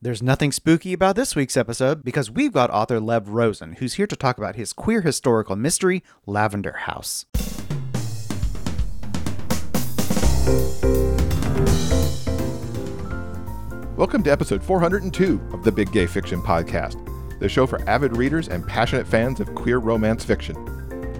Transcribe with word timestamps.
There's 0.00 0.22
nothing 0.22 0.52
spooky 0.52 0.92
about 0.92 1.16
this 1.16 1.34
week's 1.34 1.56
episode 1.56 2.04
because 2.04 2.30
we've 2.30 2.52
got 2.52 2.70
author 2.70 3.00
Lev 3.00 3.30
Rosen, 3.30 3.72
who's 3.72 3.94
here 3.94 4.06
to 4.06 4.14
talk 4.14 4.38
about 4.38 4.54
his 4.54 4.72
queer 4.72 5.00
historical 5.00 5.56
mystery, 5.56 6.04
Lavender 6.24 6.74
House. 6.82 7.26
Welcome 13.96 14.22
to 14.22 14.30
episode 14.30 14.62
402 14.62 15.40
of 15.52 15.64
the 15.64 15.72
Big 15.72 15.90
Gay 15.90 16.06
Fiction 16.06 16.40
Podcast, 16.42 17.40
the 17.40 17.48
show 17.48 17.66
for 17.66 17.82
avid 17.90 18.16
readers 18.16 18.46
and 18.46 18.64
passionate 18.64 19.08
fans 19.08 19.40
of 19.40 19.52
queer 19.56 19.78
romance 19.78 20.24
fiction. 20.24 20.56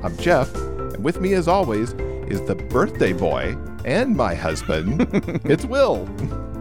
I'm 0.05 0.17
Jeff, 0.19 0.55
and 0.55 1.03
with 1.03 1.21
me, 1.21 1.35
as 1.35 1.49
always, 1.49 1.95
is 2.29 2.41
the 2.43 2.55
birthday 2.55 3.13
boy 3.13 3.57
and 3.85 4.17
my 4.17 4.37
husband. 4.37 5.09
it's 5.45 5.65
Will. 5.65 6.09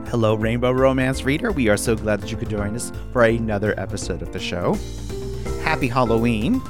Hello, 0.10 0.36
Rainbow 0.36 0.72
Romance 0.72 1.26
reader. 1.26 1.52
We 1.52 1.68
are 1.68 1.76
so 1.76 1.94
glad 1.94 2.22
that 2.22 2.32
you 2.32 2.38
could 2.38 2.50
join 2.50 2.74
us 2.78 2.94
for 3.12 3.24
another 3.24 3.78
episode 3.78 4.22
of 4.22 4.32
the 4.32 4.40
show. 4.40 4.78
Happy 5.64 5.90
Halloween. 5.90 6.62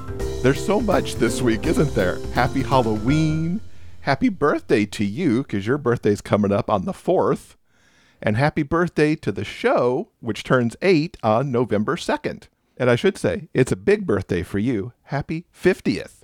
There's 0.41 0.65
so 0.65 0.81
much 0.81 1.15
this 1.15 1.39
week, 1.39 1.67
isn't 1.67 1.93
there? 1.93 2.17
Happy 2.33 2.63
Halloween. 2.63 3.61
Happy 4.01 4.29
birthday 4.29 4.87
to 4.87 5.05
you, 5.05 5.43
because 5.43 5.67
your 5.67 5.77
birthday's 5.77 6.19
coming 6.19 6.51
up 6.51 6.67
on 6.67 6.85
the 6.85 6.93
4th. 6.93 7.55
And 8.23 8.37
happy 8.37 8.63
birthday 8.63 9.15
to 9.17 9.31
the 9.31 9.45
show, 9.45 10.09
which 10.19 10.43
turns 10.43 10.75
eight 10.81 11.15
on 11.21 11.51
November 11.51 11.95
2nd. 11.95 12.47
And 12.75 12.89
I 12.89 12.95
should 12.95 13.19
say, 13.19 13.49
it's 13.53 13.71
a 13.71 13.75
big 13.75 14.07
birthday 14.07 14.41
for 14.41 14.57
you. 14.57 14.93
Happy 15.03 15.45
50th. 15.53 16.21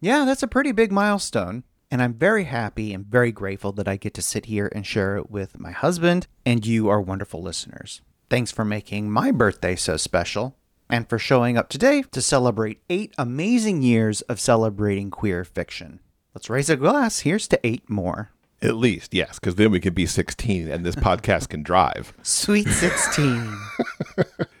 Yeah, 0.00 0.24
that's 0.24 0.42
a 0.42 0.48
pretty 0.48 0.72
big 0.72 0.90
milestone. 0.90 1.62
And 1.90 2.02
I'm 2.02 2.14
very 2.14 2.44
happy 2.44 2.92
and 2.92 3.06
very 3.06 3.30
grateful 3.32 3.72
that 3.72 3.88
I 3.88 3.96
get 3.96 4.14
to 4.14 4.22
sit 4.22 4.46
here 4.46 4.70
and 4.74 4.84
share 4.84 5.16
it 5.16 5.30
with 5.30 5.58
my 5.58 5.70
husband 5.70 6.26
and 6.44 6.66
you, 6.66 6.88
our 6.88 7.00
wonderful 7.00 7.42
listeners. 7.42 8.00
Thanks 8.28 8.50
for 8.50 8.64
making 8.64 9.10
my 9.10 9.30
birthday 9.30 9.76
so 9.76 9.96
special 9.96 10.56
and 10.88 11.08
for 11.08 11.18
showing 11.18 11.56
up 11.56 11.68
today 11.68 12.02
to 12.10 12.20
celebrate 12.20 12.82
eight 12.90 13.14
amazing 13.18 13.82
years 13.82 14.20
of 14.22 14.40
celebrating 14.40 15.10
queer 15.10 15.44
fiction. 15.44 16.00
Let's 16.34 16.50
raise 16.50 16.68
a 16.68 16.76
glass. 16.76 17.20
Here's 17.20 17.48
to 17.48 17.66
eight 17.66 17.88
more. 17.88 18.30
At 18.66 18.74
least, 18.74 19.14
yes, 19.14 19.38
because 19.38 19.54
then 19.54 19.70
we 19.70 19.80
can 19.80 19.94
be 19.94 20.06
16 20.06 20.68
and 20.68 20.84
this 20.84 20.96
podcast 20.96 21.48
can 21.48 21.62
drive. 21.62 22.12
Sweet 22.22 22.68
16. 22.68 23.56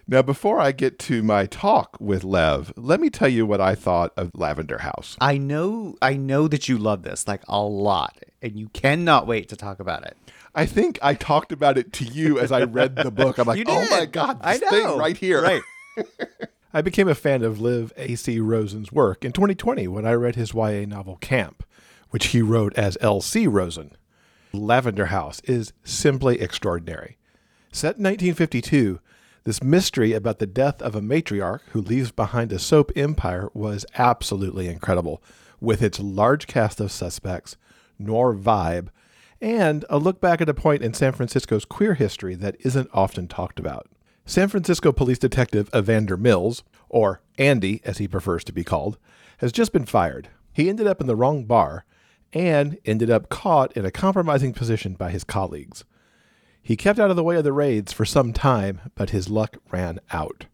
Now, 0.08 0.22
before 0.22 0.60
I 0.60 0.70
get 0.70 1.00
to 1.00 1.24
my 1.24 1.46
talk 1.46 1.96
with 1.98 2.22
Lev, 2.22 2.72
let 2.76 3.00
me 3.00 3.10
tell 3.10 3.28
you 3.28 3.44
what 3.44 3.60
I 3.60 3.74
thought 3.74 4.12
of 4.16 4.30
Lavender 4.34 4.78
House. 4.78 5.16
I 5.20 5.36
know 5.36 5.96
I 6.00 6.14
know 6.14 6.46
that 6.46 6.68
you 6.68 6.78
love 6.78 7.02
this 7.02 7.26
like 7.26 7.42
a 7.48 7.60
lot 7.60 8.16
and 8.40 8.56
you 8.56 8.68
cannot 8.68 9.26
wait 9.26 9.48
to 9.48 9.56
talk 9.56 9.80
about 9.80 10.04
it. 10.06 10.16
I 10.54 10.64
think 10.64 11.00
I 11.02 11.14
talked 11.14 11.50
about 11.50 11.76
it 11.76 11.92
to 11.94 12.04
you 12.04 12.38
as 12.38 12.52
I 12.52 12.62
read 12.62 12.94
the 12.94 13.10
book. 13.10 13.38
I'm 13.38 13.46
like, 13.48 13.64
oh 13.66 13.84
my 13.90 14.06
God, 14.06 14.38
I 14.42 14.58
this 14.58 14.70
thing 14.70 14.96
right 14.96 15.16
here. 15.16 15.42
Right. 15.42 15.62
I 16.72 16.82
became 16.82 17.08
a 17.08 17.14
fan 17.14 17.42
of 17.42 17.60
Lev 17.60 17.92
A.C. 17.96 18.38
Rosen's 18.38 18.92
work 18.92 19.24
in 19.24 19.32
2020 19.32 19.88
when 19.88 20.06
I 20.06 20.12
read 20.12 20.36
his 20.36 20.54
YA 20.54 20.84
novel 20.86 21.16
Camp, 21.16 21.64
which 22.10 22.28
he 22.28 22.42
wrote 22.42 22.74
as 22.74 22.98
L.C. 23.00 23.46
Rosen. 23.46 23.92
Lavender 24.52 25.06
House 25.06 25.40
is 25.44 25.72
simply 25.84 26.40
extraordinary. 26.40 27.18
Set 27.72 27.96
in 27.98 28.04
1952, 28.04 29.00
this 29.44 29.62
mystery 29.62 30.12
about 30.12 30.38
the 30.38 30.46
death 30.46 30.82
of 30.82 30.94
a 30.94 31.00
matriarch 31.00 31.60
who 31.70 31.80
leaves 31.80 32.10
behind 32.10 32.52
a 32.52 32.58
soap 32.58 32.90
empire 32.96 33.48
was 33.54 33.86
absolutely 33.96 34.66
incredible, 34.66 35.22
with 35.60 35.82
its 35.82 36.00
large 36.00 36.46
cast 36.46 36.80
of 36.80 36.90
suspects, 36.90 37.56
noir 37.98 38.34
vibe, 38.34 38.88
and 39.40 39.84
a 39.90 39.98
look 39.98 40.20
back 40.20 40.40
at 40.40 40.48
a 40.48 40.54
point 40.54 40.82
in 40.82 40.94
San 40.94 41.12
Francisco's 41.12 41.64
queer 41.64 41.94
history 41.94 42.34
that 42.34 42.56
isn't 42.60 42.90
often 42.92 43.28
talked 43.28 43.60
about. 43.60 43.86
San 44.24 44.48
Francisco 44.48 44.90
police 44.90 45.18
detective 45.18 45.70
Evander 45.74 46.16
Mills, 46.16 46.64
or 46.88 47.20
Andy 47.38 47.80
as 47.84 47.98
he 47.98 48.08
prefers 48.08 48.42
to 48.44 48.52
be 48.52 48.64
called, 48.64 48.98
has 49.38 49.52
just 49.52 49.72
been 49.72 49.84
fired. 49.84 50.28
He 50.52 50.68
ended 50.68 50.86
up 50.86 51.00
in 51.00 51.06
the 51.06 51.14
wrong 51.14 51.44
bar 51.44 51.84
and 52.36 52.76
ended 52.84 53.08
up 53.08 53.30
caught 53.30 53.74
in 53.74 53.86
a 53.86 53.90
compromising 53.90 54.52
position 54.52 54.92
by 54.92 55.10
his 55.10 55.24
colleagues. 55.24 55.84
He 56.60 56.76
kept 56.76 56.98
out 56.98 57.08
of 57.08 57.16
the 57.16 57.24
way 57.24 57.36
of 57.36 57.44
the 57.44 57.52
raids 57.52 57.94
for 57.94 58.04
some 58.04 58.34
time, 58.34 58.82
but 58.94 59.08
his 59.08 59.30
luck 59.30 59.56
ran 59.70 60.00
out. 60.10 60.44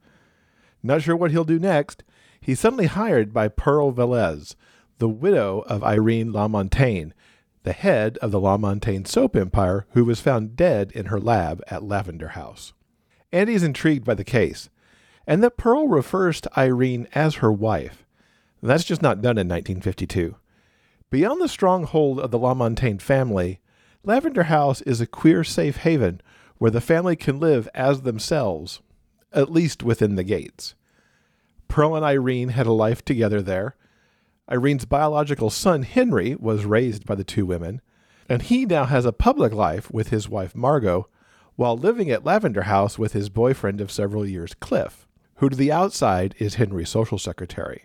Not 0.81 1.03
sure 1.03 1.17
what 1.17 1.33
he'll 1.33 1.43
do 1.43 1.59
next, 1.59 2.05
he's 2.41 2.61
suddenly 2.61 2.87
hired 2.87 3.33
by 3.33 3.49
Pearl 3.49 3.93
Velez, 3.93 4.55
the 4.99 5.09
widow 5.09 5.65
of 5.67 5.83
Irene 5.83 6.33
LaMontagne, 6.33 7.11
the 7.65 7.73
head 7.73 8.17
of 8.19 8.31
the 8.31 8.41
LaMontagne 8.41 9.09
soap 9.09 9.35
empire, 9.35 9.85
who 9.91 10.05
was 10.05 10.21
found 10.21 10.55
dead 10.55 10.93
in 10.93 11.07
her 11.07 11.19
lab 11.19 11.65
at 11.67 11.83
Lavender 11.83 12.29
House. 12.29 12.75
Andy 13.33 13.55
is 13.55 13.65
intrigued 13.65 14.05
by 14.05 14.15
the 14.15 14.23
case, 14.23 14.71
and 15.27 15.43
that 15.43 15.57
Pearl 15.57 15.89
refers 15.89 16.41
to 16.43 16.59
Irene 16.61 17.09
as 17.13 17.37
her 17.37 17.51
wife. 17.51 18.05
That's 18.63 18.85
just 18.85 19.03
not 19.03 19.21
done 19.21 19.37
in 19.37 19.49
1952. 19.49 20.37
Beyond 21.13 21.43
the 21.43 21.49
stronghold 21.49 22.19
of 22.21 22.31
the 22.31 22.39
LaMontagne 22.39 22.99
family, 22.99 23.61
Lavender 24.03 24.45
House 24.45 24.81
is 24.81 25.03
a 25.03 25.07
queer 25.07 25.45
safe 25.45 25.77
haven 25.77 26.23
where 26.57 26.71
the 26.71 26.81
family 26.81 27.17
can 27.17 27.39
live 27.39 27.69
as 27.75 28.01
themselves, 28.01 28.81
at 29.31 29.53
least 29.53 29.83
within 29.83 30.15
the 30.15 30.25
gates. 30.25 30.75
Pearl 31.69 31.97
and 31.97 32.03
Irene 32.03 32.49
had 32.49 32.67
a 32.67 32.73
life 32.73 33.05
together 33.05 33.43
there. 33.43 33.77
Irene's 34.49 34.87
biological 34.87 35.51
son, 35.51 35.83
Henry, 35.83 36.35
was 36.35 36.65
raised 36.65 37.05
by 37.05 37.15
the 37.15 37.25
two 37.25 37.45
women, 37.45 37.83
and 38.27 38.41
he 38.41 38.65
now 38.65 38.87
has 38.87 39.05
a 39.05 39.13
public 39.13 39.53
life 39.53 39.91
with 39.91 40.09
his 40.09 40.31
wife, 40.31 40.55
Margot, 40.55 41.11
while 41.57 41.77
living 41.77 42.11
at 42.11 42.25
Lavender 42.25 42.63
House 42.63 42.99
with 42.99 43.13
his 43.13 43.29
boyfriend 43.29 43.83
of 43.83 43.93
several 43.93 44.25
years, 44.25 44.55
Cliff, 44.55 45.07
who 45.35 45.51
to 45.51 45.57
the 45.57 45.73
outside 45.73 46.35
is 46.39 46.55
Henry's 46.55 46.89
social 46.89 47.19
secretary. 47.19 47.85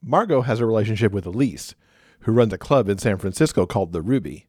Margot 0.00 0.42
has 0.42 0.60
a 0.60 0.66
relationship 0.66 1.10
with 1.10 1.26
Elise, 1.26 1.74
who 2.20 2.32
runs 2.32 2.52
a 2.52 2.58
club 2.58 2.88
in 2.88 2.98
San 2.98 3.18
Francisco 3.18 3.66
called 3.66 3.92
the 3.92 4.02
Ruby, 4.02 4.46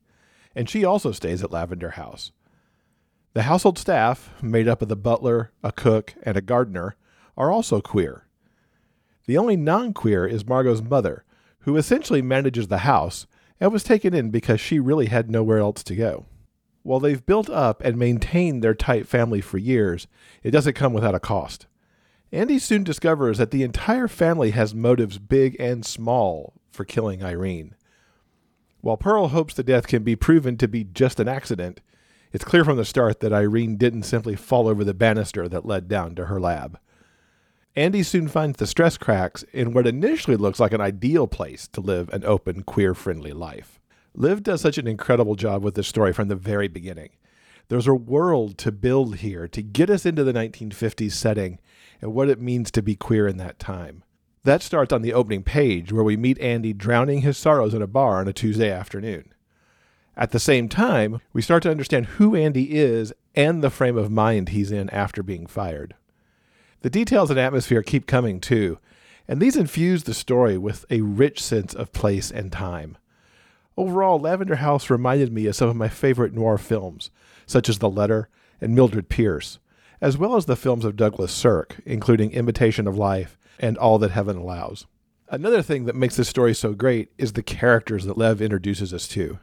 and 0.56 0.70
she 0.70 0.84
also 0.84 1.12
stays 1.12 1.44
at 1.44 1.52
Lavender 1.52 1.92
House. 1.92 2.32
The 3.34 3.44
household 3.44 3.78
staff, 3.78 4.32
made 4.42 4.68
up 4.68 4.82
of 4.82 4.88
the 4.88 4.96
butler, 4.96 5.52
a 5.64 5.72
cook, 5.72 6.16
and 6.24 6.36
a 6.36 6.42
gardener, 6.42 6.96
are 7.38 7.52
also 7.52 7.80
queer. 7.80 8.26
The 9.28 9.38
only 9.38 9.56
non 9.56 9.94
queer 9.94 10.26
is 10.26 10.48
Margot's 10.48 10.82
mother, 10.82 11.24
who 11.60 11.78
essentially 11.78 12.22
manages 12.22 12.68
the 12.68 12.80
house 12.80 13.28
and 13.60 13.72
was 13.72 13.84
taken 13.84 14.14
in 14.14 14.32
because 14.32 14.60
she 14.60 14.80
really 14.80 15.06
had 15.08 15.30
nowhere 15.30 15.60
else 15.60 15.84
to 15.84 15.96
go. 15.96 16.26
While 16.82 17.00
they've 17.00 17.26
built 17.26 17.50
up 17.50 17.82
and 17.84 17.98
maintained 17.98 18.64
their 18.64 18.74
tight 18.74 19.08
family 19.08 19.42
for 19.42 19.58
years, 19.58 20.08
it 20.42 20.52
doesn't 20.52 20.74
come 20.74 20.94
without 20.94 21.16
a 21.16 21.20
cost. 21.20 21.68
Andy 22.32 22.58
soon 22.58 22.84
discovers 22.84 23.38
that 23.38 23.52
the 23.52 23.64
entire 23.64 24.08
family 24.08 24.52
has 24.52 24.74
motives 24.74 25.18
big 25.18 25.56
and 25.60 25.86
small 25.86 26.59
for 26.72 26.86
killing 26.86 27.24
Irene. 27.24 27.76
While 28.82 28.98
Pearl 28.98 29.30
hopes 29.30 29.54
the 29.54 29.64
death 29.64 29.88
can 29.88 30.04
be 30.04 30.16
proven 30.16 30.58
to 30.58 30.68
be 30.68 30.84
just 30.84 31.20
an 31.20 31.28
accident, 31.28 31.82
it's 32.32 32.46
clear 32.46 32.64
from 32.64 32.78
the 32.78 32.86
start 32.86 33.20
that 33.20 33.34
Irene 33.34 33.76
didn't 33.76 34.04
simply 34.04 34.36
fall 34.36 34.68
over 34.68 34.84
the 34.84 34.94
banister 34.94 35.50
that 35.50 35.66
led 35.66 35.88
down 35.88 36.16
to 36.16 36.26
her 36.26 36.40
lab. 36.40 36.80
Andy 37.76 38.04
soon 38.04 38.28
finds 38.28 38.58
the 38.58 38.68
stress 38.68 38.98
cracks 38.98 39.44
in 39.54 39.74
what 39.74 39.88
initially 39.88 40.38
looks 40.38 40.60
like 40.60 40.74
an 40.74 40.82
ideal 40.82 41.28
place 41.28 41.68
to 41.70 41.82
live 41.82 42.10
an 42.10 42.24
open, 42.24 42.64
queer 42.64 42.94
friendly 42.94 43.32
life. 43.32 43.80
Lev 44.16 44.44
does 44.44 44.62
such 44.62 44.78
an 44.78 44.88
incredible 44.88 45.36
job 45.36 45.64
with 45.64 45.76
this 45.76 45.88
story 45.88 46.14
from 46.14 46.28
the 46.28 46.36
very 46.36 46.68
beginning. 46.68 47.10
There's 47.68 47.88
a 47.88 47.94
world 47.94 48.58
to 48.60 48.72
build 48.72 49.18
here 49.18 49.48
to 49.48 49.62
get 49.62 49.90
us 49.90 50.06
into 50.06 50.24
the 50.24 50.34
1950s 50.34 51.12
setting 51.12 51.60
and 52.02 52.14
what 52.14 52.30
it 52.30 52.42
means 52.42 52.72
to 52.72 52.82
be 52.82 52.96
queer 52.96 53.28
in 53.28 53.38
that 53.38 53.60
time. 53.60 54.04
That 54.44 54.62
starts 54.62 54.94
on 54.94 55.02
the 55.02 55.14
opening 55.14 55.44
page, 55.44 55.92
where 55.92 56.04
we 56.04 56.16
meet 56.16 56.40
Andy 56.40 56.72
drowning 56.72 57.22
his 57.22 57.38
sorrows 57.38 57.74
in 57.74 57.82
a 57.82 57.88
bar 57.88 58.20
on 58.20 58.28
a 58.28 58.34
Tuesday 58.34 58.72
afternoon. 58.72 59.34
At 60.16 60.32
the 60.32 60.40
same 60.40 60.70
time, 60.70 61.20
we 61.34 61.42
start 61.42 61.64
to 61.64 61.72
understand 61.72 62.06
who 62.06 62.36
Andy 62.36 62.78
is 62.78 63.14
and 63.36 63.62
the 63.62 63.70
frame 63.70 63.98
of 63.98 64.12
mind 64.12 64.50
he's 64.50 64.72
in 64.72 64.90
after 64.92 65.24
being 65.24 65.46
fired. 65.46 65.96
The 66.82 66.90
details 66.90 67.30
and 67.30 67.40
atmosphere 67.40 67.84
keep 67.84 68.08
coming 68.08 68.40
too, 68.40 68.80
and 69.28 69.42
these 69.42 69.58
infuse 69.58 70.04
the 70.04 70.14
story 70.14 70.58
with 70.58 70.86
a 70.90 71.02
rich 71.02 71.44
sense 71.44 71.74
of 71.74 71.92
place 71.92 72.32
and 72.32 72.52
time. 72.52 72.98
Overall, 73.76 74.20
Lavender 74.20 74.56
House 74.56 74.90
reminded 74.90 75.34
me 75.34 75.48
of 75.48 75.56
some 75.56 75.70
of 75.70 75.76
my 75.76 75.90
favorite 75.90 76.34
noir 76.34 76.58
films, 76.58 77.12
such 77.46 77.68
as 77.68 77.80
The 77.80 77.90
Letter 77.90 78.30
and 78.62 78.74
Mildred 78.74 79.10
Pierce, 79.10 79.60
as 80.02 80.18
well 80.18 80.36
as 80.36 80.46
the 80.46 80.56
films 80.56 80.86
of 80.86 80.96
Douglas 80.96 81.34
Sirk, 81.34 81.78
including 81.86 82.32
Imitation 82.32 82.88
of 82.88 82.98
Life 82.98 83.38
and 83.60 83.78
All 83.78 84.00
That 84.00 84.12
Heaven 84.12 84.38
Allows. 84.38 84.86
Another 85.28 85.62
thing 85.62 85.86
that 85.86 85.96
makes 85.96 86.16
this 86.16 86.30
story 86.30 86.56
so 86.56 86.74
great 86.74 87.12
is 87.18 87.34
the 87.34 87.44
characters 87.44 88.06
that 88.06 88.18
Lev 88.18 88.42
introduces 88.42 88.94
us 88.94 89.08
to. 89.10 89.40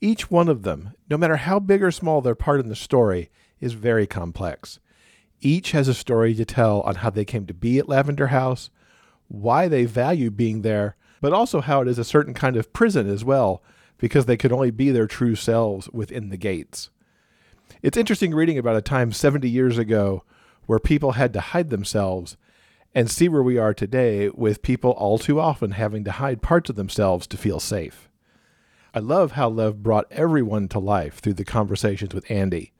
Each 0.00 0.30
one 0.30 0.48
of 0.48 0.62
them, 0.62 0.94
no 1.10 1.18
matter 1.18 1.36
how 1.36 1.58
big 1.58 1.82
or 1.82 1.90
small 1.90 2.22
their 2.22 2.34
part 2.34 2.60
in 2.60 2.68
the 2.68 2.76
story, 2.76 3.30
is 3.60 3.74
very 3.74 4.06
complex. 4.06 4.80
Each 5.42 5.72
has 5.72 5.88
a 5.88 5.94
story 5.94 6.34
to 6.34 6.44
tell 6.44 6.80
on 6.82 6.96
how 6.96 7.10
they 7.10 7.24
came 7.26 7.46
to 7.46 7.54
be 7.54 7.78
at 7.78 7.88
Lavender 7.88 8.28
House, 8.28 8.70
why 9.28 9.68
they 9.68 9.84
value 9.84 10.30
being 10.30 10.62
there, 10.62 10.96
but 11.20 11.32
also 11.32 11.60
how 11.60 11.82
it 11.82 11.88
is 11.88 11.98
a 11.98 12.04
certain 12.04 12.32
kind 12.32 12.56
of 12.56 12.72
prison 12.72 13.08
as 13.08 13.24
well, 13.24 13.62
because 13.98 14.24
they 14.24 14.36
could 14.36 14.52
only 14.52 14.70
be 14.70 14.90
their 14.90 15.06
true 15.06 15.34
selves 15.34 15.88
within 15.90 16.30
the 16.30 16.38
gates. 16.38 16.88
It's 17.82 17.96
interesting 17.96 18.34
reading 18.34 18.58
about 18.58 18.76
a 18.76 18.82
time 18.82 19.12
70 19.12 19.48
years 19.48 19.76
ago 19.76 20.24
where 20.66 20.78
people 20.78 21.12
had 21.12 21.32
to 21.34 21.40
hide 21.40 21.70
themselves, 21.70 22.36
and 22.94 23.10
see 23.10 23.28
where 23.28 23.42
we 23.42 23.58
are 23.58 23.74
today 23.74 24.28
with 24.30 24.62
people 24.62 24.90
all 24.92 25.18
too 25.18 25.38
often 25.40 25.72
having 25.72 26.04
to 26.04 26.12
hide 26.12 26.42
parts 26.42 26.70
of 26.70 26.76
themselves 26.76 27.26
to 27.28 27.36
feel 27.36 27.60
safe. 27.60 28.08
I 28.92 28.98
love 28.98 29.32
how 29.32 29.48
Lev 29.48 29.82
brought 29.82 30.10
everyone 30.10 30.66
to 30.68 30.80
life 30.80 31.20
through 31.20 31.34
the 31.34 31.44
conversations 31.44 32.12
with 32.12 32.28
Andy, 32.28 32.72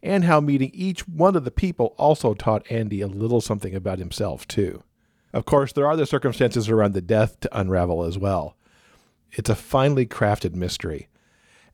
and 0.00 0.24
how 0.24 0.40
meeting 0.40 0.70
each 0.72 1.08
one 1.08 1.34
of 1.34 1.44
the 1.44 1.50
people 1.50 1.94
also 1.98 2.34
taught 2.34 2.70
Andy 2.70 3.00
a 3.00 3.08
little 3.08 3.40
something 3.40 3.74
about 3.74 3.98
himself, 3.98 4.46
too. 4.46 4.84
Of 5.32 5.44
course, 5.44 5.72
there 5.72 5.86
are 5.86 5.96
the 5.96 6.06
circumstances 6.06 6.68
around 6.68 6.94
the 6.94 7.00
death 7.00 7.40
to 7.40 7.58
unravel 7.58 8.04
as 8.04 8.16
well. 8.16 8.56
It's 9.32 9.50
a 9.50 9.56
finely 9.56 10.06
crafted 10.06 10.54
mystery. 10.54 11.08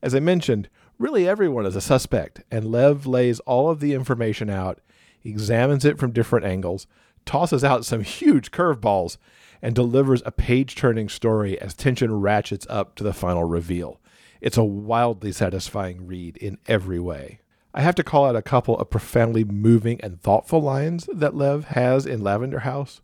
As 0.01 0.15
I 0.15 0.19
mentioned, 0.19 0.67
really 0.97 1.27
everyone 1.27 1.67
is 1.67 1.75
a 1.75 1.81
suspect, 1.81 2.41
and 2.49 2.65
Lev 2.65 3.05
lays 3.05 3.39
all 3.41 3.69
of 3.69 3.79
the 3.79 3.93
information 3.93 4.49
out, 4.49 4.81
examines 5.23 5.85
it 5.85 5.99
from 5.99 6.11
different 6.11 6.45
angles, 6.45 6.87
tosses 7.25 7.63
out 7.63 7.85
some 7.85 8.03
huge 8.03 8.51
curveballs, 8.51 9.17
and 9.61 9.73
delivers 9.73 10.21
a 10.25 10.31
page 10.31 10.75
turning 10.75 11.09
story 11.09 11.59
as 11.59 11.73
tension 11.73 12.13
ratchets 12.19 12.67
up 12.69 12.95
to 12.95 13.03
the 13.03 13.13
final 13.13 13.43
reveal. 13.43 13.99
It's 14.41 14.57
a 14.57 14.63
wildly 14.63 15.31
satisfying 15.31 16.05
read 16.05 16.37
in 16.37 16.59
every 16.67 16.99
way. 16.99 17.39
I 17.73 17.81
have 17.81 17.95
to 17.95 18.03
call 18.03 18.25
out 18.25 18.35
a 18.35 18.41
couple 18.41 18.77
of 18.77 18.89
profoundly 18.89 19.43
moving 19.43 19.99
and 20.01 20.21
thoughtful 20.21 20.61
lines 20.61 21.09
that 21.11 21.35
Lev 21.35 21.65
has 21.65 22.05
in 22.05 22.21
Lavender 22.21 22.59
House. 22.59 23.01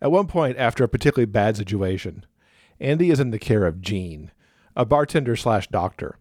At 0.00 0.12
one 0.12 0.26
point, 0.26 0.58
after 0.58 0.84
a 0.84 0.88
particularly 0.88 1.26
bad 1.26 1.56
situation, 1.56 2.26
Andy 2.78 3.10
is 3.10 3.20
in 3.20 3.30
the 3.30 3.38
care 3.38 3.64
of 3.64 3.80
Jean, 3.80 4.30
a 4.76 4.84
bartender 4.84 5.34
slash 5.34 5.68
doctor. 5.68 6.18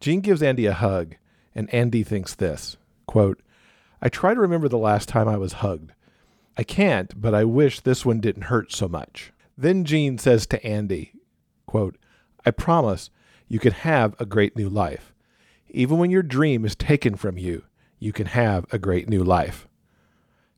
Jean 0.00 0.20
gives 0.20 0.42
Andy 0.42 0.66
a 0.66 0.72
hug, 0.72 1.16
and 1.54 1.72
Andy 1.72 2.02
thinks 2.02 2.34
this 2.34 2.76
quote, 3.06 3.40
I 4.02 4.08
try 4.08 4.34
to 4.34 4.40
remember 4.40 4.68
the 4.68 4.78
last 4.78 5.08
time 5.08 5.28
I 5.28 5.36
was 5.36 5.54
hugged. 5.54 5.92
I 6.56 6.62
can't, 6.62 7.20
but 7.20 7.34
I 7.34 7.44
wish 7.44 7.80
this 7.80 8.04
one 8.04 8.20
didn't 8.20 8.44
hurt 8.44 8.72
so 8.72 8.88
much. 8.88 9.32
Then 9.58 9.84
Jean 9.84 10.18
says 10.18 10.46
to 10.46 10.64
Andy, 10.64 11.12
quote, 11.66 11.96
I 12.44 12.50
promise 12.50 13.10
you 13.48 13.58
can 13.58 13.72
have 13.72 14.14
a 14.18 14.26
great 14.26 14.56
new 14.56 14.68
life. 14.68 15.12
Even 15.68 15.98
when 15.98 16.10
your 16.10 16.22
dream 16.22 16.64
is 16.64 16.74
taken 16.74 17.16
from 17.16 17.36
you, 17.36 17.64
you 17.98 18.12
can 18.12 18.26
have 18.26 18.66
a 18.72 18.78
great 18.78 19.08
new 19.08 19.22
life. 19.22 19.68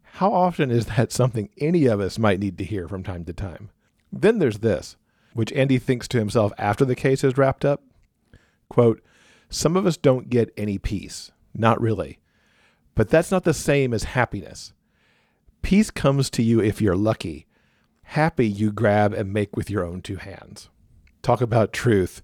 How 0.03 0.33
often 0.33 0.71
is 0.71 0.87
that 0.87 1.13
something 1.13 1.49
any 1.59 1.87
of 1.87 2.01
us 2.01 2.19
might 2.19 2.41
need 2.41 2.59
to 2.59 2.65
hear 2.65 2.89
from 2.89 3.03
time 3.03 3.25
to 3.25 3.33
time? 3.33 3.71
Then 4.13 4.39
there's 4.39 4.59
this, 4.59 4.97
which 5.35 5.53
Andy 5.53 5.79
thinks 5.79 6.09
to 6.09 6.19
himself 6.19 6.53
after 6.59 6.85
the 6.85 6.97
case 6.97 7.23
is 7.23 7.37
wrapped 7.37 7.65
up. 7.65 7.83
Quote, 8.69 9.01
Some 9.49 9.77
of 9.77 9.87
us 9.87 9.97
don't 9.97 10.31
get 10.31 10.53
any 10.57 10.79
peace. 10.79 11.31
Not 11.55 11.81
really. 11.81 12.19
But 12.95 13.09
that's 13.09 13.31
not 13.31 13.45
the 13.45 13.55
same 13.55 13.95
as 13.95 14.05
happiness. 14.05 14.73
Peace 15.63 15.91
comes 15.91 16.31
to 16.31 16.43
you 16.43 16.61
if 16.61 16.81
you're 16.81 16.97
lucky. 16.97 17.47
Happy 18.03 18.47
you 18.47 18.73
grab 18.73 19.13
and 19.13 19.33
make 19.33 19.57
with 19.57 19.69
your 19.69 19.85
own 19.85 20.01
two 20.01 20.17
hands. 20.17 20.71
Talk 21.23 21.41
about 21.41 21.73
truth. 21.73 22.23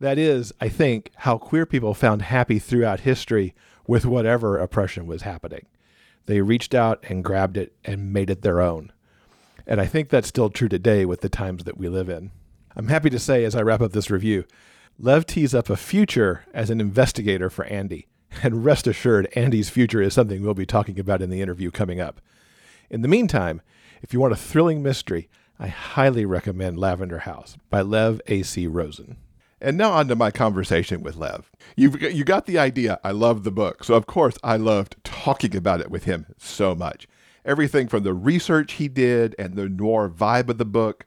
That 0.00 0.18
is, 0.18 0.52
I 0.60 0.68
think, 0.68 1.10
how 1.16 1.38
queer 1.38 1.66
people 1.66 1.94
found 1.94 2.22
happy 2.22 2.58
throughout 2.58 3.00
history 3.00 3.54
with 3.86 4.06
whatever 4.06 4.58
oppression 4.58 5.06
was 5.06 5.22
happening. 5.22 5.66
They 6.26 6.40
reached 6.40 6.74
out 6.74 7.04
and 7.08 7.24
grabbed 7.24 7.56
it 7.56 7.74
and 7.84 8.12
made 8.12 8.30
it 8.30 8.42
their 8.42 8.60
own. 8.60 8.92
And 9.66 9.80
I 9.80 9.86
think 9.86 10.08
that's 10.08 10.28
still 10.28 10.50
true 10.50 10.68
today 10.68 11.04
with 11.04 11.20
the 11.20 11.28
times 11.28 11.64
that 11.64 11.78
we 11.78 11.88
live 11.88 12.08
in. 12.08 12.30
I'm 12.74 12.88
happy 12.88 13.10
to 13.10 13.18
say, 13.18 13.44
as 13.44 13.54
I 13.54 13.62
wrap 13.62 13.80
up 13.80 13.92
this 13.92 14.10
review, 14.10 14.44
Lev 14.98 15.26
tees 15.26 15.54
up 15.54 15.68
a 15.68 15.76
future 15.76 16.44
as 16.54 16.70
an 16.70 16.80
investigator 16.80 17.50
for 17.50 17.64
Andy. 17.66 18.06
And 18.42 18.64
rest 18.64 18.86
assured, 18.86 19.28
Andy's 19.36 19.68
future 19.68 20.00
is 20.00 20.14
something 20.14 20.42
we'll 20.42 20.54
be 20.54 20.64
talking 20.64 20.98
about 20.98 21.20
in 21.20 21.28
the 21.28 21.42
interview 21.42 21.70
coming 21.70 22.00
up. 22.00 22.20
In 22.92 23.00
the 23.00 23.08
meantime, 23.08 23.62
if 24.02 24.12
you 24.12 24.20
want 24.20 24.34
a 24.34 24.36
thrilling 24.36 24.82
mystery, 24.82 25.30
I 25.58 25.68
highly 25.68 26.26
recommend 26.26 26.78
Lavender 26.78 27.20
House 27.20 27.56
by 27.70 27.80
Lev 27.80 28.20
A.C. 28.26 28.66
Rosen. 28.66 29.16
And 29.62 29.78
now 29.78 29.92
on 29.92 30.08
to 30.08 30.14
my 30.14 30.30
conversation 30.30 31.02
with 31.02 31.16
Lev. 31.16 31.50
You've 31.74 32.02
you 32.02 32.22
got 32.22 32.44
the 32.44 32.58
idea. 32.58 33.00
I 33.02 33.12
love 33.12 33.44
the 33.44 33.50
book. 33.50 33.82
So 33.82 33.94
of 33.94 34.04
course 34.04 34.36
I 34.44 34.58
loved 34.58 34.96
talking 35.04 35.56
about 35.56 35.80
it 35.80 35.90
with 35.90 36.04
him 36.04 36.26
so 36.36 36.74
much. 36.74 37.08
Everything 37.46 37.88
from 37.88 38.02
the 38.02 38.12
research 38.12 38.74
he 38.74 38.88
did 38.88 39.34
and 39.38 39.54
the 39.54 39.70
noir 39.70 40.10
vibe 40.10 40.50
of 40.50 40.58
the 40.58 40.66
book, 40.66 41.06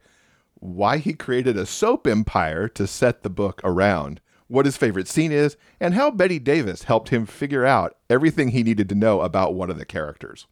why 0.56 0.98
he 0.98 1.14
created 1.14 1.56
a 1.56 1.68
soap 1.68 2.08
empire 2.08 2.68
to 2.70 2.88
set 2.88 3.22
the 3.22 3.30
book 3.30 3.62
around, 3.64 4.22
what 4.48 4.66
his 4.66 4.76
favorite 4.76 5.08
scene 5.08 5.32
is, 5.32 5.56
and 5.80 5.94
how 5.94 6.10
Bette 6.10 6.40
Davis 6.40 6.86
helped 6.86 7.10
him 7.10 7.28
figure 7.28 7.64
out 7.64 7.96
everything 8.10 8.48
he 8.48 8.64
needed 8.64 8.90
to 8.90 8.96
know 8.96 9.22
about 9.22 9.54
one 9.54 9.70
of 9.70 9.78
the 9.78 9.86
characters. 9.86 10.48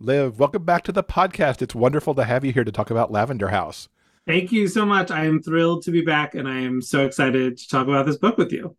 Lev, 0.00 0.38
welcome 0.38 0.62
back 0.62 0.84
to 0.84 0.92
the 0.92 1.02
podcast. 1.02 1.60
It's 1.60 1.74
wonderful 1.74 2.14
to 2.14 2.22
have 2.22 2.44
you 2.44 2.52
here 2.52 2.62
to 2.62 2.70
talk 2.70 2.88
about 2.88 3.10
Lavender 3.10 3.48
House. 3.48 3.88
Thank 4.28 4.52
you 4.52 4.68
so 4.68 4.86
much. 4.86 5.10
I 5.10 5.24
am 5.24 5.42
thrilled 5.42 5.82
to 5.84 5.90
be 5.90 6.02
back 6.02 6.36
and 6.36 6.46
I 6.46 6.60
am 6.60 6.80
so 6.80 7.04
excited 7.04 7.58
to 7.58 7.68
talk 7.68 7.88
about 7.88 8.06
this 8.06 8.16
book 8.16 8.38
with 8.38 8.52
you. 8.52 8.76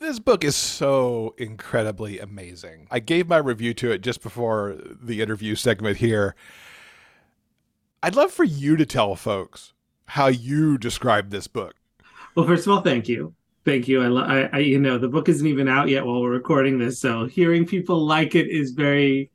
This 0.00 0.18
book 0.18 0.42
is 0.42 0.56
so 0.56 1.36
incredibly 1.38 2.18
amazing. 2.18 2.88
I 2.90 2.98
gave 2.98 3.28
my 3.28 3.36
review 3.36 3.72
to 3.74 3.92
it 3.92 4.00
just 4.00 4.20
before 4.20 4.76
the 5.00 5.22
interview 5.22 5.54
segment 5.54 5.98
here. 5.98 6.34
I'd 8.02 8.16
love 8.16 8.32
for 8.32 8.44
you 8.44 8.76
to 8.76 8.86
tell 8.86 9.14
folks 9.14 9.74
how 10.06 10.26
you 10.26 10.76
describe 10.76 11.30
this 11.30 11.46
book. 11.46 11.76
Well, 12.34 12.48
first 12.48 12.66
of 12.66 12.72
all, 12.72 12.80
thank 12.80 13.08
you. 13.08 13.32
Thank 13.64 13.86
you. 13.86 14.18
I, 14.18 14.48
I, 14.52 14.58
you 14.58 14.80
know, 14.80 14.98
the 14.98 15.06
book 15.06 15.28
isn't 15.28 15.46
even 15.46 15.68
out 15.68 15.88
yet 15.88 16.04
while 16.04 16.20
we're 16.20 16.30
recording 16.30 16.80
this, 16.80 16.98
so 16.98 17.26
hearing 17.26 17.64
people 17.64 18.04
like 18.04 18.34
it 18.34 18.48
is 18.48 18.72
very 18.72 19.30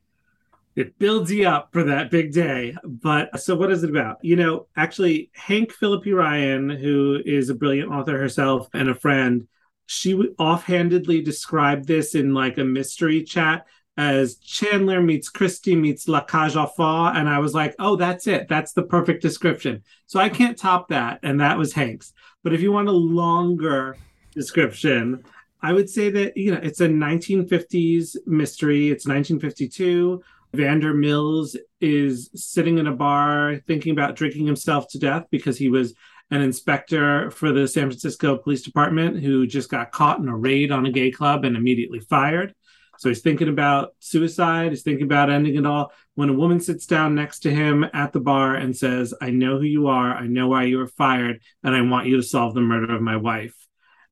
it 0.76 1.00
builds 1.00 1.32
you 1.32 1.48
up 1.48 1.70
for 1.72 1.84
that 1.84 2.12
big 2.12 2.34
day. 2.34 2.76
But 2.84 3.40
so, 3.40 3.56
what 3.56 3.72
is 3.72 3.84
it 3.84 3.90
about? 3.90 4.18
You 4.22 4.36
know, 4.36 4.68
actually, 4.76 5.32
Hank 5.34 5.72
Phillippi 5.72 6.14
Ryan, 6.14 6.70
who 6.70 7.22
is 7.26 7.50
a 7.50 7.56
brilliant 7.56 7.92
author 7.92 8.18
herself 8.18 8.68
and 8.74 8.90
a 8.90 8.96
friend, 8.96 9.48
she 9.86 10.16
offhandedly 10.38 11.22
described 11.22 11.88
this 11.88 12.16
in 12.16 12.34
like 12.34 12.58
a 12.58 12.64
mystery 12.64 13.24
chat 13.24 13.66
as 13.98 14.36
Chandler 14.36 15.02
meets 15.02 15.30
Christie 15.30 15.76
meets 15.76 16.08
La 16.08 16.22
Cage 16.22 16.56
aux 16.56 16.72
Folles. 16.76 17.14
And 17.16 17.30
I 17.30 17.40
was 17.40 17.54
like, 17.54 17.76
oh, 17.80 17.96
that's 17.96 18.28
it. 18.28 18.48
That's 18.48 18.74
the 18.74 18.84
perfect 18.84 19.22
description. 19.22 19.84
So 20.06 20.20
I 20.20 20.30
can't 20.30 20.58
top 20.58 20.90
that. 20.90 21.20
And 21.24 21.40
that 21.40 21.58
was 21.58 21.74
Hank's. 21.74 22.14
But 22.44 22.54
if 22.54 22.62
you 22.62 22.72
want 22.72 22.90
a 22.90 22.92
longer 22.92 23.96
description, 24.34 25.24
I 25.62 25.72
would 25.72 25.90
say 25.90 26.10
that, 26.10 26.36
you 26.36 26.54
know, 26.54 26.60
it's 26.62 26.82
a 26.82 26.88
1950s 26.88 28.18
mystery. 28.28 28.90
It's 28.90 29.08
1952. 29.08 30.22
Vander 30.56 30.94
Mills 30.94 31.56
is 31.80 32.30
sitting 32.36 32.78
in 32.78 32.88
a 32.88 32.96
bar 32.96 33.62
thinking 33.68 33.92
about 33.92 34.16
drinking 34.16 34.46
himself 34.46 34.88
to 34.90 35.00
death 35.00 35.26
because 35.30 35.58
he 35.58 35.70
was 35.70 35.94
an 36.32 36.42
inspector 36.42 37.30
for 37.32 37.52
the 37.52 37.68
San 37.68 37.90
Francisco 37.90 38.38
Police 38.38 38.64
Department 38.64 39.22
who 39.22 39.46
just 39.46 39.70
got 39.70 39.92
caught 39.92 40.20
in 40.20 40.28
a 40.28 40.36
raid 40.36 40.72
on 40.72 40.86
a 40.86 40.92
gay 40.92 41.12
club 41.12 41.46
and 41.46 41.56
immediately 41.56 42.00
fired. 42.00 42.54
So 42.98 43.10
he's 43.10 43.22
thinking 43.22 43.50
about 43.50 43.94
suicide. 44.00 44.70
He's 44.70 44.82
thinking 44.82 45.06
about 45.06 45.30
ending 45.30 45.56
it 45.56 45.66
all. 45.66 45.92
When 46.16 46.30
a 46.30 46.34
woman 46.34 46.60
sits 46.60 46.86
down 46.86 47.14
next 47.14 47.40
to 47.40 47.52
him 47.52 47.86
at 47.94 48.14
the 48.14 48.22
bar 48.22 48.56
and 48.56 48.76
says, 48.76 49.14
I 49.22 49.32
know 49.32 49.58
who 49.58 49.66
you 49.66 49.88
are. 49.88 50.16
I 50.16 50.28
know 50.28 50.48
why 50.48 50.64
you 50.64 50.78
were 50.78 50.88
fired. 50.88 51.42
And 51.64 51.76
I 51.76 51.82
want 51.82 52.08
you 52.08 52.18
to 52.18 52.24
solve 52.24 52.54
the 52.54 52.62
murder 52.62 52.96
of 52.96 53.02
my 53.02 53.18
wife. 53.18 53.56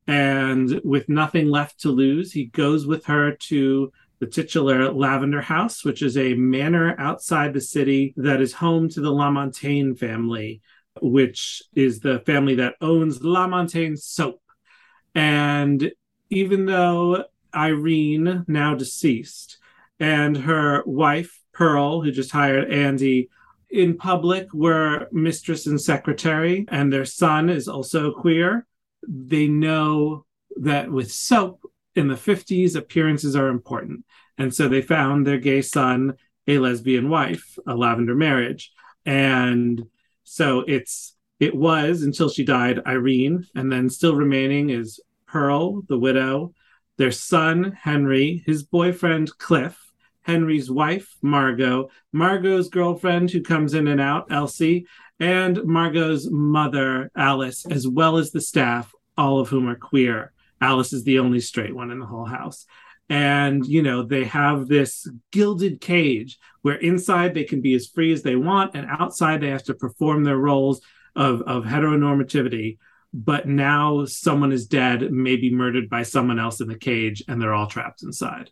And 0.06 0.82
with 0.84 1.08
nothing 1.08 1.48
left 1.48 1.82
to 1.82 1.90
lose, 1.90 2.34
he 2.34 2.46
goes 2.46 2.86
with 2.86 3.06
her 3.06 3.38
to 3.48 3.92
the 4.24 4.30
titular 4.30 4.90
Lavender 4.90 5.42
House, 5.42 5.84
which 5.84 6.02
is 6.02 6.18
a 6.18 6.34
manor 6.36 6.96
outside 6.98 7.54
the 7.54 7.60
city 7.60 8.14
that 8.16 8.40
is 8.40 8.54
home 8.54 8.88
to 8.88 9.02
the 9.02 9.12
Lamontagne 9.12 10.00
family, 10.00 10.62
which 11.02 11.62
is 11.76 12.00
the 12.00 12.20
family 12.20 12.56
that 12.56 12.76
owns 12.80 13.20
Lamontagne 13.20 14.00
soap. 14.00 14.42
And 15.14 15.92
even 16.30 16.66
though 16.66 17.26
Irene, 17.54 18.46
now 18.48 18.76
deceased, 18.76 19.58
and 20.00 20.38
her 20.38 20.84
wife, 20.86 21.42
Pearl, 21.52 22.02
who 22.02 22.10
just 22.10 22.32
hired 22.32 22.72
Andy, 22.72 23.30
in 23.70 23.98
public 23.98 24.54
were 24.54 25.10
mistress 25.12 25.68
and 25.68 25.82
secretary, 25.82 26.66
and 26.70 26.94
their 26.94 27.04
son 27.04 27.50
is 27.50 27.68
also 27.68 28.14
queer. 28.14 28.66
They 29.06 29.50
know 29.50 30.26
that 30.56 30.90
with 30.90 31.12
soap 31.12 31.63
in 31.96 32.08
the 32.08 32.16
50s, 32.16 32.76
appearances 32.76 33.36
are 33.36 33.48
important. 33.48 34.06
And 34.38 34.54
so 34.54 34.68
they 34.68 34.82
found 34.82 35.26
their 35.26 35.38
gay 35.38 35.62
son 35.62 36.14
a 36.48 36.58
lesbian 36.58 37.10
wife, 37.10 37.58
a 37.68 37.76
lavender 37.76 38.16
marriage. 38.16 38.72
And 39.06 39.84
so 40.24 40.64
it's 40.68 41.16
it 41.40 41.56
was 41.56 42.04
until 42.04 42.30
she 42.30 42.44
died, 42.44 42.82
Irene, 42.86 43.46
and 43.56 43.72
then 43.72 43.90
still 43.90 44.16
remaining 44.16 44.70
is 44.70 45.00
Pearl, 45.28 45.82
the 45.90 46.00
widow, 46.00 46.54
their 46.98 47.12
son, 47.12 47.72
Henry, 47.72 48.44
his 48.46 48.64
boyfriend, 48.64 49.38
Cliff, 49.40 49.92
Henry's 50.22 50.72
wife, 50.72 51.16
Margot, 51.22 51.90
Margot's 52.14 52.70
girlfriend 52.70 53.32
who 53.32 53.42
comes 53.42 53.74
in 53.74 53.88
and 53.88 54.00
out, 54.00 54.32
Elsie, 54.32 54.86
and 55.20 55.64
Margot's 55.66 56.30
mother, 56.30 57.12
Alice, 57.16 57.66
as 57.66 57.88
well 57.88 58.18
as 58.18 58.32
the 58.32 58.42
staff, 58.42 58.94
all 59.18 59.40
of 59.40 59.50
whom 59.50 59.68
are 59.68 59.76
queer. 59.76 60.33
Alice 60.64 60.94
is 60.94 61.04
the 61.04 61.20
only 61.20 61.40
straight 61.42 61.76
one 61.76 61.92
in 61.92 62.00
the 62.00 62.06
whole 62.14 62.26
house. 62.26 62.66
and 63.10 63.66
you 63.76 63.82
know 63.88 64.02
they 64.02 64.24
have 64.24 64.68
this 64.68 64.92
gilded 65.32 65.76
cage 65.82 66.40
where 66.62 66.76
inside 66.90 67.34
they 67.34 67.44
can 67.44 67.60
be 67.62 67.74
as 67.80 67.88
free 67.96 68.12
as 68.14 68.24
they 68.24 68.38
want 68.50 68.76
and 68.76 68.88
outside 69.00 69.40
they 69.42 69.50
have 69.50 69.68
to 69.70 69.74
perform 69.74 70.24
their 70.24 70.38
roles 70.38 70.78
of 71.16 71.42
of 71.54 71.66
heteronormativity. 71.66 72.78
But 73.14 73.44
now 73.48 74.06
someone 74.06 74.52
is 74.52 74.66
dead 74.66 75.12
maybe 75.12 75.54
murdered 75.54 75.88
by 75.90 76.04
someone 76.04 76.40
else 76.40 76.62
in 76.62 76.68
the 76.68 76.78
cage 76.92 77.22
and 77.28 77.40
they're 77.40 77.54
all 77.54 77.68
trapped 77.68 78.02
inside. 78.04 78.50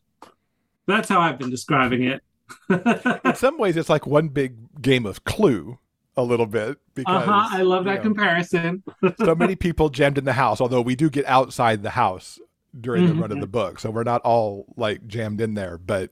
That's 0.86 1.10
how 1.10 1.20
i've 1.22 1.40
been 1.40 1.50
describing 1.58 2.04
it. 2.04 2.22
In 3.26 3.36
some 3.36 3.58
ways 3.58 3.78
it's 3.78 3.90
like 3.90 4.06
one 4.06 4.28
big 4.30 4.52
game 4.82 5.06
of 5.06 5.24
clue 5.24 5.80
a 6.18 6.24
little 6.24 6.46
bit 6.46 6.78
because 6.94 7.24
uh-huh, 7.28 7.48
i 7.52 7.62
love 7.62 7.86
that 7.86 7.96
know, 7.98 8.02
comparison 8.02 8.84
so 9.24 9.34
many 9.34 9.56
people 9.56 9.90
jammed 9.90 10.18
in 10.18 10.26
the 10.26 10.34
house 10.34 10.60
although 10.60 10.82
we 10.82 10.96
do 10.96 11.10
get 11.10 11.26
outside 11.26 11.84
the 11.84 11.92
house 11.92 12.38
during 12.80 13.04
mm-hmm. 13.04 13.16
the 13.16 13.22
run 13.22 13.32
of 13.32 13.40
the 13.40 13.48
book. 13.48 13.80
So 13.80 13.90
we're 13.90 14.04
not 14.04 14.22
all 14.22 14.66
like 14.78 15.08
jammed 15.08 15.42
in 15.42 15.56
there. 15.56 15.78
But, 15.78 16.12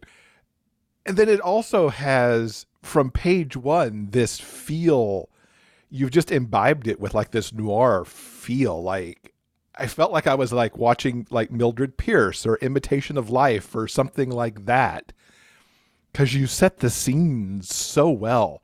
and 1.05 1.17
then 1.17 1.29
it 1.29 1.39
also 1.39 1.89
has 1.89 2.65
from 2.81 3.11
page 3.11 3.55
one 3.55 4.09
this 4.11 4.39
feel, 4.39 5.29
you've 5.89 6.11
just 6.11 6.31
imbibed 6.31 6.87
it 6.87 6.99
with 6.99 7.13
like 7.13 7.31
this 7.31 7.53
noir 7.53 8.05
feel. 8.05 8.81
Like, 8.81 9.33
I 9.75 9.87
felt 9.87 10.11
like 10.11 10.27
I 10.27 10.35
was 10.35 10.51
like 10.51 10.77
watching 10.77 11.25
like 11.29 11.51
Mildred 11.51 11.97
Pierce 11.97 12.45
or 12.45 12.57
Imitation 12.57 13.17
of 13.17 13.29
Life 13.29 13.73
or 13.75 13.87
something 13.87 14.29
like 14.29 14.65
that. 14.65 15.13
Because 16.11 16.33
you 16.33 16.47
set 16.47 16.79
the 16.79 16.89
scenes 16.89 17.73
so 17.73 18.09
well. 18.09 18.63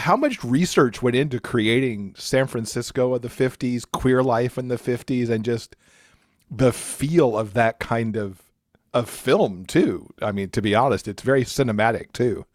How 0.00 0.16
much 0.16 0.42
research 0.44 1.02
went 1.02 1.16
into 1.16 1.40
creating 1.40 2.14
San 2.16 2.46
Francisco 2.46 3.14
of 3.14 3.22
the 3.22 3.28
50s, 3.28 3.84
queer 3.90 4.22
life 4.22 4.58
in 4.58 4.68
the 4.68 4.76
50s, 4.76 5.28
and 5.28 5.44
just 5.44 5.76
the 6.50 6.72
feel 6.72 7.38
of 7.38 7.54
that 7.54 7.78
kind 7.78 8.16
of 8.16 8.42
of 8.92 9.08
film 9.08 9.64
too. 9.66 10.08
I 10.20 10.32
mean, 10.32 10.50
to 10.50 10.62
be 10.62 10.74
honest, 10.74 11.06
it's 11.08 11.22
very 11.22 11.44
cinematic 11.44 12.12
too. 12.12 12.46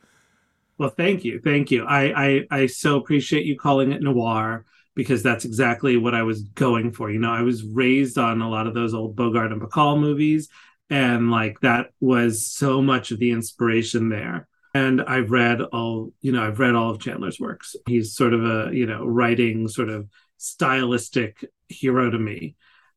Well, 0.77 0.89
thank 0.89 1.23
you, 1.23 1.39
thank 1.39 1.71
you. 1.71 1.85
I 1.85 2.25
I, 2.25 2.47
I 2.51 2.65
so 2.67 2.97
appreciate 2.97 3.45
you 3.45 3.57
calling 3.57 3.91
it 3.91 4.01
noir 4.01 4.65
because 4.95 5.23
that's 5.23 5.45
exactly 5.45 5.97
what 5.97 6.13
I 6.13 6.23
was 6.23 6.43
going 6.43 6.91
for. 6.91 7.09
You 7.11 7.19
know, 7.19 7.31
I 7.31 7.41
was 7.41 7.63
raised 7.63 8.17
on 8.17 8.41
a 8.41 8.49
lot 8.49 8.67
of 8.67 8.73
those 8.73 8.93
old 8.93 9.15
Bogart 9.15 9.51
and 9.51 9.61
Bacall 9.61 9.99
movies, 9.99 10.49
and 10.89 11.31
like 11.31 11.59
that 11.61 11.91
was 11.99 12.45
so 12.47 12.81
much 12.81 13.11
of 13.11 13.19
the 13.19 13.31
inspiration 13.31 14.09
there. 14.09 14.47
And 14.75 15.01
I've 15.01 15.31
read 15.31 15.61
all, 15.61 16.11
you 16.21 16.31
know, 16.31 16.43
I've 16.45 16.59
read 16.59 16.75
all 16.75 16.91
of 16.91 16.99
Chandler's 16.99 17.39
works. 17.39 17.75
He's 17.87 18.13
sort 18.13 18.33
of 18.33 18.43
a, 18.43 18.69
you 18.71 18.85
know, 18.85 19.03
writing 19.05 19.67
sort 19.67 19.89
of 19.89 20.07
stylistic 20.37 21.43
hero 21.67 22.11
to 22.11 22.19
me 22.19 22.55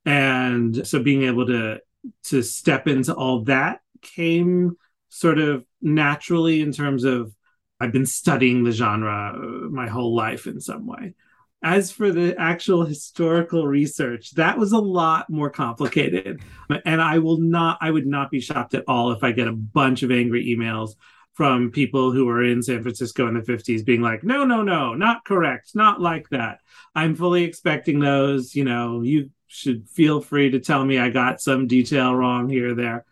and 0.09 0.87
so 0.87 1.03
being 1.03 1.25
able 1.25 1.47
to 1.47 1.81
to 2.25 2.43
step 2.43 2.89
into 2.89 3.15
all 3.15 3.45
that 3.45 3.81
came 4.01 4.77
sort 5.11 5.39
of 5.39 5.65
naturally 5.83 6.63
in 6.63 6.73
terms 6.73 7.05
of 7.05 7.35
I've 7.79 7.93
been 7.93 8.07
studying 8.07 8.65
the 8.65 8.73
genre 8.73 9.35
uh, 9.35 9.69
my 9.69 9.87
whole 9.89 10.15
life 10.15 10.47
in 10.47 10.61
some 10.61 10.87
way. 10.87 11.15
As 11.63 11.91
for 11.91 12.11
the 12.11 12.37
actual 12.39 12.85
historical 12.85 13.67
research, 13.67 14.31
that 14.33 14.59
was 14.59 14.73
a 14.73 14.79
lot 14.79 15.29
more 15.29 15.51
complicated. 15.51 16.41
And 16.85 17.03
I 17.03 17.19
will 17.19 17.39
not, 17.39 17.79
I 17.81 17.91
would 17.91 18.07
not 18.07 18.31
be 18.31 18.41
shocked 18.41 18.75
at 18.75 18.85
all 18.87 19.11
if 19.11 19.25
I 19.25 19.33
get 19.33 19.49
a 19.49 19.53
bunch 19.53 20.05
of 20.05 20.13
angry 20.13 20.47
emails 20.47 20.93
from 21.39 21.71
people 21.71 22.11
who 22.11 22.25
were 22.27 22.43
in 22.43 22.61
San 22.61 22.83
Francisco 22.83 23.29
in 23.29 23.35
the 23.35 23.41
50s 23.41 23.85
being 23.85 24.03
like, 24.03 24.25
no, 24.25 24.45
no, 24.45 24.65
no, 24.65 24.95
not 24.95 25.25
correct, 25.25 25.71
not 25.73 26.01
like 26.01 26.29
that. 26.31 26.59
I'm 26.97 27.15
fully 27.15 27.45
expecting 27.45 28.01
those. 28.01 28.57
You 28.57 28.65
know, 28.65 29.03
you 29.03 29.31
should 29.47 29.89
feel 29.89 30.21
free 30.21 30.51
to 30.51 30.59
tell 30.59 30.85
me 30.85 30.99
I 30.99 31.11
got 31.11 31.41
some 31.41 31.69
detail 31.69 32.13
wrong 32.13 32.49
here 32.49 32.73
or 32.73 32.75
there. 32.75 33.05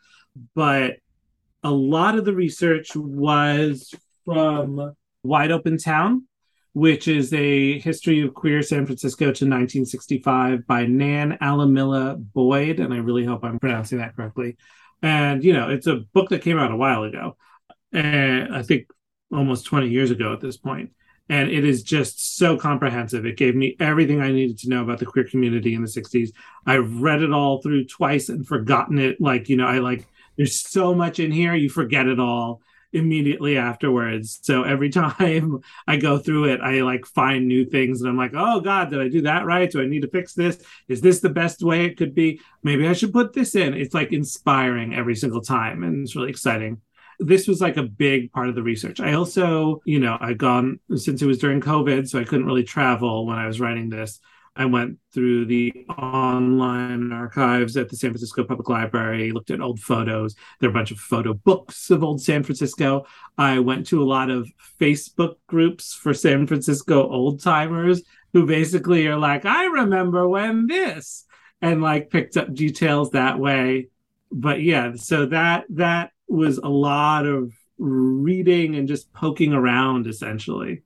But 0.57 0.97
a 1.63 1.71
lot 1.71 2.19
of 2.19 2.25
the 2.25 2.35
research 2.35 2.97
was 2.97 3.95
from 4.25 4.97
Wide 5.23 5.53
Open 5.53 5.79
Town, 5.79 6.27
which 6.73 7.07
is 7.07 7.33
a 7.33 7.79
history 7.79 8.23
of 8.23 8.35
queer 8.35 8.61
San 8.61 8.87
Francisco 8.87 9.27
to 9.27 9.29
1965 9.45 10.67
by 10.67 10.85
Nan 10.85 11.39
Alamilla 11.41 12.17
Boyd. 12.17 12.81
And 12.81 12.93
I 12.93 12.97
really 12.97 13.25
hope 13.25 13.45
I'm 13.45 13.61
pronouncing 13.61 13.99
that 13.99 14.17
correctly. 14.17 14.57
And, 15.01 15.45
you 15.45 15.53
know, 15.53 15.71
it's 15.71 15.87
a 15.87 16.03
book 16.13 16.31
that 16.31 16.43
came 16.43 16.59
out 16.59 16.73
a 16.73 16.77
while 16.77 17.05
ago. 17.05 17.37
And 17.93 18.55
I 18.55 18.63
think 18.63 18.87
almost 19.33 19.67
20 19.67 19.89
years 19.89 20.11
ago 20.11 20.33
at 20.33 20.41
this 20.41 20.57
point 20.57 20.91
and 21.29 21.51
it 21.51 21.65
is 21.65 21.83
just 21.83 22.37
so 22.37 22.57
comprehensive. 22.57 23.27
It 23.27 23.37
gave 23.37 23.57
me 23.57 23.77
everything 23.81 24.21
I 24.21 24.31
needed 24.31 24.59
to 24.59 24.69
know 24.69 24.83
about 24.83 24.99
the 24.99 25.07
queer 25.07 25.25
community 25.25 25.75
in 25.75 25.83
the 25.83 25.89
60s. 25.89 26.31
I've 26.67 27.01
read 27.01 27.23
it 27.23 27.33
all 27.33 27.61
through 27.61 27.87
twice 27.87 28.29
and 28.29 28.47
forgotten 28.47 28.99
it. 28.99 29.21
Like, 29.21 29.49
you 29.49 29.57
know, 29.57 29.67
I 29.67 29.79
like, 29.79 30.07
there's 30.37 30.61
so 30.61 30.95
much 30.95 31.19
in 31.19 31.33
here, 31.33 31.55
you 31.55 31.69
forget 31.69 32.07
it 32.07 32.21
all 32.21 32.61
immediately 32.93 33.59
afterwards. 33.59 34.39
So 34.43 34.63
every 34.63 34.89
time 34.91 35.61
I 35.89 35.97
go 35.97 36.19
through 36.19 36.53
it, 36.53 36.61
I 36.61 36.83
like 36.83 37.07
find 37.07 37.49
new 37.49 37.65
things 37.65 38.01
and 38.01 38.09
I'm 38.09 38.17
like, 38.17 38.33
oh 38.35 38.61
God, 38.61 38.91
did 38.91 39.01
I 39.01 39.09
do 39.09 39.23
that 39.23 39.47
right? 39.47 39.71
Do 39.71 39.83
I 39.83 39.87
need 39.87 40.03
to 40.03 40.09
fix 40.09 40.33
this? 40.33 40.63
Is 40.87 41.01
this 41.01 41.19
the 41.19 41.29
best 41.29 41.61
way 41.61 41.87
it 41.87 41.97
could 41.97 42.15
be? 42.15 42.41
Maybe 42.63 42.87
I 42.87 42.93
should 42.93 43.13
put 43.13 43.33
this 43.33 43.57
in. 43.57 43.75
It's 43.75 43.95
like 43.95 44.13
inspiring 44.13 44.95
every 44.95 45.17
single 45.17 45.41
time 45.41 45.83
and 45.83 46.05
it's 46.05 46.15
really 46.15 46.31
exciting 46.31 46.81
this 47.19 47.49
was 47.49 47.61
like 47.61 47.77
a 47.77 47.83
big 47.83 48.33
part 48.33 48.49
of 48.49 48.55
the 48.55 48.63
research. 48.63 49.01
I 49.01 49.15
also, 49.15 49.81
you 49.85 50.01
know, 50.01 50.19
I'd 50.21 50.39
gone 50.39 50.81
since 50.97 51.23
it 51.23 51.27
was 51.27 51.39
during 51.39 51.61
COVID, 51.61 52.09
so 52.09 52.19
I 52.19 52.25
couldn't 52.25 52.47
really 52.47 52.65
travel 52.65 53.27
when 53.27 53.39
I 53.39 53.47
was 53.47 53.61
writing 53.61 53.89
this. 53.89 54.21
I 54.59 54.65
went 54.65 54.99
through 55.13 55.45
the 55.47 55.87
online 55.99 57.13
archives 57.13 57.77
at 57.77 57.91
the 57.91 57.97
San 57.97 58.11
Francisco 58.11 58.43
Public 58.43 58.69
Library, 58.71 59.31
looked 59.31 59.51
at 59.51 59.61
old 59.61 59.81
photos. 59.81 60.35
There 60.61 60.69
are 60.69 60.71
a 60.71 60.75
bunch 60.75 60.91
of 60.91 60.99
photo 60.99 61.35
books 61.35 61.91
of 61.91 62.03
old 62.03 62.23
San 62.23 62.43
Francisco. 62.43 63.05
I 63.37 63.59
went 63.59 63.87
to 63.89 64.03
a 64.03 64.07
lot 64.07 64.31
of 64.31 64.49
Facebook 64.81 65.35
groups 65.47 65.93
for 65.93 66.15
San 66.15 66.47
Francisco 66.47 67.07
old 67.07 67.43
timers 67.43 68.03
who 68.33 68.47
basically 68.47 69.07
are 69.07 69.19
like, 69.19 69.45
I 69.45 69.67
remember 69.67 70.27
when 70.27 70.67
this, 70.67 71.27
and 71.61 71.83
like 71.83 72.11
picked 72.11 72.39
up 72.39 72.55
details 72.55 73.11
that 73.11 73.39
way. 73.39 73.89
But 74.33 74.63
yeah, 74.63 74.95
so 74.97 75.27
that 75.27 75.65
that 75.71 76.13
was 76.29 76.59
a 76.59 76.69
lot 76.69 77.27
of 77.27 77.53
reading 77.79 78.75
and 78.75 78.89
just 78.89 79.13
poking 79.13 79.53
around 79.53 80.07
essentially. 80.07 80.83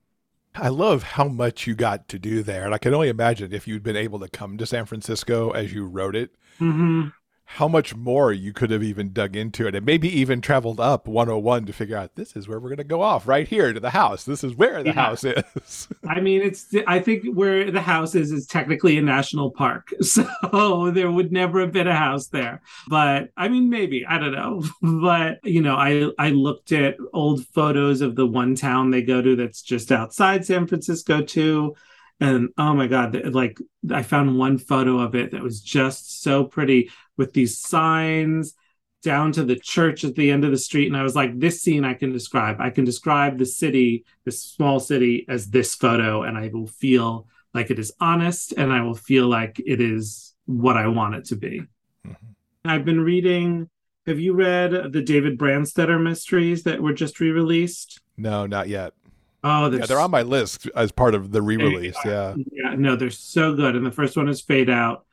I 0.53 0.67
love 0.67 1.03
how 1.03 1.29
much 1.29 1.65
you 1.65 1.75
got 1.75 2.09
to 2.09 2.19
do 2.19 2.43
there. 2.43 2.65
And 2.65 2.73
I 2.73 2.77
can 2.77 2.93
only 2.93 3.07
imagine 3.07 3.53
if 3.53 3.67
you'd 3.67 3.83
been 3.83 3.95
able 3.95 4.19
to 4.19 4.27
come 4.27 4.57
to 4.57 4.65
San 4.65 4.85
Francisco 4.85 5.51
as 5.51 5.73
you 5.73 5.85
wrote 5.85 6.15
it. 6.15 6.35
Mm-hmm 6.59 7.09
how 7.55 7.67
much 7.67 7.93
more 7.93 8.31
you 8.31 8.53
could 8.53 8.71
have 8.71 8.81
even 8.81 9.11
dug 9.11 9.35
into 9.35 9.67
it 9.67 9.75
and 9.75 9.85
maybe 9.85 10.07
even 10.07 10.39
traveled 10.39 10.79
up 10.79 11.05
101 11.05 11.65
to 11.65 11.73
figure 11.73 11.97
out 11.97 12.15
this 12.15 12.33
is 12.33 12.47
where 12.47 12.61
we're 12.61 12.69
going 12.69 12.77
to 12.77 12.83
go 12.85 13.01
off 13.01 13.27
right 13.27 13.45
here 13.45 13.73
to 13.73 13.79
the 13.79 13.89
house. 13.89 14.23
This 14.23 14.41
is 14.41 14.55
where 14.55 14.81
the 14.81 14.89
yeah. 14.89 14.93
house 14.93 15.25
is. 15.25 15.89
I 16.07 16.21
mean 16.21 16.41
it's 16.41 16.73
i 16.87 16.99
think 16.99 17.25
where 17.33 17.69
the 17.69 17.81
house 17.81 18.15
is 18.15 18.31
is 18.31 18.47
technically 18.47 18.97
a 18.97 19.01
national 19.01 19.51
park. 19.51 19.93
So 20.01 20.91
there 20.91 21.11
would 21.11 21.31
never 21.31 21.61
have 21.61 21.71
been 21.71 21.87
a 21.87 21.95
house 21.95 22.27
there. 22.27 22.61
But 22.87 23.29
i 23.35 23.49
mean 23.49 23.69
maybe 23.69 24.05
i 24.05 24.17
don't 24.17 24.31
know. 24.31 24.63
But 25.01 25.39
you 25.43 25.61
know 25.61 25.75
i 25.75 26.09
i 26.17 26.29
looked 26.29 26.71
at 26.71 26.95
old 27.13 27.45
photos 27.47 28.01
of 28.01 28.15
the 28.15 28.25
one 28.25 28.55
town 28.55 28.91
they 28.91 29.01
go 29.01 29.21
to 29.21 29.35
that's 29.35 29.61
just 29.61 29.91
outside 29.91 30.45
san 30.45 30.67
francisco 30.67 31.21
too 31.21 31.75
and 32.21 32.49
oh 32.57 32.73
my 32.73 32.87
god 32.87 33.19
like 33.33 33.57
i 33.91 34.03
found 34.03 34.37
one 34.37 34.57
photo 34.57 34.99
of 34.99 35.15
it 35.15 35.31
that 35.31 35.41
was 35.41 35.59
just 35.59 36.21
so 36.21 36.45
pretty 36.45 36.89
with 37.17 37.33
these 37.33 37.59
signs 37.59 38.53
down 39.01 39.31
to 39.31 39.43
the 39.43 39.55
church 39.55 40.03
at 40.03 40.13
the 40.15 40.29
end 40.29 40.45
of 40.45 40.51
the 40.51 40.57
street. 40.57 40.87
And 40.87 40.95
i 40.95 41.03
was 41.03 41.15
like 41.15 41.37
this 41.37 41.61
scene 41.61 41.83
i 41.83 41.93
can 41.93 42.13
describe. 42.13 42.57
I 42.59 42.69
can 42.69 42.85
describe 42.85 43.37
the 43.37 43.45
city 43.45 44.05
this 44.23 44.41
small 44.41 44.79
city 44.79 45.25
as 45.27 45.49
this 45.49 45.75
photo 45.75 46.23
and 46.23 46.37
i 46.37 46.49
will 46.53 46.67
feel 46.67 47.27
like 47.53 47.71
it 47.71 47.79
is 47.79 47.91
honest 47.99 48.53
and 48.53 48.71
i 48.71 48.81
will 48.81 48.95
feel 48.95 49.27
like 49.27 49.59
it 49.65 49.81
is 49.81 50.33
what 50.45 50.77
i 50.77 50.87
want 50.87 51.15
it 51.15 51.25
to 51.25 51.35
be. 51.35 51.63
Mm-hmm. 52.05 52.69
i've 52.69 52.85
been 52.85 53.01
reading 53.01 53.69
have 54.07 54.19
you 54.19 54.33
read 54.33 54.71
the 54.91 55.01
david 55.01 55.37
brandstetter 55.37 56.01
mysteries 56.01 56.63
that 56.63 56.81
were 56.81 56.93
just 56.93 57.19
re-released? 57.19 57.99
No 58.17 58.45
not 58.45 58.67
yet 58.69 58.93
Oh, 59.43 59.69
they're, 59.69 59.79
yeah, 59.79 59.85
they're 59.87 59.99
on 59.99 60.11
my 60.11 60.21
list 60.21 60.69
as 60.75 60.91
part 60.91 61.15
of 61.15 61.31
the 61.31 61.41
re-release. 61.41 61.97
Yeah. 62.05 62.35
Yeah, 62.51 62.75
no, 62.75 62.95
they're 62.95 63.09
so 63.09 63.55
good. 63.55 63.75
And 63.75 63.85
the 63.85 63.91
first 63.91 64.15
one 64.15 64.29
is 64.29 64.41
Fade 64.41 64.69
Out. 64.69 65.05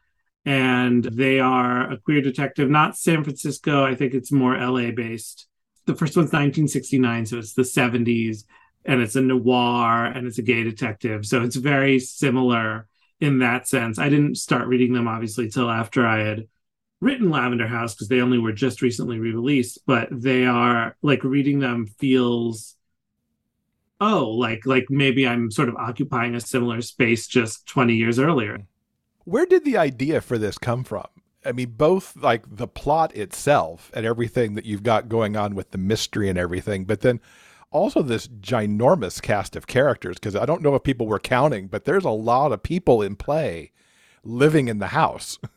And 0.45 1.05
they 1.05 1.41
are 1.41 1.91
a 1.91 1.99
queer 1.99 2.23
detective, 2.23 2.71
not 2.71 2.97
San 2.97 3.23
Francisco. 3.25 3.85
I 3.85 3.95
think 3.95 4.15
it's 4.15 4.33
more 4.33 4.57
LA 4.57 4.93
based. 4.93 5.47
The 5.85 5.95
first 5.95 6.17
one's 6.17 6.29
1969, 6.29 7.27
so 7.27 7.39
it's 7.39 7.55
the 7.55 7.63
70s, 7.63 8.45
and 8.85 9.03
it's 9.03 9.17
a 9.17 9.21
noir 9.21 10.07
and 10.07 10.27
it's 10.27 10.39
a 10.39 10.43
gay 10.43 10.63
detective. 10.63 11.27
So 11.27 11.43
it's 11.43 11.57
very 11.57 11.99
similar 11.99 12.87
in 13.21 13.41
that 13.41 13.69
sense. 13.69 13.99
I 13.99 14.09
didn't 14.09 14.37
start 14.37 14.69
reading 14.69 14.93
them 14.93 15.09
obviously 15.09 15.51
till 15.51 15.69
after 15.69 16.07
I 16.07 16.21
had 16.21 16.47
written 17.01 17.31
Lavender 17.31 17.67
House 17.67 17.95
because 17.95 18.09
they 18.09 18.21
only 18.21 18.39
were 18.39 18.53
just 18.53 18.81
recently 18.81 19.19
re-released, 19.19 19.81
but 19.87 20.09
they 20.11 20.47
are 20.47 20.97
like 21.03 21.25
reading 21.25 21.59
them 21.59 21.87
feels 21.99 22.77
oh 24.01 24.29
like 24.29 24.65
like 24.67 24.87
maybe 24.89 25.27
i'm 25.27 25.51
sort 25.51 25.69
of 25.69 25.77
occupying 25.77 26.35
a 26.35 26.41
similar 26.41 26.81
space 26.81 27.27
just 27.27 27.67
20 27.67 27.95
years 27.95 28.19
earlier 28.19 28.61
where 29.25 29.47
did 29.47 29.65
the 29.65 29.77
idea 29.77 30.21
for 30.21 30.39
this 30.39 30.59
come 30.59 30.85
from 30.85 31.07
I 31.45 31.53
mean, 31.53 31.75
both 31.77 32.17
like 32.17 32.45
the 32.47 32.69
plot 32.69 33.15
itself 33.17 33.91
and 33.95 34.05
everything 34.05 34.55
that 34.55 34.67
you've 34.67 34.83
got 34.83 35.09
going 35.09 35.37
on 35.37 35.55
with 35.55 35.71
the 35.71 35.79
mystery 35.79 36.29
and 36.29 36.39
everything, 36.39 36.85
but 36.85 37.01
then 37.01 37.21
also 37.71 38.03
this 38.03 38.29
ginormous 38.29 39.23
cast 39.23 39.57
of 39.57 39.67
characters. 39.67 40.17
Because 40.17 40.37
I 40.37 40.47
don't 40.47 40.63
know 40.63 40.75
if 40.75 40.83
people 40.83 41.07
were 41.07 41.19
counting, 41.19 41.69
but 41.69 41.85
there's 41.85 42.05
a 42.05 42.11
lot 42.11 42.53
of 42.53 42.63
people 42.63 43.03
in 43.03 43.17
play 43.17 43.73
living 44.25 44.69
in 44.69 44.79
the 44.79 44.89
house. 44.89 45.39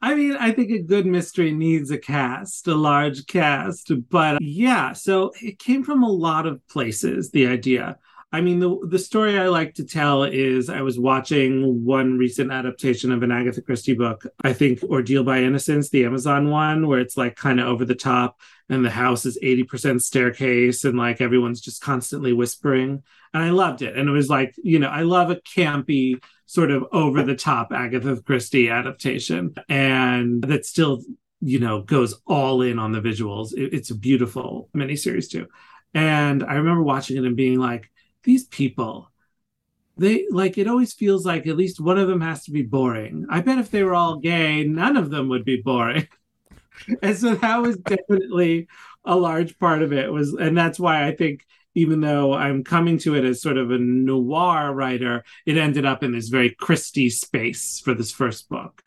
I 0.00 0.14
mean, 0.14 0.36
I 0.36 0.52
think 0.52 0.70
a 0.70 0.78
good 0.78 1.06
mystery 1.06 1.50
needs 1.52 1.90
a 1.90 1.98
cast, 1.98 2.68
a 2.68 2.74
large 2.74 3.26
cast. 3.26 3.90
But 4.08 4.40
yeah, 4.40 4.92
so 4.92 5.32
it 5.42 5.58
came 5.58 5.82
from 5.82 6.02
a 6.02 6.10
lot 6.10 6.46
of 6.46 6.66
places, 6.68 7.30
the 7.30 7.48
idea. 7.48 7.98
I 8.30 8.42
mean, 8.42 8.58
the 8.58 8.78
the 8.86 8.98
story 8.98 9.38
I 9.38 9.48
like 9.48 9.74
to 9.74 9.84
tell 9.84 10.24
is 10.24 10.68
I 10.68 10.82
was 10.82 10.98
watching 10.98 11.84
one 11.84 12.18
recent 12.18 12.52
adaptation 12.52 13.10
of 13.10 13.22
an 13.22 13.32
Agatha 13.32 13.62
Christie 13.62 13.94
book, 13.94 14.26
I 14.44 14.52
think 14.52 14.82
Ordeal 14.82 15.24
by 15.24 15.42
Innocence, 15.42 15.88
the 15.88 16.04
Amazon 16.04 16.50
one, 16.50 16.86
where 16.86 17.00
it's 17.00 17.16
like 17.16 17.36
kind 17.36 17.58
of 17.58 17.66
over 17.66 17.86
the 17.86 17.94
top 17.94 18.38
and 18.68 18.84
the 18.84 18.90
house 18.90 19.24
is 19.24 19.38
80% 19.42 20.02
staircase 20.02 20.84
and 20.84 20.98
like 20.98 21.22
everyone's 21.22 21.62
just 21.62 21.80
constantly 21.80 22.34
whispering. 22.34 23.02
And 23.32 23.42
I 23.42 23.48
loved 23.48 23.80
it. 23.80 23.96
And 23.96 24.08
it 24.08 24.12
was 24.12 24.28
like, 24.28 24.54
you 24.62 24.78
know, 24.78 24.88
I 24.88 25.02
love 25.02 25.30
a 25.30 25.36
campy, 25.36 26.22
sort 26.48 26.70
of 26.70 26.86
over 26.92 27.22
the 27.22 27.36
top 27.36 27.72
Agatha 27.72 28.22
Christie 28.22 28.70
adaptation. 28.70 29.54
And 29.68 30.42
that 30.44 30.64
still, 30.64 31.02
you 31.42 31.60
know, 31.60 31.82
goes 31.82 32.20
all 32.26 32.62
in 32.62 32.78
on 32.78 32.92
the 32.92 33.02
visuals. 33.02 33.52
It, 33.52 33.74
it's 33.74 33.90
a 33.90 33.94
beautiful 33.94 34.70
miniseries 34.74 35.30
too. 35.30 35.46
And 35.92 36.42
I 36.42 36.54
remember 36.54 36.82
watching 36.82 37.18
it 37.18 37.24
and 37.24 37.36
being 37.36 37.58
like, 37.58 37.90
these 38.24 38.44
people 38.44 39.10
they 39.96 40.26
like 40.30 40.58
it 40.58 40.68
always 40.68 40.92
feels 40.92 41.26
like 41.26 41.46
at 41.46 41.56
least 41.56 41.80
one 41.80 41.98
of 41.98 42.08
them 42.08 42.20
has 42.20 42.44
to 42.44 42.50
be 42.50 42.62
boring 42.62 43.26
i 43.30 43.40
bet 43.40 43.58
if 43.58 43.70
they 43.70 43.82
were 43.82 43.94
all 43.94 44.18
gay 44.18 44.64
none 44.64 44.96
of 44.96 45.10
them 45.10 45.28
would 45.28 45.44
be 45.44 45.62
boring 45.62 46.06
and 47.02 47.16
so 47.16 47.34
that 47.36 47.62
was 47.62 47.76
definitely 47.78 48.68
a 49.04 49.16
large 49.16 49.58
part 49.58 49.82
of 49.82 49.92
it 49.92 50.12
was 50.12 50.34
and 50.34 50.56
that's 50.56 50.78
why 50.78 51.06
i 51.06 51.14
think 51.14 51.46
even 51.74 52.00
though 52.00 52.32
i'm 52.32 52.64
coming 52.64 52.98
to 52.98 53.14
it 53.14 53.24
as 53.24 53.40
sort 53.40 53.56
of 53.56 53.70
a 53.70 53.78
noir 53.78 54.72
writer 54.72 55.24
it 55.46 55.56
ended 55.56 55.84
up 55.84 56.02
in 56.02 56.12
this 56.12 56.28
very 56.28 56.50
christie 56.50 57.10
space 57.10 57.80
for 57.80 57.94
this 57.94 58.12
first 58.12 58.48
book 58.48 58.82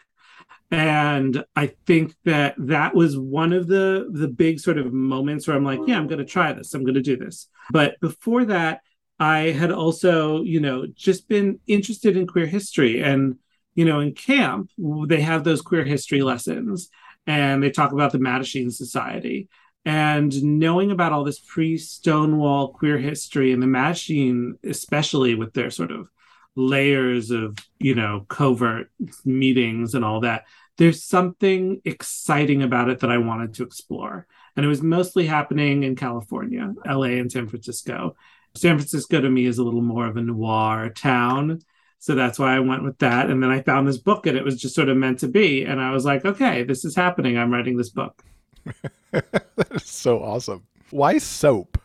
and 0.71 1.43
i 1.55 1.67
think 1.85 2.13
that 2.25 2.55
that 2.57 2.95
was 2.95 3.17
one 3.17 3.53
of 3.53 3.67
the 3.67 4.07
the 4.11 4.27
big 4.27 4.59
sort 4.59 4.77
of 4.77 4.93
moments 4.93 5.47
where 5.47 5.57
i'm 5.57 5.65
like 5.65 5.79
yeah 5.85 5.97
i'm 5.97 6.07
going 6.07 6.19
to 6.19 6.25
try 6.25 6.53
this 6.53 6.73
i'm 6.73 6.83
going 6.83 6.95
to 6.95 7.01
do 7.01 7.17
this 7.17 7.47
but 7.71 7.99
before 7.99 8.45
that 8.45 8.81
I 9.21 9.51
had 9.51 9.71
also, 9.71 10.41
you 10.41 10.59
know, 10.59 10.87
just 10.87 11.29
been 11.29 11.59
interested 11.67 12.17
in 12.17 12.25
queer 12.25 12.47
history. 12.47 13.03
And, 13.03 13.35
you 13.75 13.85
know, 13.85 13.99
in 13.99 14.15
camp, 14.15 14.71
they 14.79 15.21
have 15.21 15.43
those 15.43 15.61
queer 15.61 15.83
history 15.83 16.23
lessons 16.23 16.89
and 17.27 17.61
they 17.61 17.69
talk 17.69 17.91
about 17.91 18.13
the 18.13 18.17
Mattachine 18.17 18.73
Society. 18.73 19.47
And 19.83 20.59
knowing 20.59 20.91
about 20.91 21.11
all 21.11 21.23
this 21.23 21.39
pre 21.39 21.77
Stonewall 21.77 22.69
queer 22.69 22.97
history 22.97 23.51
and 23.51 23.61
the 23.61 23.67
Mattachine, 23.67 24.53
especially 24.63 25.35
with 25.35 25.53
their 25.53 25.71
sort 25.71 25.91
of 25.91 26.07
layers 26.55 27.31
of, 27.31 27.57
you 27.79 27.95
know, 27.95 28.25
covert 28.29 28.91
meetings 29.25 29.95
and 29.95 30.05
all 30.05 30.19
that, 30.21 30.45
there's 30.77 31.03
something 31.03 31.81
exciting 31.85 32.61
about 32.63 32.89
it 32.89 32.99
that 32.99 33.11
I 33.11 33.17
wanted 33.17 33.55
to 33.55 33.63
explore. 33.63 34.27
And 34.55 34.65
it 34.65 34.69
was 34.69 34.81
mostly 34.81 35.25
happening 35.25 35.83
in 35.83 35.95
California, 35.95 36.73
LA, 36.85 37.17
and 37.19 37.31
San 37.31 37.47
Francisco. 37.47 38.15
San 38.55 38.77
Francisco 38.77 39.21
to 39.21 39.29
me 39.29 39.45
is 39.45 39.57
a 39.57 39.63
little 39.63 39.81
more 39.81 40.07
of 40.07 40.17
a 40.17 40.21
noir 40.21 40.89
town. 40.89 41.61
So 41.99 42.15
that's 42.15 42.39
why 42.39 42.55
I 42.55 42.59
went 42.59 42.83
with 42.83 42.97
that. 42.99 43.29
And 43.29 43.41
then 43.41 43.51
I 43.51 43.61
found 43.61 43.87
this 43.87 43.97
book 43.97 44.25
and 44.25 44.37
it 44.37 44.43
was 44.43 44.59
just 44.59 44.75
sort 44.75 44.89
of 44.89 44.97
meant 44.97 45.19
to 45.19 45.27
be. 45.27 45.63
And 45.63 45.79
I 45.79 45.91
was 45.91 46.03
like, 46.03 46.25
okay, 46.25 46.63
this 46.63 46.83
is 46.83 46.95
happening. 46.95 47.37
I'm 47.37 47.53
writing 47.53 47.77
this 47.77 47.89
book. 47.89 48.23
that 49.11 49.67
is 49.71 49.85
so 49.85 50.21
awesome. 50.21 50.63
Why 50.89 51.17
soap? 51.17 51.77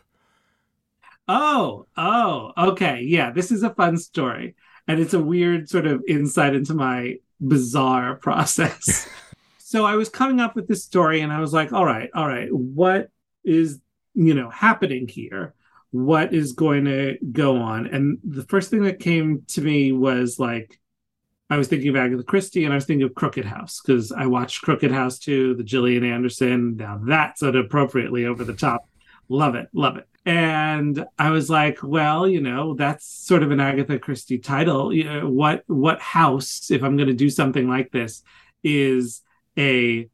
Oh, 1.27 1.87
oh, 1.97 2.53
okay. 2.57 3.01
Yeah, 3.01 3.31
this 3.31 3.51
is 3.51 3.63
a 3.63 3.73
fun 3.73 3.97
story. 3.97 4.55
And 4.87 4.99
it's 4.99 5.13
a 5.13 5.23
weird 5.23 5.69
sort 5.69 5.85
of 5.85 6.03
insight 6.07 6.55
into 6.55 6.73
my 6.73 7.15
bizarre 7.45 8.15
process. 8.21 9.07
so 9.57 9.85
I 9.85 9.95
was 9.95 10.09
coming 10.09 10.39
up 10.39 10.55
with 10.55 10.67
this 10.67 10.83
story 10.83 11.21
and 11.21 11.31
I 11.31 11.39
was 11.39 11.53
like, 11.53 11.73
all 11.73 11.85
right, 11.85 12.09
all 12.13 12.27
right, 12.27 12.47
what 12.51 13.09
is, 13.43 13.79
you 14.13 14.33
know, 14.33 14.49
happening 14.49 15.07
here? 15.07 15.53
what 15.91 16.33
is 16.33 16.53
going 16.53 16.85
to 16.85 17.17
go 17.31 17.57
on. 17.57 17.87
And 17.87 18.19
the 18.23 18.43
first 18.43 18.69
thing 18.69 18.83
that 18.83 18.99
came 18.99 19.43
to 19.49 19.61
me 19.61 19.91
was 19.91 20.39
like, 20.39 20.79
I 21.49 21.57
was 21.57 21.67
thinking 21.67 21.89
of 21.89 21.95
Agatha 21.95 22.23
Christie 22.23 22.65
and 22.65 22.73
I 22.73 22.75
was 22.75 22.85
thinking 22.85 23.05
of 23.05 23.15
Crooked 23.15 23.45
House 23.45 23.81
because 23.81 24.11
I 24.11 24.25
watched 24.25 24.63
Crooked 24.63 24.91
House 24.91 25.17
too, 25.17 25.55
the 25.55 25.63
Gillian 25.63 26.03
Anderson. 26.03 26.75
Now 26.75 26.99
that's 27.01 27.41
appropriately 27.41 28.25
over 28.25 28.43
the 28.43 28.53
top. 28.53 28.89
Love 29.29 29.55
it, 29.55 29.69
love 29.73 29.97
it. 29.97 30.07
And 30.25 31.05
I 31.17 31.29
was 31.29 31.49
like, 31.49 31.79
well, 31.81 32.27
you 32.27 32.41
know, 32.41 32.73
that's 32.73 33.05
sort 33.05 33.43
of 33.43 33.51
an 33.51 33.61
Agatha 33.61 33.97
Christie 33.97 34.39
title. 34.39 34.91
What 35.29 35.63
what 35.67 36.01
house, 36.01 36.69
if 36.69 36.83
I'm 36.83 36.97
going 36.97 37.07
to 37.07 37.13
do 37.13 37.29
something 37.29 37.69
like 37.69 37.91
this, 37.91 38.23
is 38.61 39.21
a 39.57 40.09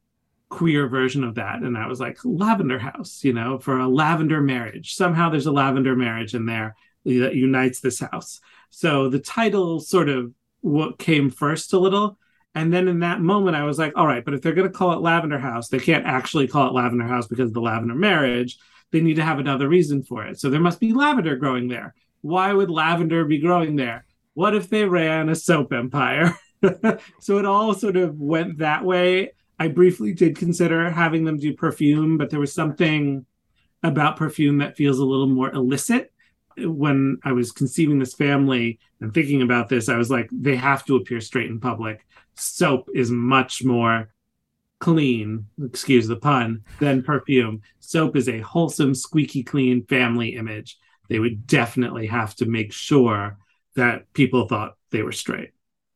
queer 0.50 0.86
version 0.86 1.24
of 1.24 1.34
that 1.34 1.62
and 1.62 1.76
i 1.76 1.86
was 1.88 1.98
like 1.98 2.16
lavender 2.22 2.78
house 2.78 3.24
you 3.24 3.32
know 3.32 3.58
for 3.58 3.78
a 3.78 3.88
lavender 3.88 4.40
marriage 4.40 4.94
somehow 4.94 5.28
there's 5.28 5.46
a 5.46 5.52
lavender 5.52 5.96
marriage 5.96 6.32
in 6.32 6.46
there 6.46 6.76
that 7.04 7.34
unites 7.34 7.80
this 7.80 7.98
house 7.98 8.40
so 8.70 9.08
the 9.08 9.18
title 9.18 9.80
sort 9.80 10.08
of 10.08 10.32
what 10.64 10.98
came 10.98 11.30
first 11.30 11.72
a 11.72 11.78
little. 11.78 12.18
And 12.54 12.72
then 12.72 12.86
in 12.86 13.00
that 13.00 13.20
moment 13.20 13.56
i 13.56 13.64
was 13.64 13.78
like 13.78 13.92
all 13.96 14.06
right 14.06 14.24
but 14.24 14.32
if 14.32 14.40
they're 14.40 14.54
going 14.54 14.70
to 14.70 14.78
call 14.78 14.92
it 14.92 15.00
lavender 15.00 15.40
house 15.40 15.68
they 15.68 15.80
can't 15.80 16.06
actually 16.06 16.46
call 16.46 16.68
it 16.68 16.72
lavender 16.72 17.04
house 17.04 17.26
because 17.26 17.48
of 17.48 17.54
the 17.54 17.60
lavender 17.60 17.96
marriage. 17.96 18.58
They 18.92 19.00
need 19.00 19.16
to 19.16 19.24
have 19.24 19.40
another 19.40 19.68
reason 19.68 20.04
for 20.04 20.24
it. 20.24 20.38
So 20.38 20.50
there 20.50 20.60
must 20.60 20.78
be 20.78 20.92
lavender 20.92 21.34
growing 21.34 21.66
there. 21.66 21.94
Why 22.20 22.52
would 22.52 22.70
lavender 22.70 23.24
be 23.24 23.38
growing 23.40 23.74
there? 23.74 24.06
What 24.34 24.54
if 24.54 24.70
they 24.70 24.84
ran 24.84 25.28
a 25.28 25.34
soap 25.34 25.72
empire? 25.72 26.38
So 27.20 27.36
it 27.36 27.44
all 27.44 27.74
sort 27.74 27.96
of 27.96 28.18
went 28.18 28.58
that 28.58 28.84
way. 28.84 29.32
I 29.58 29.68
briefly 29.68 30.14
did 30.14 30.36
consider 30.36 30.90
having 30.90 31.24
them 31.24 31.38
do 31.38 31.52
perfume, 31.52 32.16
but 32.16 32.30
there 32.30 32.40
was 32.40 32.54
something 32.54 33.26
about 33.82 34.16
perfume 34.16 34.58
that 34.58 34.76
feels 34.76 34.98
a 34.98 35.04
little 35.04 35.26
more 35.26 35.52
illicit. 35.52 36.10
When 36.58 37.18
I 37.24 37.32
was 37.32 37.52
conceiving 37.52 37.98
this 37.98 38.14
family 38.14 38.78
and 39.00 39.12
thinking 39.12 39.42
about 39.42 39.68
this, 39.68 39.88
I 39.88 39.96
was 39.96 40.10
like, 40.10 40.28
they 40.30 40.56
have 40.56 40.84
to 40.86 40.96
appear 40.96 41.20
straight 41.20 41.50
in 41.50 41.60
public. 41.60 42.06
Soap 42.34 42.90
is 42.94 43.10
much 43.10 43.64
more 43.64 44.10
clean, 44.78 45.46
excuse 45.64 46.06
the 46.06 46.16
pun, 46.16 46.62
than 46.78 47.02
perfume. 47.02 47.62
Soap 47.80 48.16
is 48.16 48.28
a 48.28 48.40
wholesome, 48.40 48.94
squeaky 48.94 49.42
clean 49.42 49.86
family 49.86 50.36
image. 50.36 50.78
They 51.08 51.18
would 51.18 51.46
definitely 51.46 52.06
have 52.08 52.34
to 52.36 52.46
make 52.46 52.72
sure 52.72 53.38
that 53.76 54.12
people 54.12 54.46
thought 54.46 54.76
they 54.90 55.02
were 55.02 55.12
straight. 55.12 55.53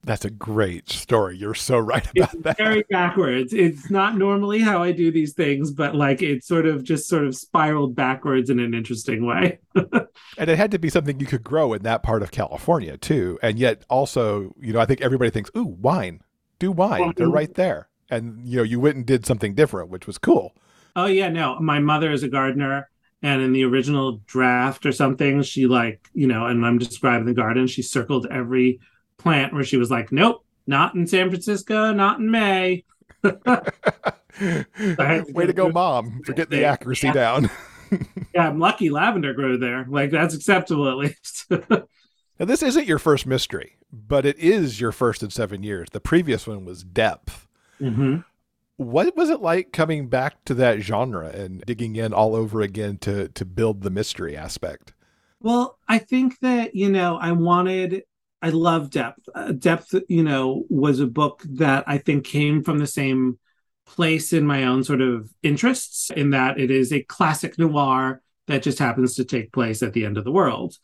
That's 0.09 0.25
a 0.25 0.31
great 0.31 0.89
story. 0.89 1.37
You're 1.37 1.53
so 1.53 1.77
right 1.79 2.03
about 2.13 2.33
it's 2.33 2.43
that. 2.43 2.57
Very 2.57 2.83
backwards. 2.89 3.53
It's 3.53 3.91
not 3.91 4.17
normally 4.17 4.59
how 4.59 4.83
I 4.83 4.91
do 4.91 5.13
these 5.13 5.35
things, 5.35 5.71
but 5.71 5.95
like 5.95 6.23
it 6.23 6.43
sort 6.43 6.65
of 6.65 6.83
just 6.83 7.11
sort 7.11 7.27
of 7.27 7.37
spiraled 7.37 7.95
backwards 7.95 8.49
in 8.49 8.59
an 8.59 8.73
interesting 8.73 9.27
way. 9.27 9.59
and 9.75 10.49
it 10.49 10.57
had 10.57 10.71
to 10.71 10.79
be 10.79 10.89
something 10.89 11.21
you 11.21 11.27
could 11.27 11.45
grow 11.45 11.75
in 11.75 11.83
that 11.83 12.03
part 12.03 12.23
of 12.23 12.31
California 12.31 12.97
too. 12.97 13.39
And 13.43 13.59
yet 13.59 13.85
also, 13.91 14.55
you 14.59 14.73
know, 14.73 14.81
I 14.81 14.87
think 14.87 15.03
everybody 15.03 15.31
thinks, 15.31 15.51
"Ooh, 15.55 15.77
wine. 15.79 16.23
Do 16.59 16.73
wine. 16.73 17.13
They're 17.15 17.29
right 17.29 17.53
there." 17.53 17.91
And 18.09 18.49
you 18.49 18.57
know, 18.57 18.63
you 18.63 18.81
went 18.81 18.97
and 18.97 19.05
did 19.05 19.27
something 19.27 19.55
different, 19.55 19.91
which 19.91 20.07
was 20.07 20.17
cool. 20.17 20.55
Oh 20.97 21.05
yeah, 21.05 21.29
no. 21.29 21.61
My 21.61 21.81
mother 21.81 22.13
is 22.13 22.23
a 22.23 22.29
gardener 22.29 22.89
and 23.23 23.43
in 23.43 23.53
the 23.53 23.65
original 23.65 24.23
draft 24.27 24.87
or 24.87 24.93
something, 24.93 25.43
she 25.43 25.67
like, 25.67 26.09
you 26.15 26.27
know, 26.27 26.47
and 26.47 26.65
I'm 26.65 26.79
describing 26.79 27.27
the 27.27 27.35
garden, 27.35 27.67
she 27.67 27.83
circled 27.83 28.27
every 28.31 28.81
plant 29.19 29.53
where 29.53 29.65
she 29.65 29.77
was 29.77 29.91
like, 29.91 30.13
nope, 30.13 30.45
not 30.67 30.95
in 30.95 31.07
San 31.07 31.29
Francisco, 31.29 31.93
not 31.93 32.21
in 32.21 32.31
May. 32.31 32.85
Way 33.23 33.35
to 35.47 35.53
go, 35.55 35.71
mom, 35.71 36.23
for 36.25 36.33
getting 36.33 36.59
the 36.59 36.65
accuracy 36.65 37.09
yeah. 37.09 37.13
down. 37.13 37.51
yeah, 38.35 38.49
I'm 38.49 38.59
lucky 38.59 38.91
lavender 38.91 39.33
grew 39.35 39.59
there. 39.59 39.87
Like, 39.89 40.11
that's 40.11 40.35
acceptable 40.35 40.89
at 40.89 40.97
least. 40.97 41.47
now, 41.71 42.45
this 42.45 42.63
isn't 42.63 42.87
your 42.87 42.99
first 42.99 43.27
mystery, 43.27 43.77
but 43.93 44.25
it 44.25 44.39
is 44.39 44.81
your 44.81 44.93
first 44.93 45.23
in 45.23 45.31
seven 45.31 45.63
years. 45.63 45.89
The 45.93 46.01
previous 46.01 46.47
one 46.47 46.65
was 46.65 46.85
Depth. 46.85 47.49
Mm-hmm. 47.81 48.19
What 48.77 49.17
was 49.17 49.29
it 49.29 49.41
like 49.41 49.73
coming 49.73 50.09
back 50.09 50.45
to 50.45 50.55
that 50.55 50.81
genre 50.81 51.31
and 51.31 51.63
digging 51.67 51.97
in 51.97 52.13
all 52.13 52.37
over 52.37 52.61
again 52.61 52.99
to 52.99 53.29
to 53.29 53.45
build 53.45 53.83
the 53.83 53.91
mystery 53.91 54.37
aspect? 54.37 54.93
Well, 55.41 55.79
I 55.89 55.99
think 55.99 56.39
that, 56.41 56.77
you 56.77 56.89
know, 56.89 57.17
I 57.17 57.33
wanted 57.33 58.05
I 58.41 58.51
love 58.51 58.91
Depth. 58.91 59.29
Uh, 59.35 59.53
Depth, 59.53 59.95
you 60.09 60.23
know, 60.23 60.65
was 60.69 61.01
a 61.01 61.07
book 61.07 61.43
that 61.55 61.85
I 61.87 61.99
think 61.99 62.25
came 62.25 62.63
from 62.63 62.79
the 62.79 62.87
same 62.87 63.39
place 63.87 64.33
in 64.33 64.47
my 64.47 64.65
own 64.65 64.85
sort 64.85 65.01
of 65.01 65.31
interests, 65.43 66.11
in 66.11 66.31
that 66.31 66.59
it 66.61 66.71
is 66.71 66.93
a 66.93 67.03
classic 67.03 67.59
noir 67.59 68.23
that 68.47 68.63
just 68.63 68.79
happens 68.79 69.15
to 69.17 69.25
take 69.25 69.53
place 69.53 69.83
at 69.83 69.93
the 69.93 70.05
end 70.05 70.17
of 70.17 70.25
the 70.25 70.33
world. 70.33 70.77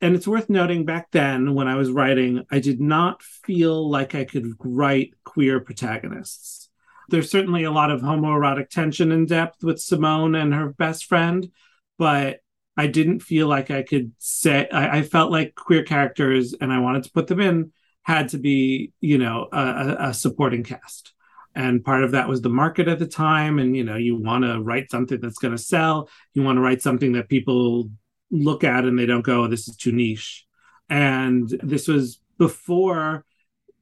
And 0.00 0.16
it's 0.16 0.26
worth 0.26 0.48
noting 0.50 0.84
back 0.84 1.10
then 1.12 1.54
when 1.54 1.68
I 1.68 1.76
was 1.76 1.90
writing, 1.90 2.44
I 2.50 2.58
did 2.58 2.80
not 2.80 3.22
feel 3.22 3.88
like 3.88 4.14
I 4.14 4.24
could 4.24 4.52
write 4.58 5.14
queer 5.24 5.60
protagonists. 5.60 6.70
there's 7.08 7.30
certainly 7.30 7.64
a 7.64 7.70
lot 7.70 7.90
of 7.90 8.00
homoerotic 8.00 8.68
tension 8.70 9.12
in 9.12 9.26
depth 9.26 9.62
with 9.62 9.80
Simone 9.80 10.34
and 10.34 10.54
her 10.54 10.72
best 10.72 11.04
friend, 11.04 11.50
but 11.98 12.40
I 12.76 12.86
didn't 12.86 13.20
feel 13.20 13.48
like 13.48 13.70
I 13.70 13.82
could 13.82 14.12
say 14.18 14.68
I, 14.70 14.98
I 14.98 15.02
felt 15.02 15.30
like 15.30 15.54
queer 15.54 15.82
characters 15.82 16.54
and 16.58 16.72
I 16.72 16.78
wanted 16.78 17.04
to 17.04 17.12
put 17.12 17.26
them 17.26 17.40
in 17.40 17.72
had 18.02 18.30
to 18.30 18.38
be, 18.38 18.92
you 19.00 19.18
know, 19.18 19.48
a, 19.52 19.96
a 20.08 20.14
supporting 20.14 20.64
cast. 20.64 21.12
And 21.54 21.84
part 21.84 22.02
of 22.02 22.12
that 22.12 22.28
was 22.28 22.40
the 22.40 22.48
market 22.48 22.88
at 22.88 22.98
the 22.98 23.06
time. 23.06 23.58
And, 23.58 23.76
you 23.76 23.84
know, 23.84 23.96
you 23.96 24.16
want 24.16 24.44
to 24.44 24.60
write 24.60 24.90
something 24.90 25.20
that's 25.20 25.38
going 25.38 25.54
to 25.54 25.62
sell. 25.62 26.08
You 26.32 26.42
want 26.42 26.56
to 26.56 26.62
write 26.62 26.82
something 26.82 27.12
that 27.12 27.28
people 27.28 27.90
look 28.30 28.64
at 28.64 28.84
and 28.84 28.98
they 28.98 29.06
don't 29.06 29.24
go, 29.24 29.44
oh, 29.44 29.48
this 29.48 29.68
is 29.68 29.76
too 29.76 29.92
niche. 29.92 30.46
And 30.88 31.48
this 31.62 31.86
was 31.86 32.20
before 32.38 33.24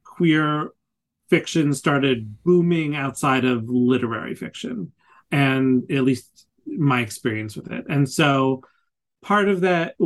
queer 0.05 0.73
fiction 1.31 1.73
started 1.73 2.43
booming 2.43 2.97
outside 2.97 3.45
of 3.45 3.69
literary 3.69 4.35
fiction, 4.35 4.93
and 5.31 5.91
at 5.91 6.03
least 6.03 6.47
my 6.67 7.01
experience 7.01 7.57
with 7.57 7.71
it. 7.71 7.87
And 7.89 8.09
so 8.09 8.63
part 9.23 9.49
of 9.49 9.63
that, 9.63 9.97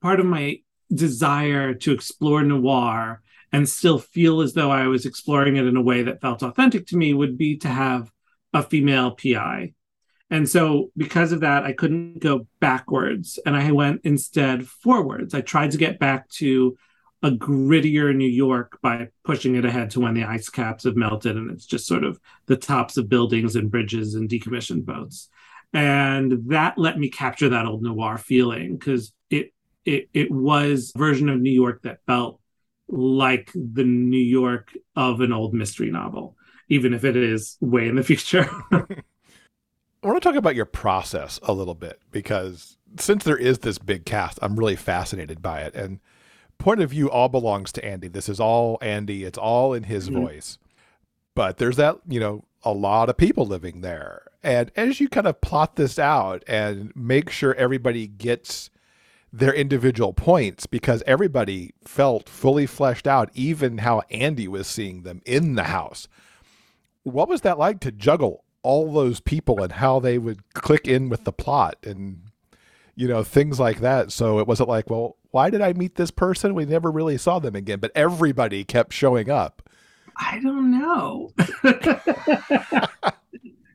part 0.00 0.20
of 0.20 0.26
my 0.26 0.60
desire 0.92 1.74
to 1.74 1.92
explore 1.92 2.42
noir 2.42 3.22
and 3.52 3.68
still 3.68 3.98
feel 3.98 4.40
as 4.40 4.54
though 4.54 4.70
I 4.70 4.86
was 4.86 5.06
exploring 5.06 5.56
it 5.56 5.66
in 5.66 5.76
a 5.76 5.82
way 5.82 6.02
that 6.02 6.20
felt 6.20 6.42
authentic 6.42 6.86
to 6.88 6.96
me 6.96 7.14
would 7.14 7.38
be 7.38 7.56
to 7.58 7.68
have 7.68 8.10
a 8.52 8.62
female 8.62 9.12
PI. 9.12 9.72
And 10.28 10.48
so, 10.48 10.90
because 10.96 11.30
of 11.30 11.40
that, 11.40 11.64
I 11.64 11.72
couldn't 11.72 12.18
go 12.18 12.48
backwards 12.58 13.38
and 13.46 13.56
I 13.56 13.70
went 13.70 14.00
instead 14.02 14.66
forwards. 14.66 15.34
I 15.34 15.40
tried 15.40 15.70
to 15.70 15.78
get 15.78 16.00
back 16.00 16.28
to 16.30 16.76
a 17.22 17.30
grittier 17.30 18.14
New 18.14 18.28
York 18.28 18.78
by 18.82 19.08
pushing 19.24 19.54
it 19.54 19.64
ahead 19.64 19.90
to 19.90 20.00
when 20.00 20.14
the 20.14 20.24
ice 20.24 20.48
caps 20.48 20.84
have 20.84 20.96
melted 20.96 21.36
and 21.36 21.50
it's 21.50 21.66
just 21.66 21.86
sort 21.86 22.04
of 22.04 22.20
the 22.46 22.56
tops 22.56 22.96
of 22.96 23.08
buildings 23.08 23.56
and 23.56 23.70
bridges 23.70 24.14
and 24.14 24.28
decommissioned 24.28 24.84
boats. 24.84 25.28
And 25.72 26.48
that 26.48 26.78
let 26.78 26.98
me 26.98 27.08
capture 27.08 27.48
that 27.50 27.66
old 27.66 27.82
noir 27.82 28.18
feeling 28.18 28.76
because 28.76 29.12
it 29.30 29.52
it 29.84 30.08
it 30.14 30.30
was 30.30 30.92
a 30.94 30.98
version 30.98 31.28
of 31.28 31.40
New 31.40 31.50
York 31.50 31.82
that 31.82 32.00
felt 32.06 32.40
like 32.88 33.50
the 33.54 33.84
New 33.84 34.16
York 34.16 34.72
of 34.94 35.20
an 35.20 35.32
old 35.32 35.52
mystery 35.52 35.90
novel, 35.90 36.36
even 36.68 36.94
if 36.94 37.04
it 37.04 37.16
is 37.16 37.58
way 37.60 37.88
in 37.88 37.96
the 37.96 38.02
future. 38.02 38.48
I 38.72 40.08
want 40.08 40.22
to 40.22 40.28
talk 40.28 40.36
about 40.36 40.54
your 40.54 40.66
process 40.66 41.40
a 41.42 41.52
little 41.52 41.74
bit 41.74 42.00
because 42.12 42.76
since 42.98 43.24
there 43.24 43.36
is 43.36 43.60
this 43.60 43.78
big 43.78 44.06
cast, 44.06 44.38
I'm 44.40 44.56
really 44.56 44.76
fascinated 44.76 45.42
by 45.42 45.62
it. 45.62 45.74
And 45.74 46.00
point 46.58 46.80
of 46.80 46.90
view 46.90 47.10
all 47.10 47.28
belongs 47.28 47.72
to 47.72 47.84
Andy. 47.84 48.08
This 48.08 48.28
is 48.28 48.38
all 48.38 48.78
Andy. 48.80 49.24
It's 49.24 49.38
all 49.38 49.74
in 49.74 49.84
his 49.84 50.08
mm-hmm. 50.08 50.22
voice. 50.22 50.58
But 51.34 51.58
there's 51.58 51.76
that, 51.76 51.98
you 52.08 52.20
know, 52.20 52.44
a 52.62 52.72
lot 52.72 53.08
of 53.08 53.16
people 53.16 53.46
living 53.46 53.80
there. 53.80 54.22
And 54.46 54.70
as 54.76 55.00
you 55.00 55.08
kind 55.08 55.26
of 55.26 55.40
plot 55.40 55.74
this 55.74 55.98
out 55.98 56.44
and 56.46 56.92
make 56.94 57.30
sure 57.30 57.52
everybody 57.54 58.06
gets 58.06 58.70
their 59.32 59.52
individual 59.52 60.12
points 60.12 60.66
because 60.66 61.02
everybody 61.04 61.74
felt 61.84 62.28
fully 62.28 62.64
fleshed 62.64 63.08
out, 63.08 63.28
even 63.34 63.78
how 63.78 64.02
Andy 64.08 64.46
was 64.46 64.68
seeing 64.68 65.02
them 65.02 65.20
in 65.26 65.56
the 65.56 65.64
house. 65.64 66.06
What 67.02 67.28
was 67.28 67.40
that 67.40 67.58
like 67.58 67.80
to 67.80 67.90
juggle 67.90 68.44
all 68.62 68.92
those 68.92 69.18
people 69.18 69.64
and 69.64 69.72
how 69.72 69.98
they 69.98 70.16
would 70.16 70.52
click 70.54 70.86
in 70.86 71.08
with 71.08 71.24
the 71.24 71.32
plot 71.32 71.78
and, 71.82 72.22
you 72.94 73.08
know, 73.08 73.24
things 73.24 73.58
like 73.58 73.80
that? 73.80 74.12
So 74.12 74.38
it 74.38 74.46
wasn't 74.46 74.68
like, 74.68 74.88
well, 74.88 75.16
why 75.32 75.50
did 75.50 75.60
I 75.60 75.72
meet 75.72 75.96
this 75.96 76.12
person? 76.12 76.54
We 76.54 76.66
never 76.66 76.92
really 76.92 77.18
saw 77.18 77.40
them 77.40 77.56
again, 77.56 77.80
but 77.80 77.90
everybody 77.96 78.62
kept 78.62 78.92
showing 78.92 79.28
up. 79.28 79.68
I 80.16 80.38
don't 80.38 80.70
know. 80.70 81.32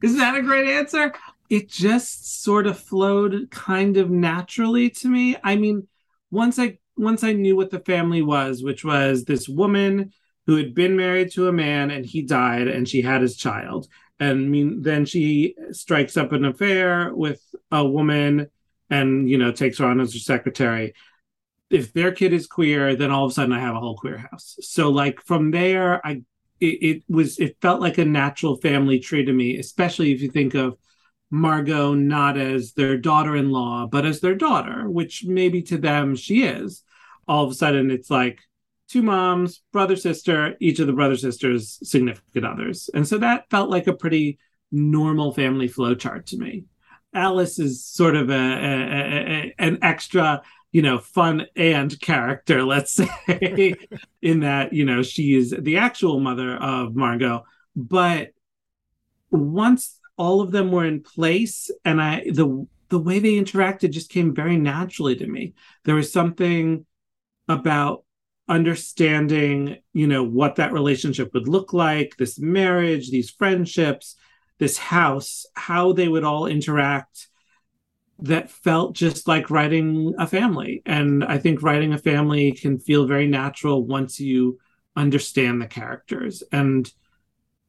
Is 0.02 0.18
that 0.18 0.36
a 0.36 0.42
great 0.42 0.68
answer? 0.68 1.14
it 1.52 1.68
just 1.68 2.44
sort 2.44 2.66
of 2.66 2.80
flowed 2.80 3.52
kind 3.52 3.98
of 3.98 4.10
naturally 4.10 4.90
to 4.90 5.10
me. 5.10 5.36
I 5.44 5.58
mean, 5.58 5.86
once 6.32 6.58
I 6.58 6.80
once 6.96 7.26
I 7.26 7.34
knew 7.34 7.58
what 7.58 7.72
the 7.72 7.82
family 7.82 8.22
was, 8.22 8.64
which 8.64 8.86
was 8.86 9.26
this 9.26 9.50
woman 9.50 10.14
who 10.46 10.56
had 10.56 10.74
been 10.74 10.96
married 10.96 11.30
to 11.34 11.50
a 11.50 11.54
man 11.54 11.92
and 11.92 12.06
he 12.06 12.22
died 12.22 12.70
and 12.70 12.88
she 12.88 13.02
had 13.02 13.22
his 13.22 13.36
child. 13.36 13.90
And 14.18 14.50
mean, 14.50 14.82
then 14.82 15.06
she 15.06 15.56
strikes 15.72 16.16
up 16.16 16.32
an 16.32 16.46
affair 16.46 17.14
with 17.14 17.44
a 17.70 17.86
woman 17.86 18.48
and, 18.90 19.30
you 19.30 19.38
know, 19.38 19.52
takes 19.52 19.80
her 19.80 19.86
on 19.86 20.00
as 20.00 20.14
her 20.14 20.20
secretary. 20.20 20.94
If 21.70 21.92
their 21.92 22.14
kid 22.14 22.32
is 22.32 22.48
queer, 22.48 22.96
then 22.96 23.12
all 23.12 23.26
of 23.26 23.32
a 23.32 23.34
sudden 23.34 23.54
I 23.54 23.60
have 23.60 23.76
a 23.76 23.80
whole 23.80 23.98
queer 23.98 24.18
house. 24.18 24.58
So 24.62 24.90
like 24.90 25.22
from 25.22 25.52
there, 25.52 26.06
I 26.06 26.24
it, 26.62 26.66
it 26.66 27.04
was 27.10 27.40
it 27.40 27.58
felt 27.62 27.82
like 27.82 27.98
a 27.98 28.06
natural 28.06 28.56
family 28.58 29.00
tree 29.00 29.26
to 29.26 29.34
me, 29.34 29.58
especially 29.58 30.14
if 30.14 30.22
you 30.22 30.30
think 30.30 30.54
of 30.54 30.78
Margot 31.32 31.94
not 31.94 32.38
as 32.38 32.74
their 32.74 32.98
daughter 32.98 33.36
in 33.36 33.50
law, 33.50 33.88
but 33.88 34.06
as 34.06 34.20
their 34.20 34.36
daughter, 34.36 34.90
which 34.90 35.26
maybe 35.26 35.62
to 35.64 35.78
them 35.78 36.16
she 36.16 36.44
is. 36.44 36.84
All 37.28 37.46
of 37.46 37.52
a 37.52 37.56
sudden, 37.56 37.92
it's 37.92 38.10
like 38.10 38.42
two 38.90 39.02
moms, 39.02 39.62
brother, 39.72 39.96
sister, 39.96 40.56
each 40.60 40.80
of 40.80 40.88
the 40.88 40.94
brother, 40.94 41.16
sisters, 41.16 41.80
significant 41.84 42.46
others. 42.46 42.90
And 42.94 43.08
so 43.08 43.18
that 43.20 43.50
felt 43.50 43.70
like 43.70 43.88
a 43.88 43.94
pretty 43.94 44.38
normal 44.72 45.34
family 45.34 45.68
flow 45.68 45.96
chart 45.96 46.28
to 46.28 46.38
me. 46.38 46.66
Alice 47.14 47.60
is 47.60 47.86
sort 47.86 48.16
of 48.16 48.30
a, 48.30 48.34
a, 48.34 48.36
a 48.38 49.56
an 49.60 49.80
extra, 49.82 50.42
you 50.72 50.82
know, 50.82 51.00
fun 51.00 51.48
and 51.56 52.00
character, 52.00 52.64
let's 52.64 52.94
say, 53.28 53.76
in 54.22 54.42
that, 54.42 54.74
you 54.74 54.86
know, 54.86 55.04
she 55.04 55.36
is 55.36 55.54
the 55.58 55.78
actual 55.78 56.20
mother 56.20 56.56
of 56.56 56.96
Margot. 56.96 57.44
But 57.76 58.32
once 59.32 60.00
all 60.18 60.42
of 60.42 60.52
them 60.52 60.72
were 60.72 60.86
in 60.86 61.02
place 61.02 61.72
and 61.86 62.02
i 62.02 62.24
the 62.32 62.68
the 62.90 63.00
way 63.00 63.20
they 63.20 63.34
interacted 63.34 63.92
just 63.92 64.12
came 64.12 64.36
very 64.36 64.58
naturally 64.58 65.16
to 65.16 65.26
me 65.26 65.54
there 65.86 65.96
was 65.96 66.12
something 66.12 66.86
about 67.48 68.04
understanding 68.48 69.78
you 69.94 70.08
know 70.08 70.24
what 70.24 70.58
that 70.58 70.74
relationship 70.74 71.34
would 71.34 71.48
look 71.48 71.74
like 71.74 72.16
this 72.18 72.38
marriage 72.38 73.10
these 73.10 73.30
friendships 73.30 74.16
this 74.60 74.78
house 74.78 75.46
how 75.56 75.94
they 75.94 76.08
would 76.08 76.24
all 76.24 76.46
interact 76.46 77.30
that 78.22 78.52
felt 78.52 78.94
just 78.94 79.28
like 79.28 79.50
writing 79.50 80.14
a 80.20 80.28
family 80.28 80.82
and 80.86 81.24
i 81.24 81.38
think 81.38 81.62
writing 81.62 81.94
a 81.94 81.98
family 81.98 82.52
can 82.52 82.78
feel 82.78 83.06
very 83.06 83.28
natural 83.28 83.86
once 83.86 84.20
you 84.20 84.60
understand 84.96 85.62
the 85.62 85.68
characters 85.68 86.44
and 86.52 86.92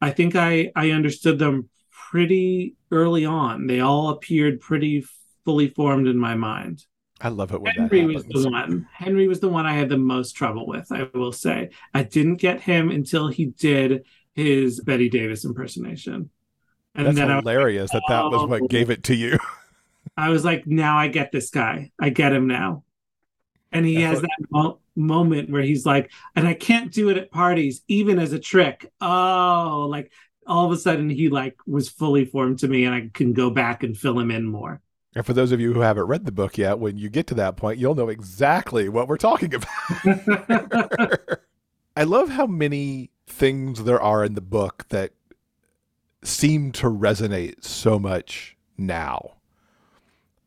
i 0.01 0.11
think 0.11 0.35
i 0.35 0.71
i 0.75 0.91
understood 0.91 1.39
them 1.39 1.69
pretty 2.13 2.75
early 2.91 3.25
on. 3.25 3.65
They 3.65 3.79
all 3.79 4.09
appeared 4.09 4.61
pretty 4.61 5.03
fully 5.45 5.67
formed 5.69 6.07
in 6.07 6.19
my 6.19 6.35
mind. 6.35 6.85
I 7.19 7.29
love 7.29 7.51
it 7.51 7.59
when 7.59 7.73
Henry 7.73 8.05
was 8.05 8.23
the 8.25 8.51
one. 8.51 8.87
Henry 8.93 9.27
was 9.27 9.39
the 9.39 9.49
one 9.49 9.65
I 9.65 9.73
had 9.73 9.89
the 9.89 9.97
most 9.97 10.33
trouble 10.33 10.67
with. 10.67 10.91
I 10.91 11.09
will 11.15 11.31
say 11.31 11.71
I 11.91 12.03
didn't 12.03 12.35
get 12.35 12.61
him 12.61 12.91
until 12.91 13.29
he 13.29 13.47
did 13.47 14.05
his 14.35 14.79
Bette 14.81 15.09
Davis 15.09 15.43
impersonation. 15.43 16.29
And 16.93 17.07
That's 17.07 17.17
then 17.17 17.29
hilarious 17.29 17.91
like, 17.91 18.03
that 18.09 18.13
that 18.13 18.29
was 18.29 18.47
what 18.47 18.61
oh. 18.61 18.67
gave 18.67 18.91
it 18.91 19.01
to 19.05 19.15
you. 19.15 19.39
I 20.15 20.29
was 20.29 20.45
like, 20.45 20.67
now 20.67 20.97
I 20.97 21.07
get 21.07 21.31
this 21.31 21.49
guy. 21.49 21.91
I 21.99 22.09
get 22.09 22.33
him 22.33 22.47
now. 22.47 22.83
And 23.71 23.85
he 23.85 23.95
That's 23.95 24.05
has 24.05 24.21
what... 24.21 24.29
that 24.29 24.51
mo- 24.51 24.79
moment 24.95 25.49
where 25.49 25.63
he's 25.63 25.85
like, 25.85 26.11
and 26.35 26.47
I 26.47 26.53
can't 26.53 26.91
do 26.91 27.09
it 27.09 27.17
at 27.17 27.31
parties, 27.31 27.81
even 27.87 28.19
as 28.19 28.33
a 28.33 28.39
trick. 28.39 28.91
Oh, 29.01 29.87
like 29.89 30.11
all 30.45 30.65
of 30.65 30.71
a 30.71 30.77
sudden 30.77 31.09
he 31.09 31.29
like 31.29 31.57
was 31.65 31.89
fully 31.89 32.25
formed 32.25 32.59
to 32.59 32.67
me 32.67 32.85
and 32.85 32.93
I 32.93 33.09
can 33.13 33.33
go 33.33 33.49
back 33.49 33.83
and 33.83 33.97
fill 33.97 34.19
him 34.19 34.31
in 34.31 34.45
more. 34.45 34.81
And 35.15 35.25
for 35.25 35.33
those 35.33 35.51
of 35.51 35.59
you 35.59 35.73
who 35.73 35.81
haven't 35.81 36.05
read 36.05 36.25
the 36.25 36.31
book 36.31 36.57
yet, 36.57 36.79
when 36.79 36.97
you 36.97 37.09
get 37.09 37.27
to 37.27 37.35
that 37.35 37.55
point, 37.55 37.79
you'll 37.79 37.95
know 37.95 38.09
exactly 38.09 38.89
what 38.89 39.07
we're 39.07 39.17
talking 39.17 39.53
about. 39.53 39.69
I 41.95 42.03
love 42.03 42.29
how 42.29 42.47
many 42.47 43.11
things 43.27 43.83
there 43.83 44.01
are 44.01 44.25
in 44.25 44.33
the 44.33 44.41
book 44.41 44.85
that 44.89 45.11
seem 46.23 46.71
to 46.71 46.87
resonate 46.87 47.63
so 47.63 47.99
much 47.99 48.57
now. 48.75 49.35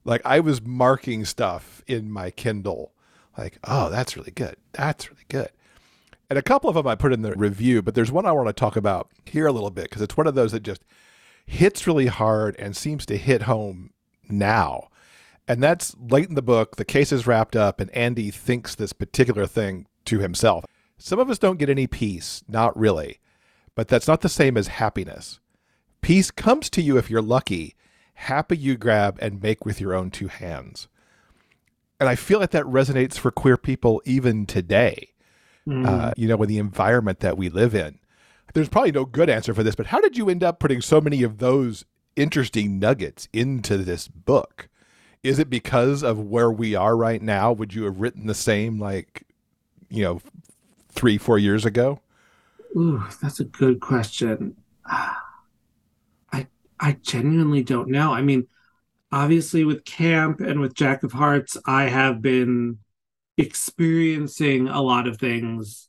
Like 0.06 0.22
I 0.24 0.40
was 0.40 0.62
marking 0.62 1.24
stuff 1.24 1.82
in 1.86 2.10
my 2.10 2.30
Kindle, 2.30 2.92
like, 3.36 3.58
oh, 3.64 3.90
that's 3.90 4.16
really 4.16 4.30
good. 4.30 4.56
That's 4.72 5.10
really 5.10 5.24
good. 5.28 5.50
And 6.30 6.38
a 6.38 6.42
couple 6.42 6.68
of 6.70 6.74
them 6.74 6.86
I 6.86 6.94
put 6.94 7.12
in 7.12 7.22
the 7.22 7.34
review, 7.34 7.82
but 7.82 7.94
there's 7.94 8.10
one 8.10 8.24
I 8.24 8.32
want 8.32 8.48
to 8.48 8.52
talk 8.52 8.76
about 8.76 9.10
here 9.24 9.46
a 9.46 9.52
little 9.52 9.70
bit 9.70 9.84
because 9.84 10.02
it's 10.02 10.16
one 10.16 10.26
of 10.26 10.34
those 10.34 10.52
that 10.52 10.62
just 10.62 10.82
hits 11.44 11.86
really 11.86 12.06
hard 12.06 12.56
and 12.58 12.76
seems 12.76 13.06
to 13.06 13.16
hit 13.16 13.42
home 13.42 13.92
now. 14.28 14.88
And 15.46 15.62
that's 15.62 15.94
late 16.00 16.28
in 16.28 16.34
the 16.34 16.42
book. 16.42 16.76
The 16.76 16.84
case 16.84 17.12
is 17.12 17.26
wrapped 17.26 17.54
up, 17.54 17.80
and 17.80 17.90
Andy 17.90 18.32
thinks 18.32 18.74
this 18.74 18.92
particular 18.92 19.46
thing 19.46 19.86
to 20.06 20.18
himself. 20.18 20.64
Some 20.98 21.20
of 21.20 21.30
us 21.30 21.38
don't 21.38 21.58
get 21.58 21.68
any 21.68 21.86
peace, 21.86 22.42
not 22.48 22.76
really, 22.76 23.20
but 23.76 23.86
that's 23.86 24.08
not 24.08 24.22
the 24.22 24.28
same 24.28 24.56
as 24.56 24.68
happiness. 24.68 25.38
Peace 26.00 26.32
comes 26.32 26.68
to 26.70 26.82
you 26.82 26.96
if 26.96 27.10
you're 27.10 27.22
lucky. 27.22 27.75
Happy 28.16 28.56
you 28.56 28.76
grab 28.76 29.18
and 29.20 29.42
make 29.42 29.64
with 29.64 29.80
your 29.80 29.94
own 29.94 30.10
two 30.10 30.28
hands. 30.28 30.88
And 31.98 32.08
I 32.08 32.14
feel 32.14 32.40
like 32.40 32.50
that 32.50 32.64
resonates 32.64 33.18
for 33.18 33.30
queer 33.30 33.56
people 33.56 34.02
even 34.04 34.44
today 34.44 35.12
mm. 35.66 35.86
uh, 35.86 36.12
you 36.16 36.28
know, 36.28 36.36
with 36.36 36.48
the 36.48 36.58
environment 36.58 37.20
that 37.20 37.36
we 37.36 37.48
live 37.48 37.74
in. 37.74 37.98
there's 38.54 38.68
probably 38.68 38.92
no 38.92 39.04
good 39.04 39.28
answer 39.28 39.52
for 39.52 39.62
this, 39.62 39.74
but 39.74 39.86
how 39.86 40.00
did 40.00 40.16
you 40.16 40.30
end 40.30 40.42
up 40.42 40.58
putting 40.58 40.80
so 40.80 41.00
many 41.00 41.22
of 41.22 41.38
those 41.38 41.84
interesting 42.14 42.78
nuggets 42.78 43.28
into 43.32 43.76
this 43.78 44.08
book? 44.08 44.68
Is 45.22 45.38
it 45.38 45.50
because 45.50 46.02
of 46.02 46.18
where 46.20 46.50
we 46.50 46.74
are 46.74 46.96
right 46.96 47.20
now? 47.20 47.52
Would 47.52 47.74
you 47.74 47.84
have 47.84 48.00
written 48.00 48.26
the 48.26 48.34
same, 48.34 48.78
like, 48.78 49.24
you 49.90 50.02
know, 50.02 50.20
three, 50.88 51.18
four 51.18 51.38
years 51.38 51.64
ago? 51.64 52.00
Ooh, 52.76 53.04
that's 53.20 53.40
a 53.40 53.44
good 53.44 53.80
question. 53.80 54.56
I 56.78 56.92
genuinely 56.92 57.62
don't 57.62 57.88
know. 57.88 58.12
I 58.12 58.22
mean, 58.22 58.46
obviously 59.12 59.64
with 59.64 59.84
camp 59.84 60.40
and 60.40 60.60
with 60.60 60.74
Jack 60.74 61.02
of 61.02 61.12
Hearts, 61.12 61.56
I 61.66 61.84
have 61.84 62.20
been 62.20 62.78
experiencing 63.38 64.68
a 64.68 64.80
lot 64.80 65.06
of 65.06 65.18
things 65.18 65.88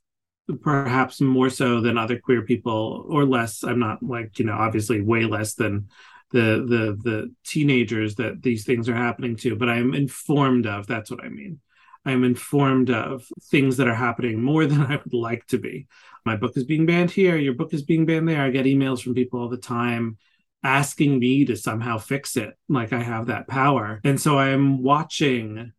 perhaps 0.61 1.19
more 1.19 1.49
so 1.49 1.81
than 1.81 1.97
other 1.97 2.19
queer 2.19 2.41
people 2.41 3.05
or 3.09 3.25
less. 3.25 3.63
I'm 3.63 3.79
not 3.79 4.01
like 4.01 4.39
you 4.39 4.45
know 4.45 4.53
obviously 4.53 5.01
way 5.01 5.25
less 5.25 5.55
than 5.55 5.89
the 6.31 6.65
the 6.67 6.97
the 7.03 7.35
teenagers 7.45 8.15
that 8.15 8.41
these 8.41 8.65
things 8.65 8.89
are 8.89 8.95
happening 8.95 9.37
to 9.37 9.55
but 9.55 9.69
i'm 9.69 9.93
informed 9.93 10.67
of 10.67 10.85
that's 10.85 11.09
what 11.09 11.23
i 11.23 11.29
mean. 11.29 11.59
I'm 12.05 12.23
informed 12.23 12.89
of 12.89 13.25
things 13.49 13.77
that 13.77 13.87
are 13.87 13.95
happening 13.95 14.41
more 14.41 14.65
than 14.65 14.81
i 14.81 14.95
would 14.95 15.13
like 15.13 15.45
to 15.47 15.57
be. 15.57 15.87
My 16.25 16.35
book 16.35 16.55
is 16.55 16.65
being 16.65 16.85
banned 16.85 17.11
here. 17.11 17.37
Your 17.37 17.53
book 17.53 17.73
is 17.73 17.83
being 17.83 18.05
banned 18.05 18.27
there. 18.27 18.41
I 18.41 18.49
get 18.49 18.65
emails 18.65 19.01
from 19.01 19.13
people 19.13 19.41
all 19.41 19.49
the 19.49 19.57
time 19.57 20.17
asking 20.63 21.19
me 21.19 21.45
to 21.45 21.55
somehow 21.55 21.97
fix 21.97 22.35
it. 22.37 22.57
Like 22.67 22.93
i 22.93 23.01
have 23.01 23.27
that 23.27 23.47
power. 23.47 24.01
And 24.03 24.19
so 24.19 24.37
i'm 24.37 24.83
watching 24.83 25.73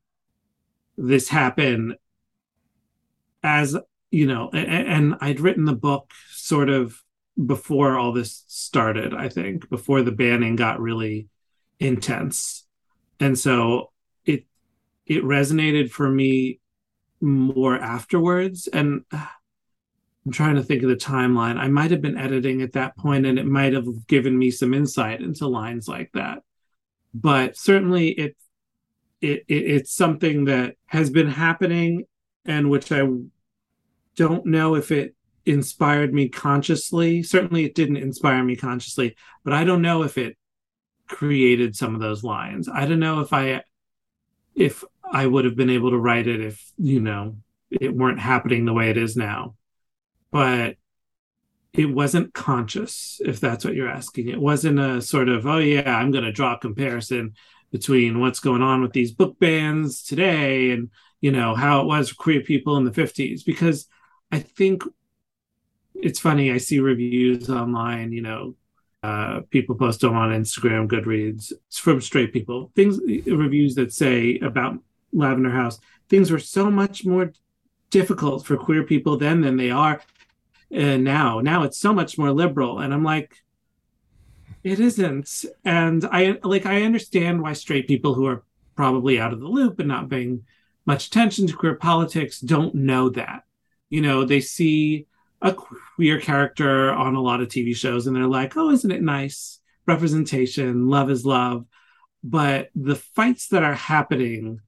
this 0.97 1.29
happen 1.29 1.95
as 3.43 3.77
you 4.11 4.27
know 4.27 4.51
and, 4.51 5.15
i'd 5.21 5.39
written 5.39 5.65
the 5.65 5.73
book 5.73 6.11
sort 6.31 6.69
of 6.69 7.01
before 7.47 7.97
all 7.97 8.13
this 8.13 8.43
started 8.49 9.15
i 9.15 9.29
think 9.29 9.71
before 9.71 10.03
the 10.03 10.11
banning 10.11 10.57
got 10.57 10.81
really 10.81 11.29
intense. 11.81 12.67
And 13.21 13.39
so 13.39 13.91
it 14.25 14.45
it 15.07 15.23
resonated 15.23 15.91
for 15.91 16.09
me 16.09 16.61
more 17.21 17.77
afterwards. 17.77 18.69
And 18.69 19.03
i'm 20.25 20.33
trying 20.33 20.57
to 20.57 20.63
think 20.63 20.83
of 20.83 20.89
the 20.89 20.97
timeline 20.97 21.59
i 21.59 21.69
might 21.69 21.91
have 21.91 22.03
been 22.03 22.19
editing 22.19 22.63
at 22.63 22.73
that 22.73 22.97
point 22.97 23.27
and 23.27 23.39
it 23.39 23.47
might 23.47 23.73
have 23.73 24.07
given 24.07 24.37
me 24.37 24.51
some 24.51 24.75
insight 24.75 25.21
into 25.21 25.47
lines 25.47 25.89
like 25.89 26.11
that 26.13 26.39
but 27.15 27.57
certainly 27.57 28.11
it, 28.11 28.37
it, 29.21 29.45
it 29.49 29.55
it's 29.55 29.95
something 29.95 30.45
that 30.45 30.75
has 30.87 31.11
been 31.11 31.29
happening 31.29 32.05
and 32.45 32.71
which 32.71 32.91
i 32.93 33.07
don't 34.17 34.47
know 34.47 34.75
if 34.75 34.91
it 34.91 35.15
inspired 35.49 36.13
me 36.13 36.29
consciously. 36.29 37.23
Certainly, 37.23 37.65
it 37.65 37.75
didn't 37.75 37.97
inspire 37.97 38.45
me 38.45 38.55
consciously, 38.55 39.17
but 39.45 39.53
I 39.53 39.65
don't 39.65 39.83
know 39.83 40.03
if 40.03 40.19
it 40.19 40.37
created 41.09 41.75
some 41.75 41.95
of 41.95 42.01
those 42.01 42.23
lines. 42.23 42.69
I 42.69 42.87
don't 42.87 43.01
know 43.01 43.21
if 43.21 43.33
I 43.33 43.63
if 44.55 44.85
I 45.11 45.27
would 45.27 45.47
have 45.47 45.57
been 45.57 45.71
able 45.71 45.91
to 45.91 45.99
write 45.99 46.27
it 46.27 46.41
if 46.41 46.71
you 46.77 47.01
know 47.01 47.37
it 47.71 47.95
weren't 47.95 48.21
happening 48.21 48.65
the 48.65 48.75
way 48.75 48.91
it 48.91 48.97
is 48.97 49.17
now. 49.17 49.55
But 50.31 50.77
it 51.73 51.87
wasn't 51.87 52.35
conscious, 52.35 53.21
if 53.25 53.41
that's 53.41 53.65
what 53.65 53.75
you're 53.75 53.89
asking. 53.89 54.29
It 54.29 54.41
wasn't 54.41 54.81
a 54.81 55.01
sort 55.01 55.29
of, 55.29 55.47
oh 55.47 55.59
yeah, 55.59 55.97
I'm 55.97 56.11
going 56.11 56.25
to 56.25 56.33
draw 56.33 56.55
a 56.55 56.59
comparison 56.59 57.35
between 57.71 58.21
what's 58.21 58.41
going 58.41 58.63
on 58.63 58.83
with 58.83 58.93
these 58.93 59.13
book 59.13 59.39
bans 59.39 60.03
today 60.03 60.71
and 60.71 60.91
you 61.21 61.31
know 61.31 61.55
how 61.55 61.81
it 61.81 61.87
was 61.87 62.09
for 62.09 62.15
queer 62.15 62.41
people 62.41 62.77
in 62.79 62.85
the 62.85 62.91
50s 62.91 63.45
because 63.45 63.87
I 64.33 64.39
think 64.39 64.83
it's 65.95 66.21
funny. 66.21 66.51
I 66.51 66.59
see 66.59 66.79
reviews 66.79 67.51
online, 67.51 68.13
you 68.13 68.23
know, 68.23 68.55
uh, 69.03 69.41
people 69.51 69.75
post 69.77 70.01
them 70.01 70.17
on 70.17 70.31
Instagram, 70.31 70.89
Goodreads, 70.89 71.53
it's 71.69 71.79
from 71.79 72.01
straight 72.01 72.33
people. 72.33 72.73
Things, 72.75 72.99
reviews 73.27 73.75
that 73.77 73.93
say 73.93 74.39
about 74.41 74.79
Lavender 75.13 75.51
House, 75.51 75.79
things 76.09 76.31
were 76.31 76.39
so 76.39 76.71
much 76.71 77.05
more 77.05 77.33
difficult 77.91 78.45
for 78.45 78.57
queer 78.57 78.83
people 78.83 79.17
then 79.17 79.41
than 79.41 79.57
they 79.57 79.71
are 79.71 80.01
uh, 80.75 80.97
now. 80.97 81.41
Now 81.41 81.63
it's 81.63 81.79
so 81.79 81.93
much 81.93 82.19
more 82.19 82.33
liberal, 82.33 82.81
and 82.81 82.93
I'm 82.93 83.05
like, 83.05 83.37
it 84.63 84.81
isn't. 84.81 85.45
And 85.65 86.05
I 86.05 86.39
like, 86.43 86.67
I 86.67 86.83
understand 86.83 87.43
why 87.43 87.53
straight 87.53 87.89
people 87.89 88.15
who 88.15 88.27
are 88.27 88.43
probably 88.75 89.21
out 89.21 89.33
of 89.33 89.41
the 89.41 89.49
loop 89.49 89.79
and 89.79 89.89
not 89.89 90.09
paying 90.09 90.45
much 90.87 91.09
attention 91.09 91.47
to 91.47 91.57
queer 91.57 91.75
politics 91.75 92.41
don't 92.41 92.75
know 92.75 93.09
that 93.11 93.45
you 93.91 94.01
know, 94.01 94.25
they 94.25 94.41
see 94.41 95.07
a 95.41 95.53
queer 95.53 96.21
character 96.21 96.93
on 96.93 97.15
a 97.15 97.21
lot 97.21 97.41
of 97.41 97.49
TV 97.49 97.75
shows 97.75 98.07
and 98.07 98.15
they're 98.15 98.27
like, 98.27 98.57
oh, 98.57 98.71
isn't 98.71 98.91
it 98.91 99.03
nice? 99.03 99.61
Representation, 99.87 100.89
love 100.89 101.11
is 101.11 101.25
love. 101.25 101.65
But 102.23 102.71
the 102.75 102.97
fights 102.97 103.49
that 103.49 103.63
are 103.63 103.75
happening 103.75 104.61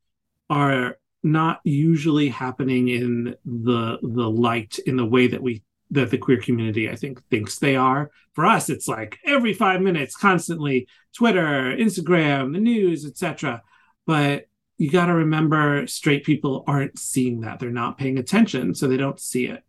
are 0.48 0.96
not 1.22 1.60
usually 1.64 2.28
happening 2.28 2.88
in 2.88 3.36
the 3.44 3.98
the 4.00 4.30
light 4.30 4.78
in 4.78 4.96
the 4.96 5.04
way 5.04 5.26
that 5.26 5.42
we 5.42 5.62
that 5.92 6.11
the 6.11 6.18
queer 6.18 6.40
community 6.40 6.88
I 6.88 6.96
think 6.96 7.22
thinks 7.29 7.59
they 7.59 7.76
are. 7.76 8.11
For 8.33 8.46
us, 8.46 8.68
it's 8.68 8.87
like 8.87 9.18
every 9.24 9.53
five 9.53 9.81
minutes, 9.81 10.16
constantly 10.16 10.87
Twitter, 11.16 11.74
Instagram, 11.76 12.53
the 12.53 12.61
news, 12.61 13.05
etc. 13.05 13.62
But 14.07 14.46
you 14.81 14.90
got 14.90 15.07
to 15.07 15.14
remember 15.14 15.87
straight 15.87 16.24
people 16.24 16.64
aren't 16.66 16.98
seeing 16.98 17.42
that 17.42 17.59
they're 17.59 17.70
not 17.70 17.98
paying 17.98 18.18
attention 18.18 18.74
so 18.74 18.88
they 18.88 18.96
don't 18.96 19.20
see 19.20 19.44
it 19.44 19.62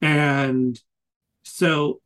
and 0.00 0.80
so 1.42 2.00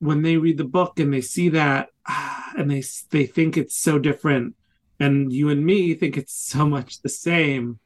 when 0.00 0.22
they 0.22 0.36
read 0.36 0.58
the 0.58 0.64
book 0.64 0.98
and 0.98 1.14
they 1.14 1.20
see 1.20 1.48
that 1.50 1.88
and 2.58 2.68
they 2.68 2.82
they 3.10 3.26
think 3.26 3.56
it's 3.56 3.76
so 3.76 3.98
different 3.98 4.56
and 4.98 5.32
you 5.32 5.50
and 5.50 5.64
me 5.64 5.94
think 5.94 6.16
it's 6.16 6.34
so 6.34 6.66
much 6.66 7.00
the 7.02 7.08
same 7.08 7.78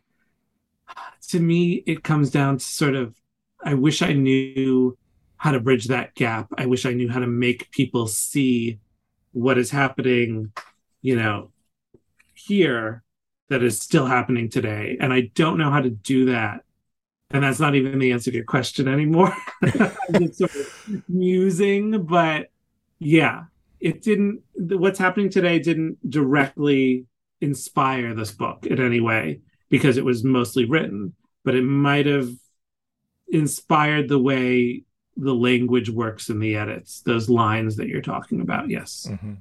to 1.29 1.38
me 1.38 1.83
it 1.87 2.03
comes 2.03 2.31
down 2.31 2.57
to 2.57 2.64
sort 2.64 2.94
of 2.94 3.14
i 3.64 3.75
wish 3.75 4.03
i 4.03 4.12
knew 4.12 4.97
how 5.37 5.53
to 5.53 5.61
bridge 5.61 5.87
that 5.87 6.14
gap 6.14 6.49
i 6.59 6.66
wish 6.66 6.87
i 6.87 6.92
knew 6.92 7.09
how 7.09 7.21
to 7.21 7.27
make 7.27 7.71
people 7.71 8.07
see 8.07 8.79
what 9.33 9.59
is 9.59 9.71
happening 9.71 10.53
you 11.03 11.16
know 11.16 11.51
here 12.35 13.03
that 13.49 13.62
is 13.62 13.81
still 13.81 14.07
happening 14.07 14.49
today. 14.49 14.97
And 15.01 15.12
I 15.12 15.31
don't 15.35 15.59
know 15.59 15.71
how 15.71 15.81
to 15.81 15.90
do 15.90 16.27
that. 16.27 16.62
And 17.31 17.42
that's 17.42 17.61
not 17.61 17.75
even 17.75 17.99
the 17.99 18.12
answer 18.12 18.31
to 18.31 18.37
your 18.37 18.45
question 18.45 18.88
anymore. 18.88 19.35
Sort 20.33 20.55
of 20.55 21.03
musing, 21.09 22.05
but 22.05 22.51
yeah, 22.99 23.45
it 23.81 24.03
didn't, 24.03 24.42
what's 24.55 24.99
happening 24.99 25.29
today 25.29 25.59
didn't 25.59 25.99
directly 26.09 27.07
inspire 27.40 28.14
this 28.14 28.31
book 28.31 28.66
in 28.66 28.81
any 28.81 29.01
way 29.01 29.40
because 29.69 29.97
it 29.97 30.05
was 30.05 30.25
mostly 30.25 30.64
written, 30.64 31.14
but 31.45 31.55
it 31.55 31.62
might 31.62 32.07
have 32.07 32.31
inspired 33.29 34.09
the 34.09 34.19
way 34.19 34.85
the 35.17 35.35
language 35.35 35.91
works 35.91 36.29
in 36.29 36.41
the 36.41 36.57
edits, 36.57 37.01
those 37.01 37.29
lines 37.29 37.77
that 37.77 37.89
you're 37.89 38.03
talking 38.03 38.41
about. 38.41 38.69
Yes. 38.69 39.07
Mm-hmm. 39.11 39.35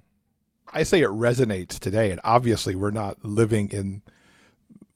I 0.73 0.83
say 0.83 1.01
it 1.01 1.09
resonates 1.09 1.79
today, 1.79 2.11
and 2.11 2.19
obviously 2.23 2.75
we're 2.75 2.91
not 2.91 3.23
living 3.23 3.69
in 3.69 4.01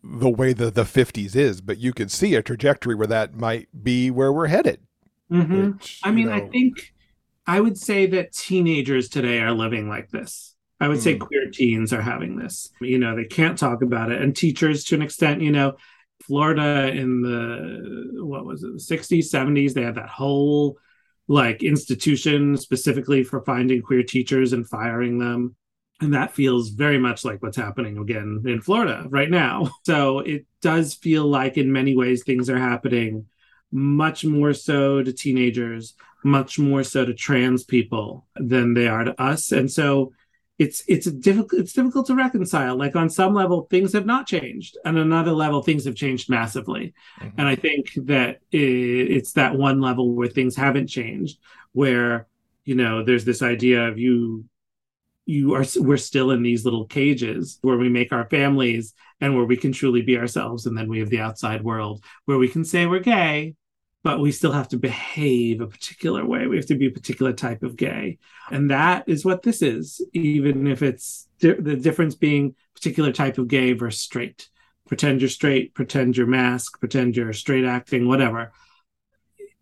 the 0.03 0.29
way 0.29 0.53
the 0.53 0.71
the 0.71 0.83
50s 0.83 1.35
is, 1.35 1.61
but 1.61 1.77
you 1.77 1.93
could 1.93 2.11
see 2.11 2.35
a 2.35 2.41
trajectory 2.41 2.95
where 2.95 3.07
that 3.07 3.35
might 3.35 3.67
be 3.83 4.09
where 4.09 4.31
we're 4.31 4.47
headed. 4.47 4.79
Mm-hmm. 5.31 5.71
Which, 5.71 5.99
I 6.03 6.11
mean, 6.11 6.27
know... 6.27 6.33
I 6.33 6.47
think 6.47 6.93
I 7.45 7.59
would 7.59 7.77
say 7.77 8.05
that 8.07 8.33
teenagers 8.33 9.09
today 9.09 9.39
are 9.39 9.51
living 9.51 9.89
like 9.89 10.09
this. 10.09 10.55
I 10.79 10.87
would 10.87 10.99
mm. 10.99 11.03
say 11.03 11.17
queer 11.17 11.49
teens 11.51 11.91
are 11.91 12.01
having 12.01 12.37
this. 12.37 12.71
You 12.79 12.99
know, 12.99 13.15
they 13.15 13.25
can't 13.25 13.57
talk 13.57 13.81
about 13.81 14.11
it, 14.11 14.21
and 14.21 14.35
teachers 14.35 14.83
to 14.85 14.95
an 14.95 15.01
extent. 15.01 15.41
You 15.41 15.51
know, 15.51 15.75
Florida 16.23 16.91
in 16.93 17.21
the 17.21 18.23
what 18.23 18.45
was 18.45 18.63
it, 18.63 18.73
the 18.73 18.95
60s, 18.95 19.31
70s, 19.31 19.73
they 19.73 19.83
had 19.83 19.95
that 19.95 20.09
whole 20.09 20.77
like 21.27 21.63
institution 21.63 22.57
specifically 22.57 23.23
for 23.23 23.41
finding 23.45 23.81
queer 23.81 24.03
teachers 24.03 24.53
and 24.53 24.67
firing 24.67 25.19
them 25.19 25.55
and 26.01 26.13
that 26.13 26.31
feels 26.33 26.69
very 26.69 26.97
much 26.97 27.25
like 27.25 27.41
what's 27.41 27.57
happening 27.57 27.97
again 27.97 28.41
in 28.45 28.61
Florida 28.61 29.05
right 29.09 29.29
now. 29.29 29.69
So 29.85 30.19
it 30.19 30.45
does 30.61 30.93
feel 30.93 31.25
like, 31.25 31.57
in 31.57 31.71
many 31.71 31.95
ways, 31.95 32.23
things 32.23 32.49
are 32.49 32.59
happening 32.59 33.25
much 33.71 34.23
more 34.23 34.53
so 34.53 35.01
to 35.01 35.11
teenagers, 35.11 35.95
much 36.23 36.59
more 36.59 36.83
so 36.83 37.05
to 37.05 37.13
trans 37.13 37.63
people 37.63 38.27
than 38.35 38.73
they 38.75 38.87
are 38.87 39.03
to 39.03 39.19
us. 39.21 39.51
And 39.51 39.71
so 39.71 40.13
it's 40.59 40.83
it's 40.87 41.07
a 41.07 41.11
difficult 41.11 41.61
it's 41.61 41.71
difficult 41.71 42.05
to 42.07 42.15
reconcile. 42.15 42.75
Like 42.75 42.95
on 42.97 43.09
some 43.09 43.33
level, 43.33 43.63
things 43.71 43.93
have 43.93 44.05
not 44.05 44.27
changed, 44.27 44.77
and 44.83 44.97
another 44.97 45.31
level, 45.31 45.63
things 45.63 45.85
have 45.85 45.95
changed 45.95 46.29
massively. 46.29 46.93
Mm-hmm. 47.19 47.39
And 47.39 47.47
I 47.47 47.55
think 47.55 47.93
that 47.95 48.41
it, 48.51 48.59
it's 48.59 49.33
that 49.33 49.55
one 49.55 49.79
level 49.79 50.13
where 50.13 50.27
things 50.27 50.57
haven't 50.57 50.87
changed, 50.87 51.39
where 51.71 52.27
you 52.65 52.75
know 52.75 53.03
there's 53.03 53.23
this 53.23 53.41
idea 53.41 53.87
of 53.87 53.97
you 53.97 54.43
you 55.25 55.55
are 55.55 55.63
we're 55.77 55.95
still 55.95 56.31
in 56.31 56.43
these 56.43 56.65
little 56.65 56.85
cages 56.85 57.57
where 57.61 57.77
we 57.77 57.87
make 57.87 58.11
our 58.11 58.27
families 58.29 58.93
and 59.21 59.35
where 59.35 59.45
we 59.45 59.55
can 59.55 59.71
truly 59.71 60.01
be 60.01 60.17
ourselves 60.17 60.65
and 60.65 60.77
then 60.77 60.89
we 60.89 60.99
have 60.99 61.09
the 61.09 61.21
outside 61.21 61.63
world 61.63 62.03
where 62.25 62.37
we 62.37 62.49
can 62.49 62.65
say 62.65 62.85
we're 62.85 62.99
gay 62.99 63.53
but 64.03 64.19
we 64.19 64.31
still 64.31 64.51
have 64.51 64.69
to 64.69 64.77
behave 64.77 65.61
a 65.61 65.67
particular 65.67 66.25
way. 66.25 66.47
We 66.47 66.55
have 66.55 66.65
to 66.67 66.77
be 66.77 66.87
a 66.87 66.91
particular 66.91 67.33
type 67.33 67.63
of 67.63 67.75
gay. 67.75 68.17
And 68.49 68.71
that 68.71 69.03
is 69.07 69.25
what 69.25 69.43
this 69.43 69.61
is, 69.61 70.01
even 70.13 70.67
if 70.67 70.81
it's 70.81 71.27
di- 71.39 71.53
the 71.53 71.75
difference 71.75 72.15
being 72.15 72.55
particular 72.73 73.11
type 73.11 73.37
of 73.37 73.47
gay 73.47 73.73
versus 73.73 74.01
straight. 74.01 74.49
Pretend 74.87 75.21
you're 75.21 75.29
straight, 75.29 75.73
pretend 75.73 76.17
you're 76.17 76.27
mask, 76.27 76.79
pretend 76.79 77.15
you're 77.15 77.33
straight 77.33 77.65
acting, 77.65 78.07
whatever. 78.07 78.51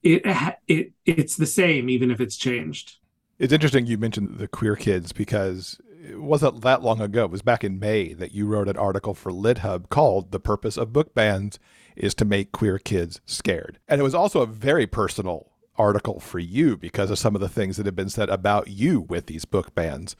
It, 0.03 0.21
it 0.67 0.93
it's 1.05 1.35
the 1.35 1.47
same 1.47 1.89
even 1.89 2.11
if 2.11 2.21
it's 2.21 2.37
changed. 2.37 2.97
It's 3.39 3.51
interesting 3.51 3.87
you 3.87 3.97
mentioned 3.97 4.37
the 4.37 4.47
queer 4.47 4.75
kids 4.75 5.11
because 5.11 5.79
it 6.07 6.21
wasn't 6.21 6.61
that 6.61 6.81
long 6.81 7.01
ago. 7.01 7.25
It 7.25 7.31
was 7.31 7.41
back 7.41 7.63
in 7.63 7.79
May 7.79 8.13
that 8.13 8.33
you 8.33 8.45
wrote 8.45 8.69
an 8.69 8.77
article 8.77 9.13
for 9.13 9.31
LitHub 9.31 9.89
called 9.89 10.31
"The 10.31 10.39
Purpose 10.39 10.77
of 10.77 10.93
Book 10.93 11.13
Bans 11.13 11.59
is 11.95 12.13
to 12.15 12.25
make 12.25 12.51
queer 12.51 12.79
kids 12.79 13.19
scared. 13.25 13.79
And 13.87 13.99
it 13.99 14.03
was 14.03 14.15
also 14.15 14.41
a 14.41 14.47
very 14.47 14.87
personal 14.87 15.51
article 15.77 16.19
for 16.19 16.39
you 16.39 16.77
because 16.77 17.11
of 17.11 17.19
some 17.19 17.35
of 17.35 17.41
the 17.41 17.49
things 17.49 17.77
that 17.77 17.85
have 17.85 17.95
been 17.95 18.09
said 18.09 18.29
about 18.29 18.67
you 18.67 19.01
with 19.01 19.25
these 19.25 19.45
book 19.45 19.75
bans. 19.75 20.15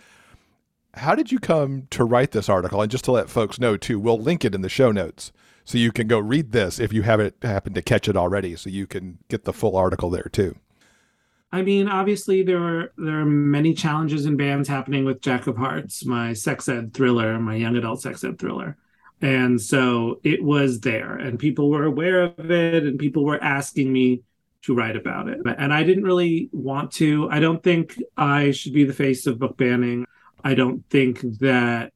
How 0.96 1.16
did 1.16 1.32
you 1.32 1.40
come 1.40 1.88
to 1.92 2.04
write 2.04 2.32
this 2.32 2.50
article? 2.50 2.82
And 2.82 2.92
just 2.92 3.06
to 3.06 3.12
let 3.12 3.30
folks 3.30 3.60
know, 3.60 3.78
too, 3.78 4.00
we'll 4.00 4.20
link 4.20 4.44
it 4.44 4.56
in 4.56 4.62
the 4.62 4.70
show 4.70 4.92
notes 4.92 5.32
so 5.66 5.78
you 5.78 5.92
can 5.92 6.08
go 6.08 6.18
read 6.18 6.52
this 6.52 6.80
if 6.80 6.94
you 6.94 7.04
haven't 7.04 7.36
happened 7.44 7.76
to 7.76 7.82
catch 7.82 8.08
it 8.08 8.18
already, 8.18 8.56
so 8.56 8.70
you 8.70 8.88
can 8.88 9.20
get 9.30 9.44
the 9.44 9.54
full 9.54 9.76
article 9.76 10.10
there, 10.10 10.30
too. 10.32 10.56
I 11.52 11.62
mean, 11.62 11.88
obviously 11.88 12.44
there 12.44 12.62
are 12.62 12.92
there 12.98 13.22
are 13.22 13.26
many 13.26 13.74
challenges 13.74 14.26
and 14.26 14.38
bans 14.38 14.68
happening 14.68 15.06
with 15.06 15.22
Jack 15.22 15.48
of 15.48 15.58
Hearts, 15.58 16.06
my 16.06 16.34
sex 16.34 16.68
ed 16.68 16.94
thriller, 16.94 17.40
my 17.40 17.56
young 17.56 17.76
adult 17.78 18.02
sex 18.02 18.24
ed 18.24 18.38
thriller. 18.38 18.78
And 19.22 19.60
so 19.60 20.20
it 20.24 20.44
was 20.44 20.82
there 20.82 21.16
and 21.16 21.40
people 21.40 21.70
were 21.70 21.86
aware 21.86 22.22
of 22.22 22.52
it 22.52 22.84
and 22.84 23.00
people 23.00 23.24
were 23.24 23.42
asking 23.42 23.92
me 23.92 24.22
to 24.64 24.76
write 24.76 24.98
about 24.98 25.30
it. 25.30 25.40
And 25.58 25.74
i 25.74 25.84
didn't 25.84 26.04
really 26.04 26.50
want 26.52 26.92
to. 26.94 27.30
I 27.32 27.40
don't 27.40 27.64
think 27.64 27.98
i 28.18 28.52
should 28.52 28.74
be 28.74 28.84
the 28.84 28.94
face 28.94 29.26
of 29.26 29.40
book 29.40 29.58
banning. 29.58 30.06
I 30.44 30.54
don't 30.54 30.84
think 30.90 31.22
that 31.40 31.94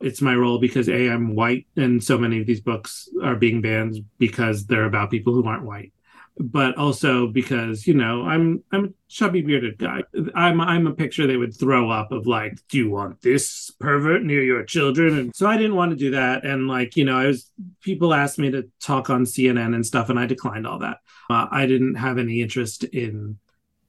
it's 0.00 0.22
my 0.22 0.34
role 0.34 0.58
because 0.58 0.88
a 0.88 1.10
i'm 1.10 1.34
white 1.34 1.66
and 1.76 2.02
so 2.02 2.16
many 2.18 2.40
of 2.40 2.46
these 2.46 2.60
books 2.60 3.08
are 3.22 3.36
being 3.36 3.60
banned 3.60 4.02
because 4.18 4.66
they're 4.66 4.86
about 4.86 5.10
people 5.10 5.34
who 5.34 5.44
aren't 5.44 5.64
white 5.64 5.92
but 6.38 6.76
also 6.78 7.26
because 7.26 7.86
you 7.86 7.94
know 7.94 8.22
I'm 8.22 8.62
I'm 8.72 8.84
a 8.86 8.88
chubby 9.08 9.42
bearded 9.42 9.78
guy. 9.78 10.02
I'm 10.34 10.60
I'm 10.60 10.86
a 10.86 10.94
picture 10.94 11.26
they 11.26 11.36
would 11.36 11.56
throw 11.56 11.90
up 11.90 12.12
of 12.12 12.26
like, 12.26 12.58
do 12.68 12.78
you 12.78 12.90
want 12.90 13.20
this 13.22 13.70
pervert 13.78 14.22
near 14.22 14.42
your 14.42 14.64
children? 14.64 15.18
And 15.18 15.36
so 15.36 15.46
I 15.46 15.56
didn't 15.56 15.76
want 15.76 15.90
to 15.90 15.96
do 15.96 16.12
that. 16.12 16.44
And 16.44 16.68
like 16.68 16.96
you 16.96 17.04
know, 17.04 17.16
I 17.16 17.26
was 17.26 17.50
people 17.82 18.14
asked 18.14 18.38
me 18.38 18.50
to 18.52 18.68
talk 18.80 19.10
on 19.10 19.24
CNN 19.24 19.74
and 19.74 19.84
stuff, 19.84 20.08
and 20.08 20.18
I 20.18 20.26
declined 20.26 20.66
all 20.66 20.78
that. 20.78 20.98
Uh, 21.28 21.46
I 21.50 21.66
didn't 21.66 21.96
have 21.96 22.18
any 22.18 22.40
interest 22.40 22.84
in 22.84 23.38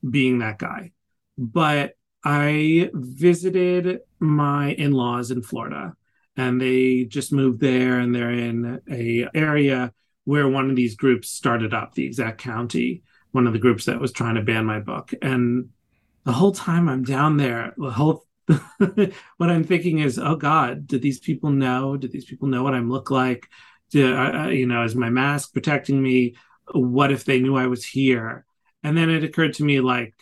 being 0.09 0.39
that 0.39 0.59
guy, 0.59 0.91
but 1.37 1.93
I 2.23 2.89
visited 2.93 4.01
my 4.19 4.71
in 4.73 4.91
laws 4.91 5.31
in 5.31 5.41
Florida, 5.41 5.95
and 6.35 6.59
they 6.59 7.05
just 7.05 7.31
moved 7.31 7.61
there, 7.61 7.99
and 7.99 8.13
they're 8.13 8.31
in 8.31 8.81
a 8.89 9.27
area 9.33 9.93
where 10.31 10.47
one 10.47 10.69
of 10.69 10.77
these 10.77 10.95
groups 10.95 11.29
started 11.29 11.73
up, 11.73 11.93
the 11.93 12.05
exact 12.05 12.37
county, 12.37 13.03
one 13.33 13.47
of 13.47 13.51
the 13.51 13.59
groups 13.59 13.83
that 13.83 13.99
was 13.99 14.13
trying 14.13 14.35
to 14.35 14.41
ban 14.41 14.65
my 14.65 14.79
book. 14.79 15.13
And 15.21 15.71
the 16.23 16.31
whole 16.31 16.53
time 16.53 16.87
I'm 16.87 17.03
down 17.03 17.35
there, 17.35 17.73
the 17.77 17.91
whole 17.91 18.25
what 18.77 19.49
I'm 19.49 19.65
thinking 19.65 19.99
is, 19.99 20.17
oh 20.17 20.37
God, 20.37 20.87
did 20.87 21.01
these 21.01 21.19
people 21.19 21.49
know? 21.49 21.97
Did 21.97 22.13
these 22.13 22.23
people 22.23 22.47
know 22.47 22.63
what 22.63 22.73
I 22.73 22.79
look 22.79 23.11
like? 23.11 23.49
Uh, 23.93 24.47
you 24.47 24.67
know, 24.67 24.85
is 24.85 24.95
my 24.95 25.09
mask 25.09 25.51
protecting 25.51 26.01
me? 26.01 26.35
What 26.71 27.11
if 27.11 27.25
they 27.25 27.41
knew 27.41 27.57
I 27.57 27.67
was 27.67 27.83
here? 27.83 28.45
And 28.85 28.97
then 28.97 29.09
it 29.09 29.25
occurred 29.25 29.55
to 29.55 29.65
me, 29.65 29.81
like, 29.81 30.13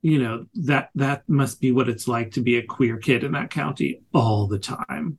you 0.00 0.18
know, 0.18 0.46
that 0.64 0.88
that 0.94 1.28
must 1.28 1.60
be 1.60 1.72
what 1.72 1.90
it's 1.90 2.08
like 2.08 2.30
to 2.32 2.40
be 2.40 2.56
a 2.56 2.64
queer 2.64 2.96
kid 2.96 3.22
in 3.22 3.32
that 3.32 3.50
county 3.50 4.00
all 4.14 4.46
the 4.46 4.58
time, 4.58 5.18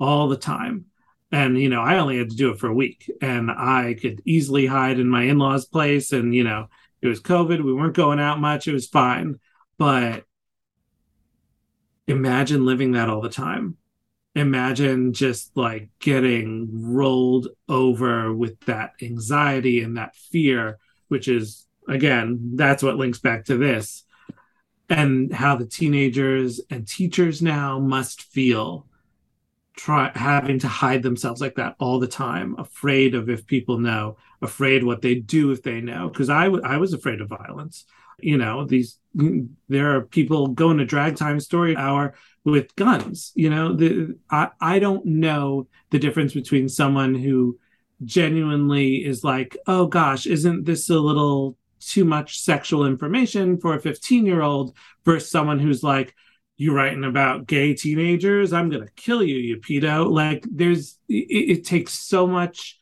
all 0.00 0.28
the 0.28 0.38
time 0.38 0.86
and 1.30 1.58
you 1.58 1.68
know 1.68 1.82
i 1.82 1.98
only 1.98 2.18
had 2.18 2.30
to 2.30 2.36
do 2.36 2.50
it 2.50 2.58
for 2.58 2.68
a 2.68 2.74
week 2.74 3.10
and 3.20 3.50
i 3.50 3.94
could 4.00 4.22
easily 4.24 4.66
hide 4.66 4.98
in 4.98 5.08
my 5.08 5.24
in-laws 5.24 5.66
place 5.66 6.12
and 6.12 6.34
you 6.34 6.44
know 6.44 6.66
it 7.02 7.08
was 7.08 7.20
covid 7.20 7.62
we 7.62 7.72
weren't 7.72 7.94
going 7.94 8.20
out 8.20 8.40
much 8.40 8.66
it 8.66 8.72
was 8.72 8.86
fine. 8.86 9.38
But 9.78 10.24
imagine 12.06 12.66
living 12.66 12.92
that 12.92 13.08
all 13.08 13.20
the 13.20 13.28
time. 13.28 13.76
Imagine 14.34 15.12
just 15.12 15.56
like 15.56 15.88
getting 16.00 16.68
rolled 16.72 17.48
over 17.68 18.32
with 18.32 18.58
that 18.60 18.92
anxiety 19.00 19.82
and 19.82 19.96
that 19.96 20.14
fear 20.16 20.78
which 21.08 21.26
is 21.26 21.66
again 21.88 22.52
that's 22.54 22.82
what 22.82 22.96
links 22.96 23.18
back 23.18 23.46
to 23.46 23.56
this 23.56 24.04
and 24.90 25.32
how 25.32 25.56
the 25.56 25.66
teenagers 25.66 26.60
and 26.70 26.86
teachers 26.86 27.40
now 27.40 27.78
must 27.78 28.22
feel 28.22 28.86
try 29.78 30.10
having 30.16 30.58
to 30.58 30.66
hide 30.66 31.04
themselves 31.04 31.40
like 31.40 31.54
that 31.54 31.76
all 31.78 32.00
the 32.00 32.08
time 32.08 32.56
afraid 32.58 33.14
of 33.14 33.30
if 33.30 33.46
people 33.46 33.78
know 33.78 34.16
afraid 34.42 34.82
what 34.82 35.02
they 35.02 35.14
do 35.14 35.52
if 35.52 35.62
they 35.62 35.80
know 35.80 36.08
because 36.08 36.28
I, 36.28 36.44
w- 36.44 36.64
I 36.64 36.78
was 36.78 36.92
afraid 36.92 37.20
of 37.20 37.28
violence. 37.28 37.84
You 38.20 38.36
know 38.36 38.64
these 38.64 38.98
there 39.68 39.94
are 39.94 40.00
people 40.02 40.48
going 40.48 40.78
to 40.78 40.84
drag 40.84 41.14
time 41.14 41.38
story 41.38 41.76
hour 41.76 42.14
with 42.44 42.74
guns 42.74 43.30
you 43.36 43.48
know 43.48 43.72
the 43.72 44.16
I, 44.28 44.48
I 44.60 44.78
don't 44.80 45.06
know 45.06 45.68
the 45.90 46.00
difference 46.00 46.34
between 46.34 46.68
someone 46.68 47.14
who 47.14 47.58
genuinely 48.04 49.04
is 49.04 49.22
like 49.22 49.56
oh 49.68 49.86
gosh 49.86 50.26
isn't 50.26 50.64
this 50.64 50.90
a 50.90 50.98
little 50.98 51.56
too 51.78 52.04
much 52.04 52.40
sexual 52.40 52.84
information 52.84 53.56
for 53.56 53.76
a 53.76 53.80
15 53.80 54.26
year 54.26 54.42
old 54.42 54.74
versus 55.04 55.30
someone 55.30 55.60
who's 55.60 55.84
like 55.84 56.16
you 56.58 56.74
writing 56.74 57.04
about 57.04 57.46
gay 57.46 57.72
teenagers 57.72 58.52
i'm 58.52 58.68
gonna 58.68 58.90
kill 58.96 59.22
you 59.22 59.36
you 59.36 59.56
pedo. 59.56 60.10
Like 60.10 60.44
there's 60.50 60.98
it, 61.08 61.58
it, 61.58 61.64
takes 61.64 61.94
so 61.94 62.26
much 62.26 62.78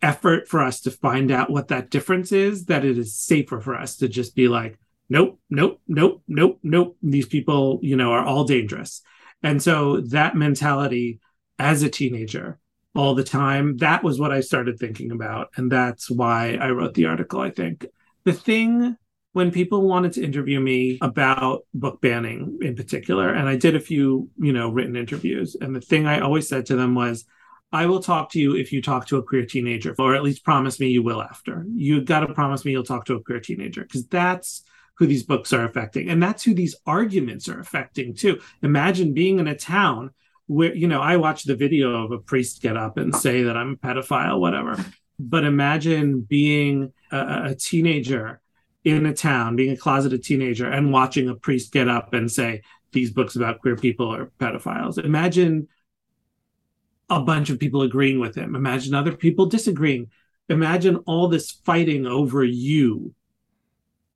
effort 0.00 0.48
for 0.48 0.62
us 0.62 0.80
to 0.82 0.90
find 0.90 1.30
out 1.30 1.50
what 1.50 1.68
that 1.68 1.90
difference 1.90 2.32
is 2.32 2.66
that 2.66 2.84
it 2.84 2.96
is 2.96 3.14
safer 3.14 3.60
for 3.60 3.74
us 3.74 3.96
to 3.96 4.08
just 4.08 4.34
be 4.34 4.48
like 4.48 4.78
nope 5.08 5.38
nope 5.50 5.80
nope 5.88 6.22
nope 6.28 6.58
nope 6.62 6.96
these 7.02 7.26
people 7.26 7.80
you 7.82 7.96
know 7.96 8.12
are 8.12 8.24
all 8.24 8.44
dangerous. 8.44 9.02
And 9.42 9.62
so 9.62 10.00
that 10.00 10.36
mentality 10.36 11.20
as 11.58 11.82
a 11.82 11.90
teenager 11.90 12.58
all 12.94 13.14
the 13.14 13.24
time 13.24 13.76
that 13.78 14.02
was 14.02 14.18
what 14.18 14.32
i 14.32 14.40
started 14.40 14.78
thinking 14.78 15.10
about. 15.10 15.50
And 15.56 15.70
that's 15.70 16.08
why 16.08 16.54
i 16.54 16.70
wrote 16.70 16.94
the 16.94 17.06
article 17.06 17.40
i 17.40 17.50
think. 17.50 17.86
The 18.24 18.32
thing 18.32 18.96
when 19.36 19.50
people 19.50 19.82
wanted 19.82 20.14
to 20.14 20.24
interview 20.24 20.58
me 20.58 20.96
about 21.02 21.66
book 21.74 22.00
banning 22.00 22.58
in 22.62 22.74
particular, 22.74 23.34
and 23.34 23.46
I 23.46 23.56
did 23.56 23.76
a 23.76 23.80
few, 23.80 24.30
you 24.38 24.54
know, 24.54 24.70
written 24.70 24.96
interviews, 24.96 25.54
and 25.60 25.76
the 25.76 25.80
thing 25.82 26.06
I 26.06 26.20
always 26.20 26.48
said 26.48 26.64
to 26.66 26.74
them 26.74 26.94
was, 26.94 27.26
I 27.70 27.84
will 27.84 28.00
talk 28.00 28.30
to 28.30 28.40
you 28.40 28.56
if 28.56 28.72
you 28.72 28.80
talk 28.80 29.08
to 29.08 29.18
a 29.18 29.22
queer 29.22 29.44
teenager, 29.44 29.94
or 29.98 30.14
at 30.14 30.22
least 30.22 30.42
promise 30.42 30.80
me 30.80 30.86
you 30.86 31.02
will 31.02 31.20
after. 31.20 31.66
you've 31.74 32.06
got 32.06 32.20
to 32.20 32.32
promise 32.32 32.64
me 32.64 32.72
you'll 32.72 32.82
talk 32.82 33.04
to 33.04 33.14
a 33.16 33.22
queer 33.22 33.40
teenager 33.40 33.82
because 33.82 34.06
that's 34.06 34.62
who 34.96 35.06
these 35.06 35.24
books 35.24 35.52
are 35.52 35.66
affecting. 35.66 36.08
And 36.08 36.22
that's 36.22 36.42
who 36.42 36.54
these 36.54 36.74
arguments 36.86 37.46
are 37.46 37.60
affecting 37.60 38.14
too. 38.14 38.40
Imagine 38.62 39.12
being 39.12 39.38
in 39.38 39.48
a 39.48 39.54
town 39.54 40.12
where, 40.46 40.74
you 40.74 40.88
know, 40.88 41.02
I 41.02 41.18
watched 41.18 41.46
the 41.46 41.56
video 41.56 42.06
of 42.06 42.10
a 42.10 42.18
priest 42.18 42.62
get 42.62 42.78
up 42.78 42.96
and 42.96 43.14
say 43.14 43.42
that 43.42 43.56
I'm 43.58 43.72
a 43.72 43.76
pedophile, 43.76 44.40
whatever. 44.40 44.82
But 45.18 45.44
imagine 45.44 46.22
being 46.22 46.94
a, 47.12 47.50
a 47.50 47.54
teenager 47.54 48.40
in 48.86 49.04
a 49.04 49.12
town, 49.12 49.56
being 49.56 49.72
a 49.72 49.76
closeted 49.76 50.22
teenager, 50.22 50.70
and 50.70 50.92
watching 50.92 51.28
a 51.28 51.34
priest 51.34 51.72
get 51.72 51.88
up 51.88 52.14
and 52.14 52.30
say, 52.30 52.62
These 52.92 53.10
books 53.10 53.34
about 53.34 53.60
queer 53.60 53.76
people 53.76 54.14
are 54.14 54.30
pedophiles. 54.38 54.96
Imagine 55.04 55.66
a 57.10 57.20
bunch 57.20 57.50
of 57.50 57.58
people 57.58 57.82
agreeing 57.82 58.20
with 58.20 58.36
him. 58.36 58.54
Imagine 58.54 58.94
other 58.94 59.12
people 59.12 59.46
disagreeing. 59.46 60.08
Imagine 60.48 60.98
all 60.98 61.26
this 61.26 61.50
fighting 61.50 62.06
over 62.06 62.44
you 62.44 63.12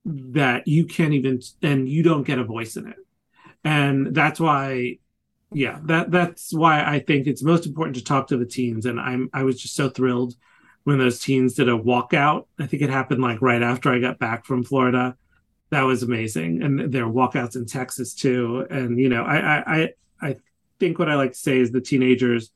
that 0.04 0.68
you 0.68 0.86
can't 0.86 1.14
even, 1.14 1.40
and 1.62 1.88
you 1.88 2.04
don't 2.04 2.22
get 2.22 2.38
a 2.38 2.44
voice 2.44 2.76
in 2.76 2.86
it. 2.86 2.96
And 3.64 4.14
that's 4.14 4.38
why 4.38 4.98
yeah 5.52 5.80
that 5.82 6.12
that's 6.12 6.54
why 6.54 6.84
i 6.84 7.00
think 7.00 7.26
it's 7.26 7.42
most 7.42 7.66
important 7.66 7.96
to 7.96 8.04
talk 8.04 8.28
to 8.28 8.36
the 8.36 8.46
teens 8.46 8.86
and 8.86 9.00
i'm 9.00 9.28
i 9.32 9.42
was 9.42 9.60
just 9.60 9.74
so 9.74 9.88
thrilled 9.88 10.32
when 10.84 10.98
those 10.98 11.20
teens 11.20 11.54
did 11.54 11.68
a 11.68 11.78
walkout. 11.78 12.46
I 12.58 12.66
think 12.66 12.82
it 12.82 12.90
happened 12.90 13.22
like 13.22 13.42
right 13.42 13.62
after 13.62 13.92
I 13.92 13.98
got 13.98 14.18
back 14.18 14.44
from 14.44 14.64
Florida. 14.64 15.16
That 15.70 15.82
was 15.82 16.02
amazing, 16.02 16.62
and 16.62 16.92
there 16.92 17.04
are 17.04 17.12
walkouts 17.12 17.54
in 17.54 17.66
Texas 17.66 18.14
too. 18.14 18.66
And 18.70 18.98
you 18.98 19.08
know, 19.08 19.22
I 19.22 19.82
I 19.82 19.94
I 20.20 20.36
think 20.80 20.98
what 20.98 21.08
I 21.08 21.14
like 21.14 21.32
to 21.32 21.38
say 21.38 21.58
is 21.58 21.70
the 21.70 21.80
teenagers 21.80 22.50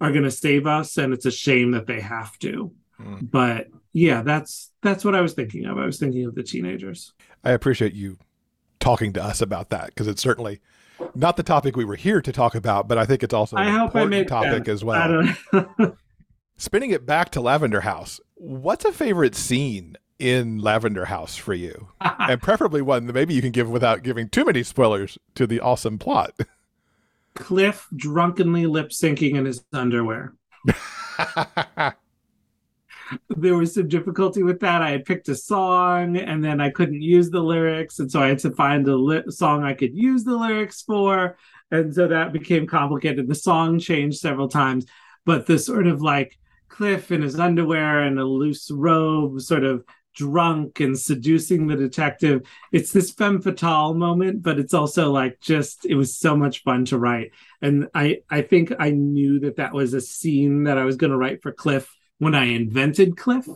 are 0.00 0.10
going 0.10 0.24
to 0.24 0.30
save 0.30 0.66
us, 0.66 0.98
and 0.98 1.12
it's 1.12 1.26
a 1.26 1.30
shame 1.30 1.70
that 1.72 1.86
they 1.86 2.00
have 2.00 2.38
to. 2.40 2.72
Mm. 3.00 3.30
But 3.30 3.68
yeah, 3.92 4.22
that's 4.22 4.72
that's 4.82 5.04
what 5.04 5.14
I 5.14 5.20
was 5.20 5.34
thinking 5.34 5.64
of. 5.66 5.78
I 5.78 5.86
was 5.86 5.98
thinking 5.98 6.24
of 6.26 6.34
the 6.34 6.42
teenagers. 6.42 7.12
I 7.44 7.52
appreciate 7.52 7.94
you 7.94 8.18
talking 8.80 9.12
to 9.12 9.22
us 9.22 9.40
about 9.40 9.70
that 9.70 9.86
because 9.86 10.06
it's 10.08 10.22
certainly 10.22 10.60
not 11.14 11.36
the 11.36 11.42
topic 11.42 11.76
we 11.76 11.84
were 11.84 11.96
here 11.96 12.20
to 12.20 12.32
talk 12.32 12.54
about, 12.54 12.88
but 12.88 12.98
I 12.98 13.04
think 13.04 13.22
it's 13.22 13.34
also 13.34 13.56
an 13.56 13.68
I 13.68 13.84
important 13.84 14.28
topic 14.28 14.68
as 14.68 14.84
well. 14.84 15.28
Spinning 16.58 16.90
it 16.90 17.04
back 17.04 17.30
to 17.30 17.40
Lavender 17.42 17.82
House, 17.82 18.18
what's 18.34 18.86
a 18.86 18.92
favorite 18.92 19.34
scene 19.34 19.94
in 20.18 20.58
Lavender 20.58 21.04
House 21.04 21.36
for 21.36 21.52
you, 21.52 21.88
and 22.00 22.40
preferably 22.40 22.80
one 22.80 23.06
that 23.06 23.12
maybe 23.12 23.34
you 23.34 23.42
can 23.42 23.52
give 23.52 23.68
without 23.68 24.02
giving 24.02 24.30
too 24.30 24.46
many 24.46 24.62
spoilers 24.62 25.18
to 25.34 25.46
the 25.46 25.60
awesome 25.60 25.98
plot. 25.98 26.32
Cliff 27.34 27.86
drunkenly 27.94 28.66
lip 28.66 28.88
syncing 28.88 29.36
in 29.36 29.44
his 29.44 29.62
underwear. 29.70 30.32
there 33.28 33.54
was 33.54 33.74
some 33.74 33.88
difficulty 33.88 34.42
with 34.42 34.60
that. 34.60 34.80
I 34.80 34.92
had 34.92 35.04
picked 35.04 35.28
a 35.28 35.34
song 35.34 36.16
and 36.16 36.42
then 36.42 36.58
I 36.62 36.70
couldn't 36.70 37.02
use 37.02 37.28
the 37.28 37.42
lyrics. 37.42 37.98
And 37.98 38.10
so 38.10 38.22
I 38.22 38.28
had 38.28 38.38
to 38.40 38.50
find 38.52 38.88
a 38.88 38.96
li- 38.96 39.24
song 39.28 39.62
I 39.62 39.74
could 39.74 39.94
use 39.94 40.24
the 40.24 40.36
lyrics 40.36 40.80
for. 40.80 41.36
And 41.70 41.94
so 41.94 42.08
that 42.08 42.32
became 42.32 42.66
complicated. 42.66 43.28
The 43.28 43.34
song 43.34 43.78
changed 43.78 44.18
several 44.18 44.48
times, 44.48 44.86
but 45.26 45.46
the 45.46 45.58
sort 45.58 45.86
of 45.86 46.00
like 46.00 46.38
Cliff 46.68 47.10
in 47.10 47.22
his 47.22 47.38
underwear 47.38 48.02
and 48.02 48.18
a 48.18 48.24
loose 48.24 48.70
robe, 48.70 49.40
sort 49.40 49.64
of 49.64 49.84
drunk 50.16 50.80
and 50.80 50.98
seducing 50.98 51.66
the 51.66 51.76
detective. 51.76 52.42
It's 52.72 52.90
this 52.90 53.12
femme 53.12 53.40
fatale 53.40 53.94
moment, 53.94 54.42
but 54.42 54.58
it's 54.58 54.74
also 54.74 55.12
like 55.12 55.40
just 55.40 55.84
it 55.84 55.94
was 55.94 56.16
so 56.16 56.36
much 56.36 56.62
fun 56.62 56.86
to 56.86 56.98
write. 56.98 57.32
And 57.62 57.88
I 57.94 58.22
I 58.30 58.42
think 58.42 58.72
I 58.78 58.90
knew 58.90 59.40
that 59.40 59.56
that 59.56 59.74
was 59.74 59.94
a 59.94 60.00
scene 60.00 60.64
that 60.64 60.78
I 60.78 60.84
was 60.84 60.96
going 60.96 61.10
to 61.12 61.18
write 61.18 61.42
for 61.42 61.52
Cliff 61.52 61.94
when 62.18 62.34
I 62.34 62.46
invented 62.46 63.16
Cliff. 63.16 63.46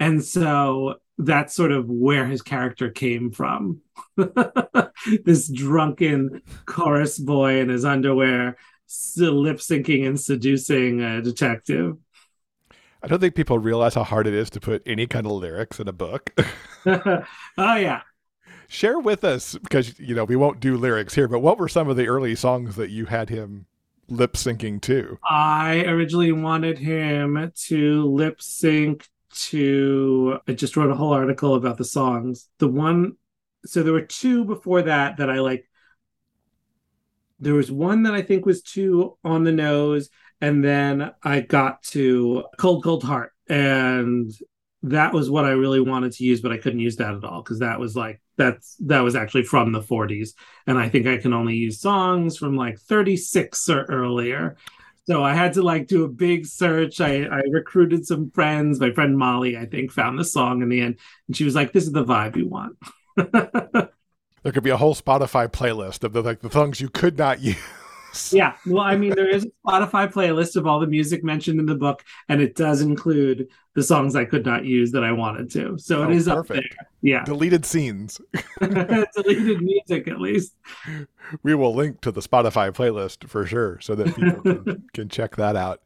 And 0.00 0.24
so 0.24 0.96
that's 1.18 1.54
sort 1.54 1.72
of 1.72 1.86
where 1.86 2.26
his 2.26 2.40
character 2.40 2.90
came 2.90 3.30
from. 3.30 3.80
this 4.16 5.48
drunken 5.48 6.42
chorus 6.64 7.18
boy 7.18 7.60
in 7.60 7.68
his 7.68 7.84
underwear, 7.84 8.56
lip 9.18 9.58
syncing 9.58 10.06
and 10.06 10.18
seducing 10.18 11.02
a 11.02 11.20
detective. 11.20 11.96
I 13.02 13.06
don't 13.06 13.18
think 13.20 13.34
people 13.34 13.58
realize 13.58 13.94
how 13.94 14.04
hard 14.04 14.26
it 14.26 14.34
is 14.34 14.50
to 14.50 14.60
put 14.60 14.82
any 14.84 15.06
kind 15.06 15.26
of 15.26 15.32
lyrics 15.32 15.80
in 15.80 15.88
a 15.88 15.92
book. 15.92 16.32
oh 16.86 17.24
yeah. 17.56 18.02
Share 18.68 18.98
with 18.98 19.24
us 19.24 19.54
because 19.54 19.98
you 19.98 20.14
know 20.14 20.24
we 20.24 20.36
won't 20.36 20.60
do 20.60 20.76
lyrics 20.76 21.14
here, 21.14 21.28
but 21.28 21.40
what 21.40 21.58
were 21.58 21.68
some 21.68 21.88
of 21.88 21.96
the 21.96 22.06
early 22.06 22.34
songs 22.34 22.76
that 22.76 22.90
you 22.90 23.06
had 23.06 23.28
him 23.28 23.66
lip 24.08 24.34
syncing 24.34 24.80
to? 24.82 25.18
I 25.28 25.84
originally 25.86 26.32
wanted 26.32 26.78
him 26.78 27.52
to 27.66 28.04
lip 28.04 28.40
sync 28.40 29.08
to 29.32 30.38
I 30.46 30.52
just 30.52 30.76
wrote 30.76 30.90
a 30.90 30.94
whole 30.94 31.12
article 31.12 31.54
about 31.54 31.78
the 31.78 31.84
songs. 31.84 32.48
The 32.58 32.68
one 32.68 33.16
so 33.64 33.82
there 33.82 33.92
were 33.92 34.02
two 34.02 34.44
before 34.44 34.82
that 34.82 35.16
that 35.18 35.30
I 35.30 35.40
like 35.40 35.68
there 37.38 37.54
was 37.54 37.72
one 37.72 38.02
that 38.04 38.14
I 38.14 38.22
think 38.22 38.44
was 38.44 38.62
too 38.62 39.16
on 39.24 39.44
the 39.44 39.52
nose 39.52 40.10
and 40.40 40.64
then 40.64 41.12
I 41.22 41.40
got 41.40 41.82
to 41.84 42.44
Cold 42.56 42.82
Cold 42.82 43.04
Heart, 43.04 43.32
and 43.48 44.32
that 44.82 45.12
was 45.12 45.28
what 45.30 45.44
I 45.44 45.50
really 45.50 45.80
wanted 45.80 46.12
to 46.12 46.24
use, 46.24 46.40
but 46.40 46.52
I 46.52 46.56
couldn't 46.56 46.80
use 46.80 46.96
that 46.96 47.14
at 47.14 47.24
all 47.24 47.42
because 47.42 47.58
that 47.58 47.78
was 47.78 47.94
like 47.94 48.20
that's 48.36 48.76
that 48.80 49.00
was 49.00 49.14
actually 49.14 49.42
from 49.42 49.72
the 49.72 49.82
40s, 49.82 50.30
and 50.66 50.78
I 50.78 50.88
think 50.88 51.06
I 51.06 51.18
can 51.18 51.34
only 51.34 51.56
use 51.56 51.80
songs 51.80 52.36
from 52.36 52.56
like 52.56 52.78
36 52.78 53.68
or 53.68 53.84
earlier. 53.84 54.56
So 55.06 55.24
I 55.24 55.34
had 55.34 55.54
to 55.54 55.62
like 55.62 55.88
do 55.88 56.04
a 56.04 56.08
big 56.08 56.46
search. 56.46 57.00
I, 57.00 57.24
I 57.24 57.40
recruited 57.50 58.06
some 58.06 58.30
friends. 58.30 58.78
My 58.78 58.92
friend 58.92 59.18
Molly, 59.18 59.56
I 59.56 59.66
think, 59.66 59.90
found 59.90 60.18
the 60.18 60.24
song 60.24 60.62
in 60.62 60.68
the 60.68 60.80
end, 60.80 60.98
and 61.26 61.36
she 61.36 61.44
was 61.44 61.54
like, 61.54 61.72
"This 61.72 61.84
is 61.84 61.92
the 61.92 62.04
vibe 62.04 62.36
you 62.36 62.48
want." 62.48 62.76
there 63.16 64.52
could 64.52 64.62
be 64.62 64.70
a 64.70 64.76
whole 64.76 64.94
Spotify 64.94 65.48
playlist 65.48 66.04
of 66.04 66.12
the 66.12 66.22
like 66.22 66.40
the 66.40 66.50
songs 66.50 66.80
you 66.80 66.88
could 66.88 67.18
not 67.18 67.40
use 67.42 67.56
yeah. 68.30 68.54
Well, 68.66 68.82
I 68.82 68.96
mean, 68.96 69.14
there 69.14 69.28
is 69.28 69.44
a 69.44 69.68
Spotify 69.68 70.12
playlist 70.12 70.56
of 70.56 70.66
all 70.66 70.80
the 70.80 70.86
music 70.86 71.22
mentioned 71.24 71.60
in 71.60 71.66
the 71.66 71.74
book, 71.74 72.04
and 72.28 72.40
it 72.40 72.54
does 72.54 72.80
include 72.80 73.48
the 73.74 73.82
songs 73.82 74.16
I 74.16 74.24
could 74.24 74.44
not 74.44 74.64
use 74.64 74.90
that 74.92 75.04
I 75.04 75.12
wanted 75.12 75.50
to. 75.52 75.78
So 75.78 76.02
oh, 76.02 76.10
it 76.10 76.16
is 76.16 76.26
perfect. 76.26 76.50
up 76.50 76.56
there. 76.56 76.88
Yeah. 77.02 77.24
Deleted 77.24 77.64
scenes. 77.64 78.20
Deleted 78.60 79.62
music, 79.62 80.08
at 80.08 80.20
least. 80.20 80.54
We 81.42 81.54
will 81.54 81.74
link 81.74 82.00
to 82.00 82.10
the 82.10 82.20
Spotify 82.20 82.72
playlist 82.72 83.28
for 83.28 83.46
sure 83.46 83.78
so 83.80 83.94
that 83.94 84.14
people 84.14 84.42
can, 84.42 84.84
can 84.92 85.08
check 85.08 85.36
that 85.36 85.56
out. 85.56 85.80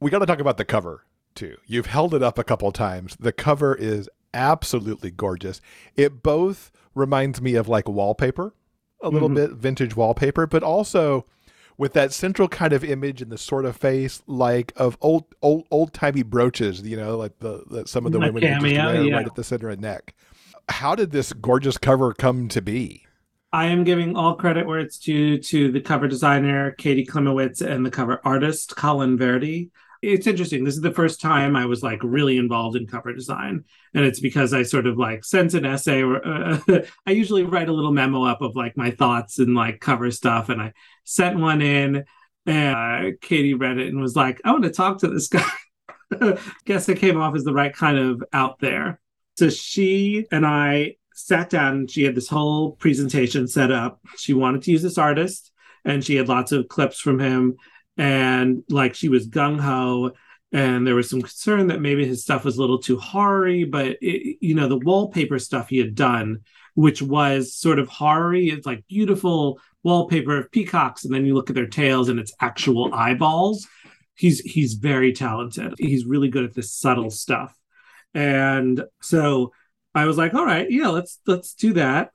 We 0.00 0.10
got 0.10 0.20
to 0.20 0.26
talk 0.26 0.40
about 0.40 0.56
the 0.56 0.64
cover 0.64 1.04
too. 1.34 1.56
You've 1.66 1.86
held 1.86 2.14
it 2.14 2.22
up 2.22 2.38
a 2.38 2.44
couple 2.44 2.72
times. 2.72 3.16
The 3.20 3.32
cover 3.32 3.74
is 3.74 4.08
absolutely 4.32 5.10
gorgeous. 5.10 5.60
It 5.96 6.22
both 6.22 6.72
reminds 6.94 7.40
me 7.40 7.54
of 7.54 7.68
like 7.68 7.88
wallpaper, 7.88 8.54
a 9.02 9.08
little 9.08 9.28
mm-hmm. 9.28 9.36
bit 9.36 9.50
vintage 9.52 9.94
wallpaper, 9.94 10.46
but 10.46 10.62
also 10.62 11.26
with 11.80 11.94
that 11.94 12.12
central 12.12 12.46
kind 12.46 12.74
of 12.74 12.84
image 12.84 13.22
and 13.22 13.32
the 13.32 13.38
sort 13.38 13.64
of 13.64 13.74
face 13.74 14.22
like 14.26 14.70
of 14.76 14.98
old 15.00 15.24
old 15.40 15.66
old 15.70 15.94
timey 15.94 16.22
brooches, 16.22 16.82
you 16.82 16.94
know, 16.94 17.16
like 17.16 17.38
the, 17.38 17.64
the 17.70 17.88
some 17.88 18.04
of 18.04 18.12
the 18.12 18.18
women 18.18 18.42
cameo, 18.42 18.84
wear 18.84 19.02
yeah. 19.02 19.16
right 19.16 19.26
at 19.26 19.34
the 19.34 19.42
center 19.42 19.70
of 19.70 19.80
neck. 19.80 20.14
How 20.68 20.94
did 20.94 21.10
this 21.10 21.32
gorgeous 21.32 21.78
cover 21.78 22.12
come 22.12 22.48
to 22.48 22.60
be? 22.60 23.06
I 23.50 23.64
am 23.64 23.84
giving 23.84 24.14
all 24.14 24.34
credit 24.34 24.66
where 24.66 24.78
it's 24.78 24.98
due 24.98 25.38
to 25.38 25.72
the 25.72 25.80
cover 25.80 26.06
designer 26.06 26.72
Katie 26.72 27.06
Klimowicz 27.06 27.62
and 27.62 27.84
the 27.84 27.90
cover 27.90 28.20
artist 28.26 28.76
Colin 28.76 29.16
Verdi 29.16 29.70
it's 30.02 30.26
interesting. 30.26 30.64
This 30.64 30.74
is 30.74 30.80
the 30.80 30.92
first 30.92 31.20
time 31.20 31.56
I 31.56 31.66
was 31.66 31.82
like 31.82 32.02
really 32.02 32.38
involved 32.38 32.76
in 32.76 32.86
cover 32.86 33.12
design, 33.12 33.64
and 33.94 34.04
it's 34.04 34.20
because 34.20 34.54
I 34.54 34.62
sort 34.62 34.86
of 34.86 34.98
like 34.98 35.24
sent 35.24 35.54
an 35.54 35.66
essay. 35.66 36.02
Or 36.02 36.26
uh, 36.26 36.58
I 37.06 37.10
usually 37.10 37.42
write 37.42 37.68
a 37.68 37.72
little 37.72 37.92
memo 37.92 38.24
up 38.24 38.40
of 38.40 38.56
like 38.56 38.76
my 38.76 38.90
thoughts 38.90 39.38
and 39.38 39.54
like 39.54 39.80
cover 39.80 40.10
stuff, 40.10 40.48
and 40.48 40.60
I 40.60 40.72
sent 41.04 41.38
one 41.38 41.60
in. 41.60 42.04
And 42.46 43.14
uh, 43.14 43.16
Katie 43.20 43.54
read 43.54 43.78
it 43.78 43.88
and 43.88 44.00
was 44.00 44.16
like, 44.16 44.40
"I 44.44 44.52
want 44.52 44.64
to 44.64 44.70
talk 44.70 44.98
to 45.00 45.08
this 45.08 45.28
guy." 45.28 45.44
Guess 46.64 46.88
it 46.88 46.98
came 46.98 47.20
off 47.20 47.36
as 47.36 47.44
the 47.44 47.52
right 47.52 47.74
kind 47.74 47.98
of 47.98 48.24
out 48.32 48.58
there. 48.58 49.00
So 49.36 49.50
she 49.50 50.26
and 50.32 50.46
I 50.46 50.96
sat 51.14 51.50
down. 51.50 51.86
She 51.86 52.02
had 52.04 52.14
this 52.14 52.28
whole 52.28 52.72
presentation 52.72 53.46
set 53.46 53.70
up. 53.70 54.00
She 54.16 54.32
wanted 54.32 54.62
to 54.62 54.72
use 54.72 54.82
this 54.82 54.98
artist, 54.98 55.52
and 55.84 56.02
she 56.02 56.16
had 56.16 56.28
lots 56.28 56.52
of 56.52 56.68
clips 56.68 56.98
from 56.98 57.18
him 57.18 57.56
and 57.96 58.62
like 58.68 58.94
she 58.94 59.08
was 59.08 59.28
gung 59.28 59.58
ho 59.58 60.12
and 60.52 60.86
there 60.86 60.96
was 60.96 61.08
some 61.08 61.22
concern 61.22 61.68
that 61.68 61.80
maybe 61.80 62.04
his 62.06 62.22
stuff 62.22 62.44
was 62.44 62.56
a 62.56 62.60
little 62.60 62.78
too 62.78 62.98
horror 62.98 63.66
but 63.68 63.96
it, 64.00 64.38
you 64.40 64.54
know 64.54 64.68
the 64.68 64.78
wallpaper 64.78 65.38
stuff 65.38 65.68
he 65.68 65.78
had 65.78 65.94
done 65.94 66.38
which 66.74 67.02
was 67.02 67.54
sort 67.54 67.78
of 67.78 67.88
horror 67.88 68.34
it's 68.34 68.66
like 68.66 68.86
beautiful 68.88 69.60
wallpaper 69.82 70.36
of 70.36 70.50
peacocks 70.50 71.04
and 71.04 71.14
then 71.14 71.24
you 71.24 71.34
look 71.34 71.50
at 71.50 71.56
their 71.56 71.66
tails 71.66 72.08
and 72.08 72.18
it's 72.20 72.32
actual 72.40 72.92
eyeballs. 72.94 73.66
He's 74.14 74.40
he's 74.40 74.74
very 74.74 75.12
talented. 75.12 75.74
He's 75.78 76.04
really 76.04 76.28
good 76.28 76.44
at 76.44 76.54
this 76.54 76.72
subtle 76.72 77.10
stuff. 77.10 77.56
And 78.14 78.84
so 79.00 79.52
i 79.92 80.04
was 80.04 80.16
like 80.16 80.34
all 80.34 80.44
right 80.44 80.70
yeah 80.70 80.86
let's 80.86 81.18
let's 81.26 81.52
do 81.52 81.72
that 81.72 82.12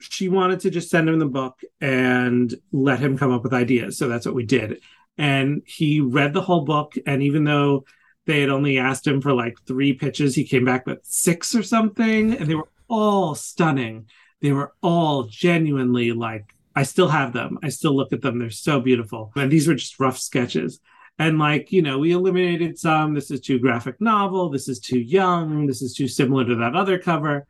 she 0.00 0.28
wanted 0.28 0.60
to 0.60 0.70
just 0.70 0.90
send 0.90 1.08
him 1.08 1.18
the 1.18 1.26
book 1.26 1.60
and 1.80 2.54
let 2.72 3.00
him 3.00 3.16
come 3.16 3.32
up 3.32 3.42
with 3.42 3.54
ideas. 3.54 3.96
So 3.96 4.08
that's 4.08 4.26
what 4.26 4.34
we 4.34 4.44
did. 4.44 4.80
And 5.16 5.62
he 5.66 6.00
read 6.00 6.32
the 6.32 6.42
whole 6.42 6.64
book. 6.64 6.94
And 7.06 7.22
even 7.22 7.44
though 7.44 7.84
they 8.26 8.40
had 8.40 8.50
only 8.50 8.78
asked 8.78 9.06
him 9.06 9.20
for 9.20 9.32
like 9.32 9.56
three 9.66 9.92
pitches 9.92 10.34
he 10.34 10.44
came 10.44 10.64
back 10.64 10.86
with 10.86 11.00
six 11.02 11.54
or 11.54 11.62
something. 11.62 12.34
And 12.34 12.48
they 12.48 12.54
were 12.54 12.70
all 12.88 13.34
stunning. 13.34 14.06
They 14.40 14.52
were 14.52 14.72
all 14.82 15.24
genuinely 15.24 16.12
like 16.12 16.54
i 16.76 16.82
still 16.82 17.08
have 17.08 17.32
them. 17.32 17.58
I 17.62 17.68
still 17.68 17.94
look 17.96 18.12
at 18.12 18.20
them. 18.20 18.38
They're 18.38 18.50
so 18.50 18.80
beautiful. 18.80 19.32
And 19.36 19.50
these 19.50 19.68
were 19.68 19.74
just 19.74 20.00
rough 20.00 20.18
sketches. 20.18 20.80
And 21.18 21.38
like 21.38 21.70
you 21.70 21.82
know 21.82 21.98
we 21.98 22.12
eliminated 22.12 22.78
some. 22.78 23.14
This 23.14 23.30
is 23.30 23.40
too 23.40 23.60
graphic 23.60 24.00
novel. 24.00 24.48
This 24.48 24.68
is 24.68 24.80
too 24.80 24.98
young. 24.98 25.66
This 25.66 25.80
is 25.80 25.94
too 25.94 26.08
similar 26.08 26.44
to 26.44 26.56
that 26.56 26.74
other 26.74 26.98
cover 26.98 27.46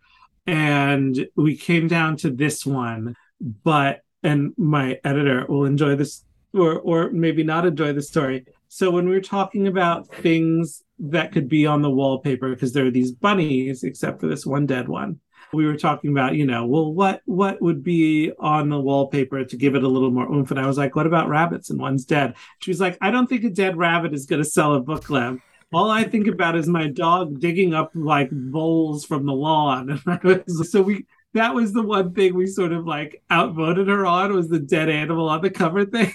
and 0.46 1.26
we 1.36 1.56
came 1.56 1.88
down 1.88 2.16
to 2.16 2.30
this 2.30 2.66
one 2.66 3.14
but 3.62 4.00
and 4.22 4.52
my 4.56 4.98
editor 5.04 5.44
will 5.48 5.64
enjoy 5.64 5.94
this 5.94 6.24
or 6.54 6.78
or 6.80 7.10
maybe 7.10 7.42
not 7.42 7.66
enjoy 7.66 7.92
the 7.92 8.02
story. 8.02 8.46
So 8.68 8.90
when 8.90 9.08
we 9.08 9.14
were 9.14 9.20
talking 9.20 9.66
about 9.66 10.08
things 10.08 10.82
that 10.98 11.32
could 11.32 11.48
be 11.48 11.66
on 11.66 11.82
the 11.82 11.90
wallpaper, 11.90 12.50
because 12.50 12.72
there 12.72 12.86
are 12.86 12.90
these 12.90 13.12
bunnies, 13.12 13.84
except 13.84 14.20
for 14.20 14.26
this 14.26 14.46
one 14.46 14.66
dead 14.66 14.88
one, 14.88 15.20
we 15.52 15.66
were 15.66 15.76
talking 15.76 16.10
about, 16.10 16.34
you 16.34 16.46
know, 16.46 16.66
well, 16.66 16.92
what 16.92 17.22
what 17.26 17.60
would 17.60 17.82
be 17.82 18.32
on 18.38 18.70
the 18.70 18.80
wallpaper 18.80 19.44
to 19.44 19.56
give 19.56 19.74
it 19.74 19.84
a 19.84 19.88
little 19.88 20.10
more 20.10 20.30
oomph? 20.30 20.50
And 20.50 20.60
I 20.60 20.66
was 20.66 20.78
like, 20.78 20.96
what 20.96 21.06
about 21.06 21.28
rabbits? 21.28 21.70
And 21.70 21.80
one's 21.80 22.04
dead. 22.04 22.34
She 22.60 22.70
was 22.70 22.80
like, 22.80 22.96
I 23.00 23.10
don't 23.10 23.28
think 23.28 23.44
a 23.44 23.50
dead 23.50 23.76
rabbit 23.76 24.14
is 24.14 24.26
going 24.26 24.42
to 24.42 24.48
sell 24.48 24.74
a 24.74 24.80
book 24.80 25.04
club. 25.04 25.38
All 25.74 25.90
I 25.90 26.04
think 26.04 26.28
about 26.28 26.56
is 26.56 26.68
my 26.68 26.88
dog 26.88 27.40
digging 27.40 27.74
up 27.74 27.90
like 27.94 28.30
bowls 28.30 29.04
from 29.04 29.26
the 29.26 29.32
lawn. 29.32 30.00
so 30.46 30.82
we 30.82 31.06
that 31.32 31.52
was 31.52 31.72
the 31.72 31.82
one 31.82 32.14
thing 32.14 32.34
we 32.34 32.46
sort 32.46 32.72
of 32.72 32.86
like 32.86 33.22
outvoted 33.30 33.88
her 33.88 34.06
on 34.06 34.32
was 34.32 34.48
the 34.48 34.60
dead 34.60 34.88
animal 34.88 35.28
on 35.28 35.42
the 35.42 35.50
cover 35.50 35.84
thing. 35.84 36.14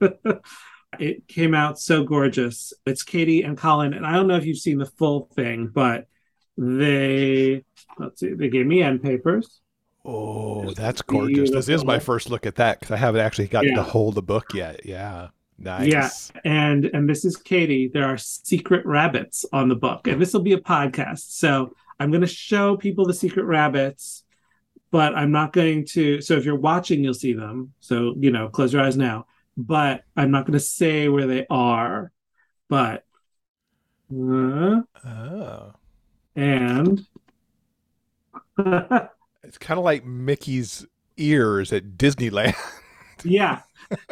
it 0.98 1.28
came 1.28 1.54
out 1.54 1.78
so 1.78 2.02
gorgeous. 2.02 2.72
It's 2.84 3.04
Katie 3.04 3.42
and 3.42 3.56
Colin, 3.56 3.94
and 3.94 4.04
I 4.04 4.12
don't 4.12 4.26
know 4.26 4.36
if 4.36 4.44
you've 4.44 4.58
seen 4.58 4.78
the 4.78 4.86
full 4.86 5.30
thing, 5.36 5.68
but 5.68 6.08
they 6.58 7.64
let's 7.98 8.18
see, 8.18 8.34
they 8.34 8.48
gave 8.48 8.66
me 8.66 8.82
end 8.82 9.04
papers. 9.04 9.60
Oh, 10.04 10.72
that's 10.72 11.02
gorgeous. 11.02 11.34
Beautiful. 11.34 11.56
This 11.56 11.68
is 11.68 11.84
my 11.84 12.00
first 12.00 12.28
look 12.28 12.44
at 12.44 12.56
that 12.56 12.80
because 12.80 12.92
I 12.92 12.96
haven't 12.96 13.20
actually 13.20 13.48
gotten 13.48 13.70
yeah. 13.70 13.76
to 13.76 13.82
hold 13.84 14.16
the 14.16 14.22
book 14.22 14.52
yet. 14.52 14.84
Yeah. 14.84 15.28
Nice. 15.58 16.32
Yeah, 16.34 16.40
and 16.44 16.84
and 16.86 17.08
this 17.08 17.24
is 17.24 17.36
Katie. 17.36 17.88
There 17.88 18.04
are 18.06 18.18
secret 18.18 18.84
rabbits 18.84 19.44
on 19.52 19.68
the 19.68 19.74
book, 19.76 20.06
and 20.06 20.20
this 20.20 20.32
will 20.32 20.42
be 20.42 20.52
a 20.52 20.60
podcast. 20.60 21.30
So 21.32 21.74
I'm 21.98 22.10
going 22.10 22.20
to 22.20 22.26
show 22.26 22.76
people 22.76 23.06
the 23.06 23.14
secret 23.14 23.44
rabbits, 23.44 24.24
but 24.90 25.14
I'm 25.16 25.32
not 25.32 25.52
going 25.54 25.86
to. 25.86 26.20
So 26.20 26.34
if 26.34 26.44
you're 26.44 26.56
watching, 26.58 27.02
you'll 27.02 27.14
see 27.14 27.32
them. 27.32 27.72
So, 27.80 28.14
you 28.18 28.30
know, 28.30 28.48
close 28.48 28.72
your 28.72 28.82
eyes 28.82 28.96
now. 28.98 29.26
But 29.56 30.02
I'm 30.14 30.30
not 30.30 30.44
going 30.44 30.58
to 30.58 30.60
say 30.60 31.08
where 31.08 31.26
they 31.26 31.46
are. 31.48 32.12
But. 32.68 33.04
Uh, 34.12 34.82
Oh. 35.04 35.72
and. 36.34 37.06
It's 39.42 39.58
kind 39.58 39.78
of 39.78 39.84
like 39.84 40.04
Mickey's 40.04 40.84
ears 41.16 41.72
at 41.72 41.96
Disneyland. 41.96 42.56
yeah 43.24 43.60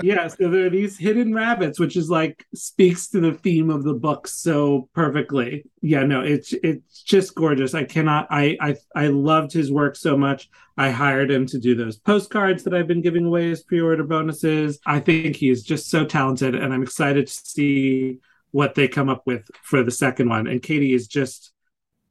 yeah 0.02 0.28
so 0.28 0.48
there 0.48 0.66
are 0.66 0.70
these 0.70 0.98
hidden 0.98 1.34
rabbits 1.34 1.78
which 1.78 1.96
is 1.96 2.10
like 2.10 2.46
speaks 2.54 3.08
to 3.08 3.20
the 3.20 3.32
theme 3.32 3.70
of 3.70 3.84
the 3.84 3.94
book 3.94 4.26
so 4.26 4.88
perfectly. 4.94 5.64
Yeah 5.80 6.04
no 6.04 6.20
it's 6.20 6.52
it's 6.62 7.02
just 7.02 7.34
gorgeous. 7.34 7.74
I 7.74 7.84
cannot 7.84 8.26
i 8.30 8.56
i 8.60 8.76
i 8.94 9.06
loved 9.08 9.52
his 9.52 9.72
work 9.72 9.96
so 9.96 10.16
much. 10.16 10.48
I 10.76 10.90
hired 10.90 11.30
him 11.30 11.46
to 11.46 11.58
do 11.58 11.74
those 11.74 11.96
postcards 11.96 12.64
that 12.64 12.74
i've 12.74 12.88
been 12.88 13.02
giving 13.02 13.26
away 13.26 13.50
as 13.50 13.62
pre-order 13.62 14.04
bonuses. 14.04 14.78
I 14.86 15.00
think 15.00 15.36
he 15.36 15.50
is 15.50 15.62
just 15.62 15.90
so 15.90 16.04
talented 16.04 16.54
and 16.54 16.72
i'm 16.72 16.82
excited 16.82 17.26
to 17.26 17.32
see 17.32 18.18
what 18.50 18.74
they 18.74 18.86
come 18.86 19.08
up 19.08 19.22
with 19.26 19.50
for 19.62 19.82
the 19.82 19.90
second 19.90 20.28
one. 20.28 20.46
And 20.46 20.62
katie 20.62 20.94
is 20.94 21.08
just 21.08 21.52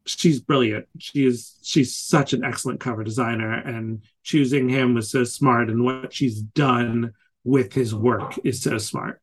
she's 0.06 0.40
brilliant. 0.40 0.88
She 1.00 1.26
is 1.26 1.58
she's 1.62 1.96
such 1.96 2.34
an 2.34 2.44
excellent 2.44 2.80
cover 2.80 3.04
designer 3.04 3.54
and 3.54 4.04
choosing 4.24 4.70
him 4.70 4.94
was 4.94 5.10
so 5.10 5.24
smart 5.24 5.70
and 5.70 5.84
what 5.84 6.14
she's 6.14 6.42
done 6.42 7.14
with 7.44 7.74
his 7.74 7.94
work 7.94 8.38
is 8.44 8.62
so 8.62 8.78
smart. 8.78 9.22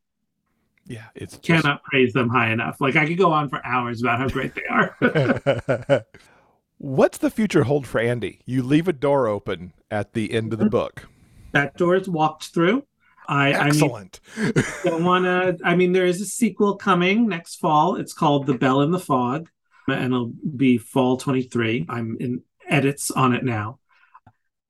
Yeah, 0.87 1.07
it's 1.15 1.39
just... 1.39 1.63
Cannot 1.63 1.83
praise 1.85 2.13
them 2.13 2.29
high 2.29 2.51
enough. 2.51 2.81
Like 2.81 2.97
I 2.97 3.07
could 3.07 3.19
go 3.19 3.33
on 3.33 3.49
for 3.49 3.65
hours 3.65 4.03
about 4.03 4.19
how 4.19 4.29
great 4.29 4.55
they 4.55 4.65
are. 4.69 6.05
What's 6.79 7.19
the 7.19 7.31
future 7.31 7.65
hold 7.65 7.87
for 7.87 8.01
Andy? 8.01 8.41
You 8.47 8.63
leave 8.63 8.89
a 8.89 8.93
door 8.93 9.29
open 9.29 9.73
at 9.91 10.15
the 10.15 10.33
end 10.33 10.53
of 10.53 10.59
the 10.59 10.71
book. 10.71 11.09
that 11.53 11.77
door 11.77 11.95
is 11.95 12.09
walked 12.09 12.47
through. 12.47 12.85
I 13.29 13.53
Excellent. 13.53 14.19
I 14.37 14.41
mean, 14.41 14.65
don't 14.85 15.05
want 15.05 15.25
to. 15.25 15.59
I 15.65 15.77
mean, 15.77 15.93
there 15.93 16.07
is 16.07 16.21
a 16.21 16.27
sequel 16.27 16.75
coming 16.77 17.29
next 17.29 17.57
fall. 17.57 17.95
It's 17.95 18.13
called 18.13 18.47
The 18.47 18.55
Bell 18.55 18.81
in 18.81 18.91
the 18.91 18.99
Fog 18.99 19.49
and 19.89 20.13
it'll 20.13 20.33
be 20.57 20.79
fall 20.79 21.17
23. 21.17 21.87
I'm 21.89 22.17
in 22.21 22.43
edits 22.69 23.11
on 23.11 23.35
it 23.35 23.45
now. 23.45 23.79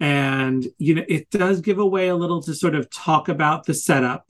And, 0.01 0.67
you 0.79 0.95
know, 0.95 1.05
it 1.07 1.31
does 1.31 1.61
give 1.61 1.79
away 1.79 2.09
a 2.09 2.17
little 2.17 2.43
to 2.43 2.55
sort 2.55 2.75
of 2.75 2.91
talk 2.91 3.29
about 3.29 3.65
the 3.67 3.75
setup, 3.75 4.27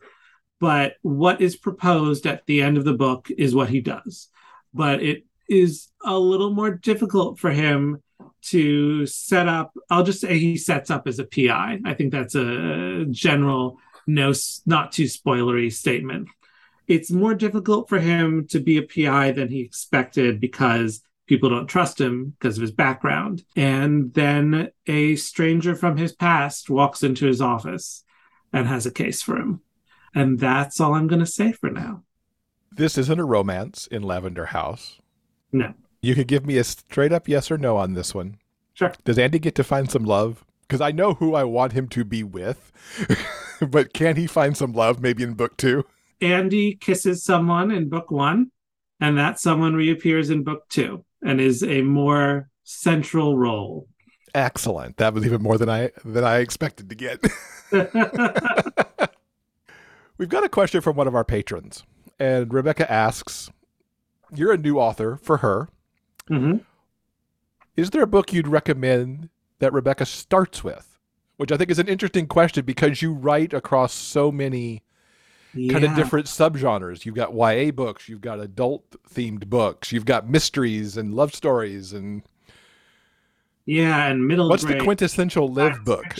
but 0.59 0.95
what 1.03 1.41
is 1.41 1.57
proposed 1.57 2.27
at 2.27 2.45
the 2.47 2.61
end 2.63 2.77
of 2.77 2.85
the 2.85 2.93
book 2.93 3.29
is 3.31 3.55
what 3.55 3.69
he 3.69 3.81
does. 3.81 4.29
But 4.75 5.03
it 5.03 5.25
is 5.49 5.89
a 6.05 6.19
little 6.19 6.51
more 6.51 6.71
difficult 6.71 7.39
for 7.39 7.51
him 7.51 8.03
to 8.43 9.07
set 9.07 9.49
up. 9.49 9.73
I'll 9.89 10.03
just 10.03 10.21
say 10.21 10.39
he 10.39 10.57
sets 10.57 10.91
up 10.91 11.07
as 11.07 11.19
a 11.19 11.25
PI. 11.25 11.79
I 11.85 11.95
think 11.95 12.11
that's 12.11 12.35
a 12.35 13.07
general, 13.11 13.79
no, 14.07 14.33
not 14.67 14.93
too 14.93 15.05
spoilery 15.05 15.73
statement 15.73 16.29
it's 16.91 17.13
more 17.13 17.35
difficult 17.35 17.89
for 17.89 18.01
him 18.01 18.49
to 18.49 18.59
be 18.59 18.77
a 18.77 18.83
PI 18.83 19.31
than 19.31 19.49
he 19.49 19.61
expected 19.61 20.41
because 20.41 21.01
people 21.31 21.49
don't 21.49 21.69
trust 21.69 22.01
him 22.01 22.35
because 22.41 22.59
of 22.59 22.63
his 22.63 22.73
background. 22.73 23.45
And 23.55 24.13
then 24.15 24.73
a 24.89 25.15
stranger 25.15 25.77
from 25.77 25.97
his 25.97 26.13
past 26.13 26.69
walks 26.69 27.05
into 27.05 27.25
his 27.25 27.41
office 27.41 28.03
and 28.53 28.67
has 28.67 28.85
a 28.85 28.91
case 28.91 29.23
for 29.23 29.37
him. 29.37 29.61
And 30.13 30.41
that's 30.41 30.81
all 30.81 30.93
I'm 30.93 31.07
going 31.07 31.21
to 31.21 31.27
say 31.27 31.53
for 31.53 31.71
now. 31.71 32.03
This 32.73 32.99
isn't 32.99 33.21
a 33.21 33.25
romance 33.25 33.87
in 33.87 34.03
Lavender 34.03 34.47
House. 34.47 34.99
No. 35.53 35.73
You 36.03 36.17
could 36.17 36.27
give 36.27 36.45
me 36.45 36.59
a 36.59 36.65
straight 36.65 37.13
up 37.13 37.29
yes 37.29 37.49
or 37.49 37.57
no 37.57 37.77
on 37.77 37.95
this 37.95 38.13
one. 38.13 38.39
Sure. 38.75 38.93
Does 39.05 39.19
Andy 39.19 39.39
get 39.39 39.55
to 39.55 39.65
find 39.65 39.89
some 39.89 40.05
love? 40.05 40.45
Because 40.63 40.81
I 40.81 40.91
know 40.91 41.15
who 41.15 41.37
I 41.37 41.45
want 41.45 41.75
him 41.75 41.87
to 41.91 42.05
be 42.05 42.25
with, 42.25 42.73
but 43.61 43.93
can 43.93 44.17
he 44.17 44.27
find 44.27 44.57
some 44.57 44.73
love 44.73 45.01
maybe 45.01 45.23
in 45.23 45.35
book 45.35 45.57
two? 45.57 45.85
Andy 46.21 46.75
kisses 46.75 47.23
someone 47.23 47.71
in 47.71 47.89
book 47.89 48.11
one, 48.11 48.51
and 49.01 49.17
that 49.17 49.39
someone 49.39 49.75
reappears 49.75 50.31
in 50.31 50.43
book 50.43 50.69
two 50.69 51.05
and 51.23 51.41
is 51.41 51.63
a 51.63 51.83
more 51.83 52.49
central 52.65 53.37
role. 53.37 53.89
Excellent. 54.35 54.97
That 54.99 55.15
was 55.15 55.27
even 55.27 55.43
more 55.43 55.59
than 55.59 55.69
I 55.69 55.91
than 56.05 56.25
I 56.25 56.39
expected 56.39 56.89
to 56.89 56.95
get. 56.95 57.21
We've 60.19 60.29
got 60.29 60.45
a 60.45 60.49
question 60.49 60.81
from 60.81 60.97
one 60.97 61.09
of 61.09 61.15
our 61.15 61.25
patrons, 61.25 61.85
and 62.19 62.53
Rebecca 62.53 62.91
asks, 62.91 63.51
"You're 64.35 64.53
a 64.53 64.59
new 64.59 64.79
author 64.79 65.17
for 65.17 65.39
her. 65.39 65.69
Mm-hmm. 66.29 66.59
Is 67.77 67.91
there 67.91 68.03
a 68.03 68.07
book 68.07 68.33
you'd 68.33 68.49
recommend 68.49 69.31
that 69.59 69.73
Rebecca 69.73 70.07
starts 70.07 70.63
with?" 70.63 70.99
Which 71.37 71.51
I 71.51 71.57
think 71.57 71.71
is 71.71 71.79
an 71.79 71.89
interesting 71.89 72.27
question 72.27 72.67
because 72.67 73.01
you 73.01 73.15
write 73.15 73.55
across 73.55 73.95
so 73.95 74.31
many 74.31 74.83
yeah. 75.55 75.73
kind 75.73 75.85
of 75.85 75.95
different 75.95 76.27
subgenres. 76.27 77.05
You've 77.05 77.15
got 77.15 77.35
YA 77.35 77.71
books, 77.71 78.09
you've 78.09 78.21
got 78.21 78.41
adult 78.41 78.85
themed 79.13 79.47
books, 79.47 79.93
you've 79.93 80.05
got 80.05 80.29
mysteries 80.29 80.97
and 80.97 81.15
love 81.15 81.35
stories 81.35 81.93
and 81.93 82.23
yeah, 83.67 84.07
and 84.07 84.27
middle. 84.27 84.49
What's 84.49 84.65
grade 84.65 84.81
the 84.81 84.85
quintessential 84.85 85.47
live 85.47 85.85
book? 85.85 86.17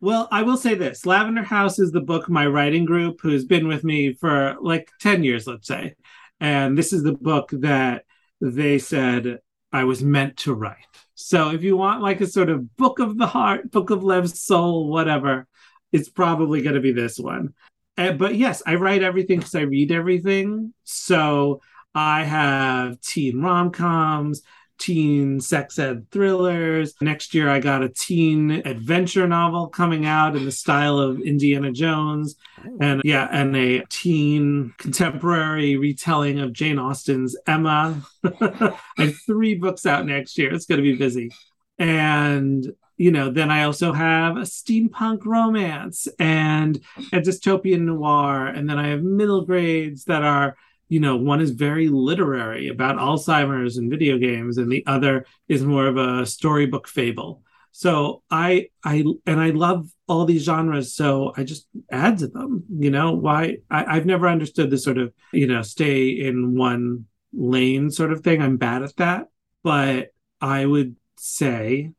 well, 0.00 0.28
I 0.30 0.42
will 0.42 0.56
say 0.56 0.74
this: 0.74 1.06
Lavender 1.06 1.42
House 1.42 1.78
is 1.78 1.90
the 1.92 2.00
book 2.00 2.28
my 2.28 2.46
writing 2.46 2.84
group, 2.84 3.20
who's 3.22 3.44
been 3.44 3.66
with 3.68 3.84
me 3.84 4.12
for 4.12 4.56
like 4.60 4.90
ten 5.00 5.24
years, 5.24 5.46
let's 5.46 5.66
say, 5.66 5.94
and 6.40 6.76
this 6.76 6.92
is 6.92 7.02
the 7.02 7.14
book 7.14 7.48
that 7.52 8.04
they 8.40 8.78
said 8.78 9.38
I 9.72 9.84
was 9.84 10.02
meant 10.02 10.36
to 10.38 10.54
write. 10.54 10.86
So 11.14 11.50
if 11.50 11.62
you 11.62 11.76
want 11.76 12.02
like 12.02 12.20
a 12.20 12.26
sort 12.26 12.50
of 12.50 12.76
book 12.76 12.98
of 12.98 13.16
the 13.16 13.26
heart, 13.26 13.70
book 13.70 13.90
of 13.90 14.04
Lev's 14.04 14.42
soul, 14.42 14.88
whatever, 14.88 15.46
it's 15.92 16.08
probably 16.08 16.60
going 16.60 16.74
to 16.74 16.80
be 16.80 16.92
this 16.92 17.18
one. 17.18 17.54
Uh, 17.96 18.12
but 18.12 18.34
yes, 18.34 18.62
I 18.66 18.74
write 18.74 19.02
everything 19.02 19.38
because 19.38 19.54
I 19.54 19.62
read 19.62 19.92
everything. 19.92 20.74
So 20.84 21.60
I 21.94 22.24
have 22.24 23.00
teen 23.00 23.40
rom 23.40 23.70
coms, 23.70 24.42
teen 24.78 25.40
sex 25.40 25.78
ed 25.78 26.10
thrillers. 26.10 26.94
Next 27.00 27.34
year, 27.34 27.48
I 27.48 27.60
got 27.60 27.84
a 27.84 27.88
teen 27.88 28.50
adventure 28.64 29.28
novel 29.28 29.68
coming 29.68 30.06
out 30.06 30.34
in 30.34 30.44
the 30.44 30.50
style 30.50 30.98
of 30.98 31.20
Indiana 31.20 31.70
Jones. 31.70 32.34
And 32.80 33.00
yeah, 33.04 33.28
and 33.30 33.56
a 33.56 33.84
teen 33.88 34.74
contemporary 34.78 35.76
retelling 35.76 36.40
of 36.40 36.52
Jane 36.52 36.78
Austen's 36.78 37.36
Emma. 37.46 38.02
I 38.24 38.74
have 38.98 39.16
three 39.24 39.54
books 39.54 39.86
out 39.86 40.06
next 40.06 40.36
year. 40.36 40.52
It's 40.52 40.66
going 40.66 40.78
to 40.78 40.82
be 40.82 40.96
busy. 40.96 41.30
And 41.78 42.72
you 42.96 43.10
know, 43.10 43.30
then 43.30 43.50
I 43.50 43.64
also 43.64 43.92
have 43.92 44.36
a 44.36 44.42
steampunk 44.42 45.24
romance 45.24 46.06
and 46.18 46.80
a 47.12 47.20
dystopian 47.20 47.82
noir. 47.82 48.46
And 48.46 48.68
then 48.68 48.78
I 48.78 48.88
have 48.88 49.02
middle 49.02 49.44
grades 49.44 50.04
that 50.04 50.22
are, 50.22 50.56
you 50.88 51.00
know, 51.00 51.16
one 51.16 51.40
is 51.40 51.50
very 51.50 51.88
literary 51.88 52.68
about 52.68 52.96
Alzheimer's 52.96 53.78
and 53.78 53.90
video 53.90 54.18
games, 54.18 54.58
and 54.58 54.70
the 54.70 54.84
other 54.86 55.26
is 55.48 55.64
more 55.64 55.86
of 55.86 55.96
a 55.96 56.26
storybook 56.26 56.86
fable. 56.86 57.42
So 57.72 58.22
I 58.30 58.68
I 58.84 59.04
and 59.26 59.40
I 59.40 59.50
love 59.50 59.88
all 60.06 60.26
these 60.26 60.44
genres, 60.44 60.94
so 60.94 61.32
I 61.36 61.42
just 61.42 61.66
add 61.90 62.18
to 62.18 62.28
them. 62.28 62.64
You 62.70 62.90
know, 62.90 63.12
why 63.12 63.58
I, 63.70 63.96
I've 63.96 64.06
never 64.06 64.28
understood 64.28 64.70
the 64.70 64.78
sort 64.78 64.98
of, 64.98 65.12
you 65.32 65.48
know, 65.48 65.62
stay 65.62 66.10
in 66.10 66.54
one 66.56 67.06
lane 67.32 67.90
sort 67.90 68.12
of 68.12 68.20
thing. 68.20 68.40
I'm 68.40 68.58
bad 68.58 68.82
at 68.82 68.96
that. 68.96 69.28
But 69.64 70.10
I 70.40 70.64
would 70.66 70.96
say 71.16 71.92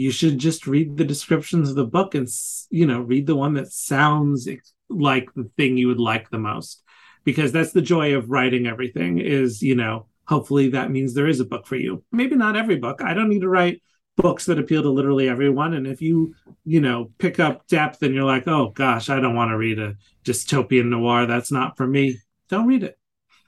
you 0.00 0.10
should 0.10 0.38
just 0.38 0.66
read 0.66 0.96
the 0.96 1.04
descriptions 1.04 1.68
of 1.68 1.76
the 1.76 1.84
book 1.84 2.14
and 2.14 2.26
you 2.70 2.86
know 2.86 3.00
read 3.00 3.26
the 3.26 3.36
one 3.36 3.54
that 3.54 3.70
sounds 3.70 4.48
like 4.88 5.28
the 5.34 5.48
thing 5.58 5.76
you 5.76 5.88
would 5.88 6.00
like 6.00 6.30
the 6.30 6.38
most. 6.38 6.82
Because 7.22 7.52
that's 7.52 7.72
the 7.72 7.82
joy 7.82 8.14
of 8.14 8.30
writing 8.30 8.66
everything 8.66 9.18
is 9.18 9.62
you 9.62 9.74
know 9.74 10.06
hopefully 10.26 10.70
that 10.70 10.90
means 10.90 11.12
there 11.12 11.28
is 11.28 11.40
a 11.40 11.44
book 11.44 11.66
for 11.66 11.76
you. 11.76 12.02
Maybe 12.12 12.34
not 12.34 12.56
every 12.56 12.76
book. 12.76 13.02
I 13.02 13.12
don't 13.12 13.28
need 13.28 13.42
to 13.42 13.48
write 13.48 13.82
books 14.16 14.46
that 14.46 14.58
appeal 14.58 14.82
to 14.82 14.90
literally 14.90 15.28
everyone. 15.28 15.74
And 15.74 15.86
if 15.86 16.00
you 16.00 16.34
you 16.64 16.80
know 16.80 17.10
pick 17.18 17.38
up 17.38 17.66
depth 17.66 18.02
and 18.02 18.14
you're 18.14 18.24
like 18.24 18.48
oh 18.48 18.70
gosh 18.70 19.08
i 19.08 19.18
don't 19.20 19.34
want 19.34 19.50
to 19.50 19.58
read 19.58 19.78
a 19.78 19.96
dystopian 20.24 20.86
noir. 20.86 21.26
That's 21.26 21.52
not 21.52 21.76
for 21.76 21.86
me. 21.86 22.20
Don't 22.48 22.66
read 22.66 22.84
it. 22.84 22.98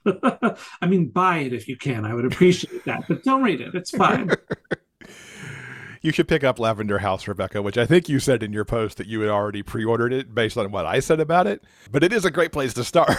I 0.81 0.85
mean 0.85 1.09
buy 1.09 1.37
it 1.39 1.53
if 1.53 1.67
you 1.67 1.77
can. 1.77 2.05
I 2.05 2.13
would 2.13 2.25
appreciate 2.25 2.85
that 2.85 3.05
but 3.07 3.23
don't 3.23 3.41
read 3.41 3.59
it. 3.59 3.73
It's 3.73 3.89
fine 3.89 4.29
you 6.03 6.11
should 6.11 6.27
pick 6.27 6.43
up 6.43 6.59
Lavender 6.59 6.99
House, 6.99 7.27
Rebecca, 7.27 7.61
which 7.61 7.77
I 7.77 7.85
think 7.85 8.09
you 8.09 8.19
said 8.19 8.43
in 8.43 8.53
your 8.53 8.65
post 8.65 8.97
that 8.97 9.07
you 9.07 9.21
had 9.21 9.29
already 9.29 9.63
pre 9.63 9.85
ordered 9.85 10.13
it 10.13 10.35
based 10.35 10.57
on 10.57 10.69
what 10.69 10.85
I 10.85 10.99
said 10.99 11.21
about 11.21 11.47
it. 11.47 11.63
But 11.89 12.03
it 12.03 12.13
is 12.13 12.25
a 12.25 12.31
great 12.31 12.51
place 12.51 12.73
to 12.75 12.83
start. 12.83 13.11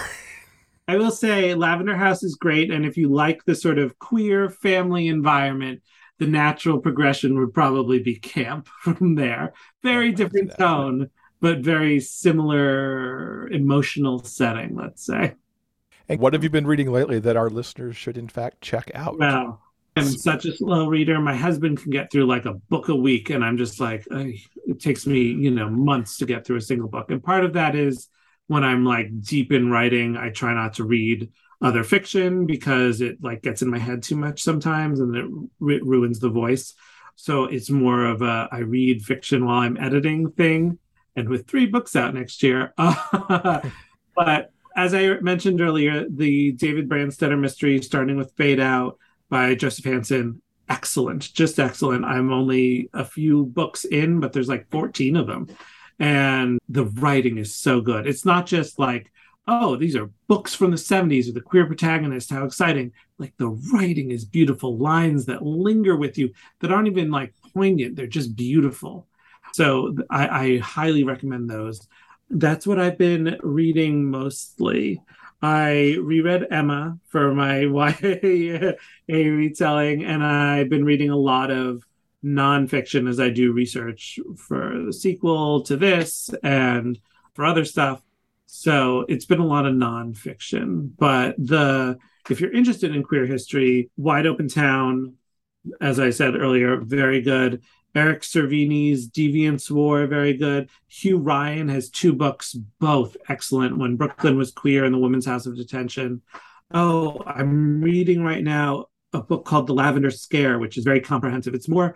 I 0.89 0.97
will 0.97 1.11
say 1.11 1.55
Lavender 1.55 1.97
House 1.97 2.23
is 2.23 2.35
great. 2.35 2.71
And 2.71 2.85
if 2.85 2.99
you 2.99 3.09
like 3.09 3.45
the 3.45 3.55
sort 3.55 3.79
of 3.79 3.99
queer 3.99 4.51
family 4.51 5.09
environment, 5.09 5.83
the 6.19 6.27
natural 6.27 6.79
progression 6.79 7.39
would 7.39 7.55
probably 7.55 8.01
be 8.01 8.17
camp 8.17 8.69
from 8.83 9.15
there. 9.15 9.55
Very 9.83 10.13
different 10.13 10.57
tone, 10.59 11.09
but 11.41 11.61
very 11.61 12.01
similar 12.01 13.49
emotional 13.49 14.23
setting, 14.23 14.77
let's 14.77 15.05
say. 15.05 15.35
And 16.07 16.21
what 16.21 16.35
have 16.35 16.45
you 16.45 16.51
been 16.51 16.67
reading 16.67 16.93
lately 16.93 17.19
that 17.19 17.35
our 17.35 17.49
listeners 17.49 17.97
should, 17.97 18.19
in 18.19 18.29
fact, 18.29 18.61
check 18.61 18.91
out? 18.95 19.19
Well, 19.19 19.64
I'm 19.97 20.07
such 20.07 20.45
a 20.45 20.57
slow 20.57 20.89
reader. 20.89 21.21
My 21.21 21.37
husband 21.37 21.81
can 21.81 21.91
get 21.91 22.11
through 22.11 22.27
like 22.27 22.47
a 22.47 22.55
book 22.55 22.89
a 22.89 22.97
week, 22.97 23.31
and 23.31 23.45
I'm 23.45 23.57
just 23.57 23.79
like, 23.79 24.07
it 24.11 24.81
takes 24.81 25.07
me, 25.07 25.21
you 25.21 25.51
know, 25.51 25.71
months 25.71 26.19
to 26.19 26.27
get 26.27 26.45
through 26.45 26.57
a 26.57 26.63
single 26.63 26.89
book. 26.89 27.11
And 27.11 27.23
part 27.23 27.45
of 27.45 27.53
that 27.53 27.77
is 27.77 28.09
when 28.49 28.65
I'm 28.65 28.85
like 28.85 29.21
deep 29.21 29.53
in 29.53 29.71
writing, 29.71 30.17
I 30.17 30.31
try 30.31 30.53
not 30.53 30.75
to 30.75 30.85
read 30.85 31.31
other 31.63 31.85
fiction 31.85 32.45
because 32.47 33.01
it 33.01 33.23
like 33.23 33.43
gets 33.43 33.63
in 33.63 33.71
my 33.71 33.79
head 33.79 34.03
too 34.03 34.17
much 34.17 34.43
sometimes, 34.43 34.99
and 34.99 35.15
it 35.17 35.25
r- 35.25 35.87
ruins 35.87 36.19
the 36.19 36.29
voice. 36.29 36.75
So 37.17 37.45
it's 37.45 37.71
more 37.71 38.05
of 38.05 38.23
a 38.23 38.49
I 38.51 38.59
read 38.59 39.03
fiction 39.03 39.47
while 39.47 39.61
I'm 39.61 39.77
editing 39.77 40.33
thing. 40.33 40.79
And 41.17 41.29
with 41.29 41.47
three 41.47 41.67
books 41.67 41.95
out 41.95 42.13
next 42.13 42.43
year, 42.43 42.75
but 42.77 44.51
as 44.77 44.93
I 44.93 45.21
mentioned 45.21 45.61
earlier, 45.61 46.07
the 46.09 46.51
David 46.53 46.89
Brandstetter 46.89 47.39
mystery, 47.39 47.81
starting 47.81 48.17
with 48.17 48.33
Fade 48.37 48.59
Out 48.59 48.99
by 49.29 49.55
Joseph 49.55 49.85
Hansen, 49.85 50.43
excellent, 50.69 51.33
just 51.33 51.59
excellent. 51.59 52.05
I'm 52.05 52.33
only 52.33 52.89
a 52.93 53.05
few 53.05 53.47
books 53.47 53.85
in, 53.85 54.21
but 54.21 54.33
there's 54.33 54.49
like 54.49 54.71
14 54.71 55.17
of 55.17 55.27
them. 55.27 55.49
And 55.99 56.59
the 56.69 56.87
writing 56.87 57.39
is 57.39 57.55
so 57.55 57.81
good. 57.81 58.07
It's 58.07 58.25
not 58.25 58.47
just 58.47 58.79
like, 58.79 59.11
oh, 59.47 59.77
these 59.77 59.95
are 59.95 60.11
books 60.27 60.55
from 60.55 60.71
the 60.71 60.77
70s 60.77 61.27
with 61.27 61.37
a 61.37 61.41
queer 61.41 61.67
protagonist. 61.67 62.31
How 62.31 62.45
exciting. 62.45 62.93
Like 63.19 63.35
the 63.37 63.51
writing 63.73 64.11
is 64.11 64.25
beautiful, 64.25 64.77
lines 64.79 65.27
that 65.27 65.43
linger 65.43 65.97
with 65.97 66.19
you 66.19 66.33
that 66.61 66.73
aren't 66.73 66.89
even 66.89 67.11
like 67.11 67.35
poignant, 67.53 67.95
they're 67.97 68.07
just 68.07 68.35
beautiful. 68.35 69.07
So 69.53 69.97
I, 70.11 70.29
I 70.29 70.59
highly 70.59 71.05
recommend 71.05 71.49
those 71.49 71.87
that's 72.31 72.67
what 72.67 72.79
I've 72.79 72.99
been 72.99 73.39
reading 73.43 74.11
mostly. 74.11 75.01
I 75.45 75.99
reread 76.01 76.47
Emma 76.51 76.99
for 77.09 77.35
my 77.35 77.59
YA 77.67 78.73
retelling, 79.07 80.03
and 80.03 80.25
I've 80.25 80.71
been 80.71 80.87
reading 80.87 81.11
a 81.11 81.17
lot 81.17 81.51
of 81.51 81.87
nonfiction 82.25 83.07
as 83.07 83.21
I 83.21 83.29
do 83.29 83.53
research 83.53 84.19
for 84.39 84.83
the 84.87 84.93
sequel 84.93 85.61
to 85.65 85.77
this 85.77 86.31
and 86.43 86.99
for 87.35 87.45
other 87.45 87.67
stuff. 87.67 88.01
So 88.47 89.05
it's 89.07 89.27
been 89.27 89.41
a 89.41 89.47
lot 89.47 89.67
of 89.67 89.75
nonfiction. 89.75 90.93
But 90.97 91.35
the 91.37 91.99
if 92.31 92.41
you're 92.41 92.51
interested 92.51 92.97
in 92.97 93.03
queer 93.03 93.27
history, 93.27 93.91
Wide 93.99 94.27
Open 94.27 94.49
Town, 94.49 95.17
as 95.79 96.01
I 96.01 96.09
said 96.09 96.37
earlier, 96.37 96.79
very 96.79 97.21
good. 97.21 97.63
Eric 97.95 98.23
Cervini's 98.23 99.09
Deviants 99.09 99.71
War, 99.71 100.07
very 100.07 100.35
good. 100.35 100.69
Hugh 100.89 101.19
Ryan 101.19 101.69
has 101.69 101.89
two 101.89 102.13
books, 102.13 102.55
both 102.81 103.17
excellent. 103.29 103.79
When 103.79 103.97
Brooklyn 103.97 104.37
Was 104.37 104.51
Queer 104.51 104.85
and 104.85 104.93
The 104.93 104.99
Women's 104.99 105.27
House 105.27 105.47
of 105.47 105.57
Detention. 105.57 106.23
Oh, 106.73 107.23
I'm 107.25 107.81
reading 107.81 108.25
right 108.25 108.43
now 108.43 108.87
a 109.13 109.23
book 109.23 109.45
called 109.45 109.69
The 109.69 109.75
Lavender 109.75 110.11
Scare, 110.11 110.59
which 110.59 110.77
is 110.77 110.85
very 110.85 111.01
comprehensive. 111.01 111.55
It's 111.55 111.69
more 111.69 111.95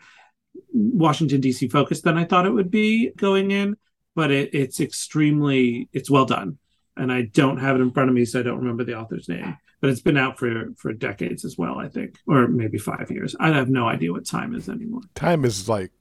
Washington 0.72 1.40
D.C. 1.40 1.68
focused 1.68 2.04
than 2.04 2.16
I 2.16 2.24
thought 2.24 2.46
it 2.46 2.52
would 2.52 2.70
be 2.70 3.10
going 3.16 3.50
in, 3.50 3.76
but 4.14 4.30
it, 4.30 4.54
it's 4.54 4.80
extremely 4.80 5.88
it's 5.92 6.10
well 6.10 6.26
done. 6.26 6.58
And 6.96 7.12
I 7.12 7.22
don't 7.22 7.58
have 7.58 7.76
it 7.76 7.80
in 7.80 7.92
front 7.92 8.08
of 8.08 8.14
me, 8.14 8.24
so 8.24 8.40
I 8.40 8.42
don't 8.42 8.58
remember 8.58 8.84
the 8.84 8.98
author's 8.98 9.28
name. 9.28 9.56
But 9.80 9.90
it's 9.90 10.00
been 10.00 10.16
out 10.16 10.38
for 10.38 10.72
for 10.76 10.92
decades 10.92 11.44
as 11.44 11.56
well, 11.56 11.78
I 11.78 11.88
think, 11.88 12.18
or 12.26 12.48
maybe 12.48 12.78
five 12.78 13.10
years. 13.10 13.36
I 13.38 13.48
have 13.50 13.68
no 13.68 13.86
idea 13.88 14.12
what 14.12 14.26
time 14.26 14.54
is 14.54 14.68
anymore. 14.68 15.02
Time 15.14 15.44
is 15.44 15.68
like 15.68 15.92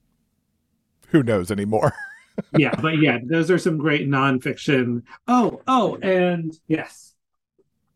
who 1.09 1.23
knows 1.23 1.51
anymore. 1.51 1.93
yeah, 2.57 2.75
but 2.80 2.99
yeah, 2.99 3.19
those 3.23 3.51
are 3.51 3.57
some 3.57 3.78
great 3.78 4.07
nonfiction. 4.07 5.03
Oh, 5.28 5.61
oh, 5.67 5.97
and 5.97 6.55
yes, 6.67 7.13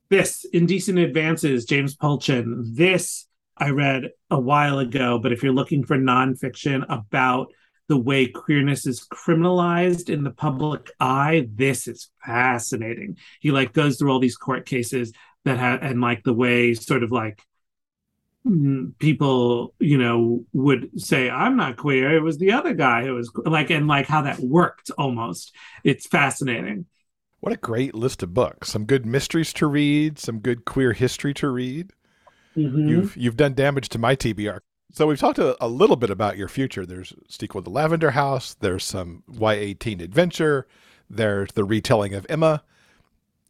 this 0.09 0.45
Indecent 0.45 0.99
Advances, 0.99 1.65
James 1.65 1.95
Polchin. 1.95 2.75
This 2.75 3.27
I 3.57 3.69
read 3.69 4.09
a 4.29 4.39
while 4.39 4.79
ago, 4.79 5.19
but 5.19 5.31
if 5.31 5.43
you're 5.43 5.53
looking 5.53 5.83
for 5.83 5.97
nonfiction 5.97 6.83
about 6.89 7.53
the 7.87 7.97
way 7.97 8.25
queerness 8.25 8.87
is 8.87 9.05
criminalized 9.05 10.09
in 10.09 10.23
the 10.23 10.31
public 10.31 10.89
eye, 10.99 11.47
this 11.53 11.87
is 11.87 12.09
fascinating. 12.25 13.17
He 13.39 13.51
like 13.51 13.73
goes 13.73 13.97
through 13.97 14.11
all 14.11 14.19
these 14.19 14.37
court 14.37 14.65
cases 14.65 15.13
that 15.45 15.57
had 15.57 15.81
and 15.81 16.01
like 16.01 16.23
the 16.23 16.33
way 16.33 16.73
sort 16.73 17.03
of 17.03 17.11
like 17.11 17.41
mm, 18.45 18.97
people 18.99 19.73
you 19.79 19.97
know 19.97 20.45
would 20.53 20.89
say 20.99 21.29
i'm 21.29 21.55
not 21.55 21.77
queer 21.77 22.15
it 22.15 22.21
was 22.21 22.37
the 22.37 22.51
other 22.51 22.73
guy 22.73 23.03
who 23.03 23.13
was 23.13 23.31
like 23.45 23.69
and 23.69 23.87
like 23.87 24.07
how 24.07 24.21
that 24.21 24.39
worked 24.39 24.91
almost. 24.97 25.53
It's 25.83 26.07
fascinating. 26.07 26.85
What 27.39 27.53
a 27.53 27.57
great 27.57 27.95
list 27.95 28.21
of 28.21 28.33
books. 28.33 28.69
Some 28.69 28.85
good 28.85 29.05
mysteries 29.05 29.51
to 29.53 29.65
read 29.65 30.19
some 30.19 30.39
good 30.39 30.65
queer 30.65 30.93
history 30.93 31.33
to 31.35 31.49
read. 31.49 31.91
Mm-hmm. 32.55 32.89
you've 32.89 33.15
you've 33.15 33.37
done 33.37 33.53
damage 33.53 33.87
to 33.87 33.97
my 33.97 34.13
tbr 34.13 34.59
so 34.93 35.07
we've 35.07 35.19
talked 35.19 35.39
a, 35.39 35.55
a, 35.63 35.67
little 35.67 35.95
bit 35.95 36.09
about 36.09 36.37
your 36.37 36.49
future. 36.49 36.85
There's 36.85 37.13
sequel 37.29 37.61
to 37.63 37.69
lavender 37.69 38.11
house. 38.11 38.55
There's 38.55 38.83
some 38.83 39.23
y18 39.31 40.01
adventure. 40.01 40.67
There's 41.09 41.51
the 41.53 41.63
retelling 41.63 42.13
of 42.13 42.25
emma 42.29 42.63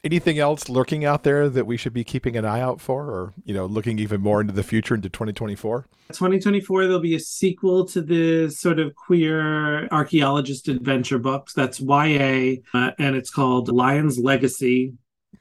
anything 0.04 0.40
else 0.40 0.68
lurking 0.70 1.06
out 1.06 1.24
there 1.24 1.48
that 1.50 1.66
we 1.66 1.78
should 1.78 1.94
be 1.94 2.04
keeping 2.04 2.36
an 2.36 2.46
eye 2.46 2.60
out 2.60 2.82
for 2.82 3.06
or 3.06 3.34
you 3.44 3.54
know 3.54 3.66
looking 3.66 4.00
even 4.00 4.20
more 4.22 4.42
into 4.42 4.54
the 4.54 4.64
future 4.64 4.96
into 4.96 5.10
2024 5.10 5.86
2024 6.12 6.84
there'll 6.84 7.00
be 7.00 7.16
a 7.16 7.20
sequel 7.20 7.86
to 7.86 8.02
the 8.02 8.50
sort 8.50 8.80
of 8.80 8.96
queer 8.96 9.88
archaeologist 9.88 10.68
adventure 10.68 11.20
books 11.20 11.54
that's 11.54 11.80
ya 11.80 12.56
uh, 12.74 12.92
and 13.00 13.16
it's 13.16 13.30
called 13.30 13.70
lion's 13.70 14.18
legacy. 14.18 14.94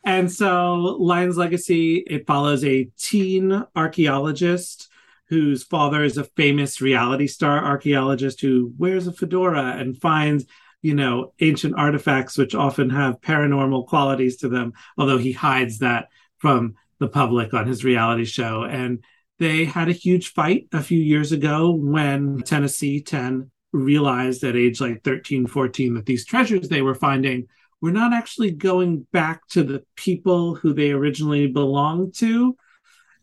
And 0.04 0.32
so 0.32 0.74
lion's 0.74 1.36
legacy 1.36 1.96
it 2.06 2.26
follows 2.26 2.64
a 2.64 2.88
teen 2.98 3.64
archaeologist 3.76 4.88
whose 5.26 5.62
father 5.62 6.02
is 6.02 6.16
a 6.16 6.24
famous 6.24 6.80
reality 6.80 7.26
star 7.26 7.62
archaeologist 7.64 8.40
who 8.40 8.72
wears 8.78 9.06
a 9.06 9.12
fedora 9.12 9.76
and 9.78 10.00
finds 10.00 10.46
you 10.82 10.94
know, 10.94 11.32
ancient 11.40 11.74
artifacts, 11.76 12.38
which 12.38 12.54
often 12.54 12.90
have 12.90 13.20
paranormal 13.20 13.86
qualities 13.86 14.36
to 14.38 14.48
them, 14.48 14.72
although 14.96 15.18
he 15.18 15.32
hides 15.32 15.78
that 15.78 16.08
from 16.38 16.74
the 16.98 17.08
public 17.08 17.52
on 17.52 17.66
his 17.66 17.84
reality 17.84 18.24
show. 18.24 18.64
And 18.64 19.04
they 19.38 19.64
had 19.64 19.88
a 19.88 19.92
huge 19.92 20.32
fight 20.32 20.68
a 20.72 20.82
few 20.82 20.98
years 20.98 21.32
ago 21.32 21.70
when 21.70 22.42
Tennessee 22.42 23.02
10 23.02 23.50
realized 23.72 24.42
at 24.44 24.56
age 24.56 24.80
like 24.80 25.02
13, 25.04 25.46
14 25.46 25.94
that 25.94 26.06
these 26.06 26.26
treasures 26.26 26.68
they 26.68 26.82
were 26.82 26.94
finding 26.94 27.46
were 27.80 27.92
not 27.92 28.12
actually 28.12 28.50
going 28.50 29.06
back 29.12 29.46
to 29.48 29.62
the 29.62 29.82
people 29.96 30.54
who 30.54 30.74
they 30.74 30.90
originally 30.90 31.46
belonged 31.46 32.14
to. 32.16 32.56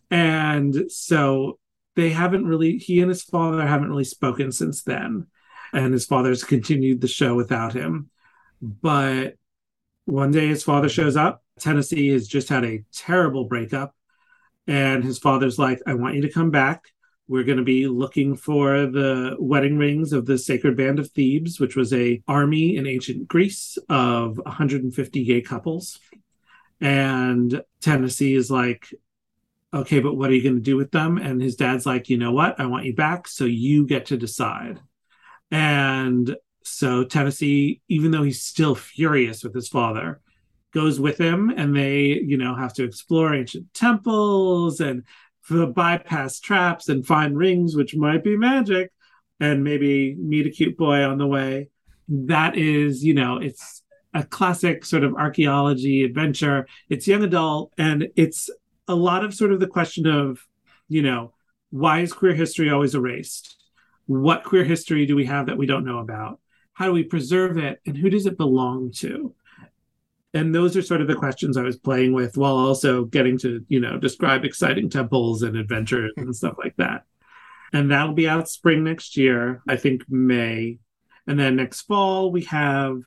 And 0.09 0.89
so 0.89 1.59
they 1.95 2.09
haven't 2.09 2.45
really, 2.45 2.77
he 2.77 3.01
and 3.01 3.09
his 3.09 3.23
father 3.23 3.65
haven't 3.65 3.89
really 3.89 4.03
spoken 4.03 4.51
since 4.51 4.83
then 4.83 5.27
and 5.77 5.93
his 5.93 6.05
father's 6.05 6.43
continued 6.43 7.01
the 7.01 7.07
show 7.07 7.35
without 7.35 7.73
him. 7.73 8.09
But 8.61 9.35
one 10.05 10.31
day 10.31 10.47
his 10.47 10.63
father 10.63 10.89
shows 10.89 11.15
up. 11.15 11.43
Tennessee 11.59 12.09
has 12.09 12.27
just 12.27 12.49
had 12.49 12.65
a 12.65 12.83
terrible 12.91 13.45
breakup. 13.45 13.95
And 14.65 15.03
his 15.03 15.19
father's 15.19 15.59
like, 15.59 15.79
I 15.85 15.93
want 15.93 16.15
you 16.15 16.23
to 16.23 16.31
come 16.31 16.49
back. 16.49 16.85
We're 17.27 17.43
going 17.43 17.59
to 17.59 17.63
be 17.63 17.87
looking 17.87 18.35
for 18.35 18.87
the 18.87 19.35
wedding 19.37 19.77
rings 19.77 20.13
of 20.13 20.25
the 20.25 20.37
Sacred 20.37 20.75
Band 20.75 20.97
of 20.97 21.11
Thebes, 21.11 21.59
which 21.59 21.75
was 21.75 21.93
a 21.93 22.23
army 22.27 22.75
in 22.75 22.87
ancient 22.87 23.27
Greece 23.27 23.77
of 23.87 24.37
150 24.37 25.25
gay 25.25 25.41
couples. 25.41 25.99
And 26.81 27.61
Tennessee 27.81 28.33
is 28.33 28.49
like, 28.49 28.87
okay, 29.73 29.99
but 29.99 30.15
what 30.15 30.29
are 30.29 30.33
you 30.33 30.43
going 30.43 30.55
to 30.55 30.61
do 30.61 30.77
with 30.77 30.91
them? 30.91 31.17
And 31.17 31.41
his 31.41 31.55
dad's 31.55 31.85
like, 31.85 32.09
you 32.09 32.17
know 32.17 32.31
what? 32.31 32.59
I 32.59 32.65
want 32.65 32.85
you 32.85 32.95
back. 32.95 33.27
So 33.27 33.45
you 33.45 33.85
get 33.85 34.07
to 34.07 34.17
decide. 34.17 34.79
And 35.51 36.35
so 36.63 37.03
Tennessee, 37.03 37.81
even 37.87 38.11
though 38.11 38.23
he's 38.23 38.41
still 38.41 38.75
furious 38.75 39.43
with 39.43 39.53
his 39.53 39.67
father, 39.67 40.19
goes 40.73 40.99
with 40.99 41.17
him 41.17 41.49
and 41.49 41.75
they, 41.75 42.21
you 42.25 42.37
know, 42.37 42.55
have 42.55 42.73
to 42.73 42.83
explore 42.83 43.33
ancient 43.33 43.73
temples 43.73 44.79
and 44.79 45.03
bypass 45.49 46.39
traps 46.39 46.89
and 46.89 47.07
find 47.07 47.37
rings, 47.37 47.75
which 47.75 47.95
might 47.95 48.23
be 48.23 48.35
magic, 48.35 48.91
and 49.39 49.63
maybe 49.63 50.15
meet 50.15 50.45
a 50.45 50.49
cute 50.49 50.77
boy 50.77 51.03
on 51.03 51.17
the 51.17 51.27
way. 51.27 51.69
That 52.09 52.57
is, 52.57 53.03
you 53.03 53.13
know, 53.13 53.37
it's 53.37 53.81
a 54.13 54.23
classic 54.23 54.83
sort 54.83 55.03
of 55.03 55.15
archaeology 55.15 56.03
adventure. 56.03 56.67
It's 56.89 57.07
young 57.07 57.23
adult 57.23 57.71
and 57.77 58.09
it's 58.15 58.49
a 58.87 58.95
lot 58.95 59.23
of 59.23 59.33
sort 59.33 59.51
of 59.51 59.59
the 59.59 59.67
question 59.67 60.05
of, 60.07 60.39
you 60.89 61.01
know, 61.01 61.33
why 61.69 61.99
is 62.01 62.13
queer 62.13 62.33
history 62.33 62.69
always 62.69 62.95
erased? 62.95 63.57
What 64.07 64.43
queer 64.43 64.63
history 64.63 65.05
do 65.05 65.15
we 65.15 65.25
have 65.25 65.45
that 65.45 65.57
we 65.57 65.67
don't 65.67 65.85
know 65.85 65.99
about? 65.99 66.39
How 66.73 66.85
do 66.85 66.91
we 66.91 67.03
preserve 67.03 67.57
it? 67.57 67.79
And 67.85 67.95
who 67.95 68.09
does 68.09 68.25
it 68.25 68.37
belong 68.37 68.91
to? 68.97 69.33
And 70.33 70.53
those 70.53 70.75
are 70.75 70.81
sort 70.81 71.01
of 71.01 71.07
the 71.07 71.15
questions 71.15 71.57
I 71.57 71.63
was 71.63 71.77
playing 71.77 72.13
with 72.13 72.37
while 72.37 72.55
also 72.55 73.05
getting 73.05 73.37
to, 73.39 73.65
you 73.67 73.79
know, 73.79 73.97
describe 73.97 74.45
exciting 74.45 74.89
temples 74.89 75.41
and 75.41 75.55
adventures 75.55 76.13
and 76.17 76.35
stuff 76.35 76.55
like 76.57 76.75
that. 76.77 77.03
And 77.73 77.91
that'll 77.91 78.13
be 78.13 78.29
out 78.29 78.49
spring 78.49 78.83
next 78.83 79.17
year, 79.17 79.61
I 79.67 79.75
think 79.75 80.03
May. 80.09 80.79
And 81.25 81.39
then 81.39 81.55
next 81.55 81.81
fall, 81.81 82.31
we 82.31 82.43
have 82.43 83.01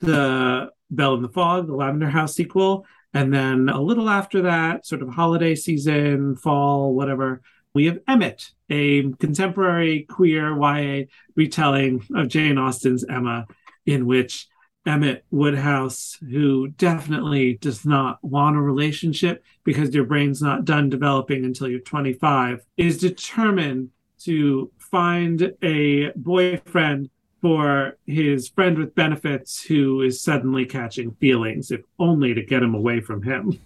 the 0.00 0.70
Bell 0.90 1.14
in 1.14 1.22
the 1.22 1.28
Fog, 1.28 1.66
the 1.66 1.74
Lavender 1.74 2.08
House 2.08 2.34
sequel. 2.34 2.86
And 3.12 3.32
then 3.32 3.68
a 3.68 3.80
little 3.80 4.10
after 4.10 4.42
that, 4.42 4.86
sort 4.86 5.02
of 5.02 5.08
holiday 5.08 5.54
season, 5.54 6.36
fall, 6.36 6.94
whatever, 6.94 7.42
We 7.74 7.86
have 7.86 7.98
Emmett, 8.06 8.52
a 8.70 9.10
contemporary 9.14 10.06
queer 10.08 10.56
YA 10.56 11.06
retelling 11.34 12.06
of 12.14 12.28
Jane 12.28 12.56
Austen's 12.56 13.04
Emma, 13.04 13.48
in 13.84 14.06
which 14.06 14.46
Emmett 14.86 15.24
Woodhouse, 15.32 16.16
who 16.30 16.68
definitely 16.68 17.54
does 17.54 17.84
not 17.84 18.22
want 18.22 18.56
a 18.56 18.60
relationship 18.60 19.42
because 19.64 19.92
your 19.92 20.04
brain's 20.04 20.40
not 20.40 20.64
done 20.64 20.88
developing 20.88 21.44
until 21.44 21.68
you're 21.68 21.80
25, 21.80 22.64
is 22.76 22.98
determined 22.98 23.90
to 24.20 24.70
find 24.78 25.52
a 25.60 26.12
boyfriend 26.14 27.10
for 27.42 27.98
his 28.06 28.48
friend 28.50 28.78
with 28.78 28.94
benefits 28.94 29.60
who 29.64 30.00
is 30.00 30.22
suddenly 30.22 30.64
catching 30.64 31.10
feelings, 31.16 31.72
if 31.72 31.80
only 31.98 32.34
to 32.34 32.42
get 32.44 32.62
him 32.62 32.74
away 32.74 33.00
from 33.00 33.22
him. 33.22 33.58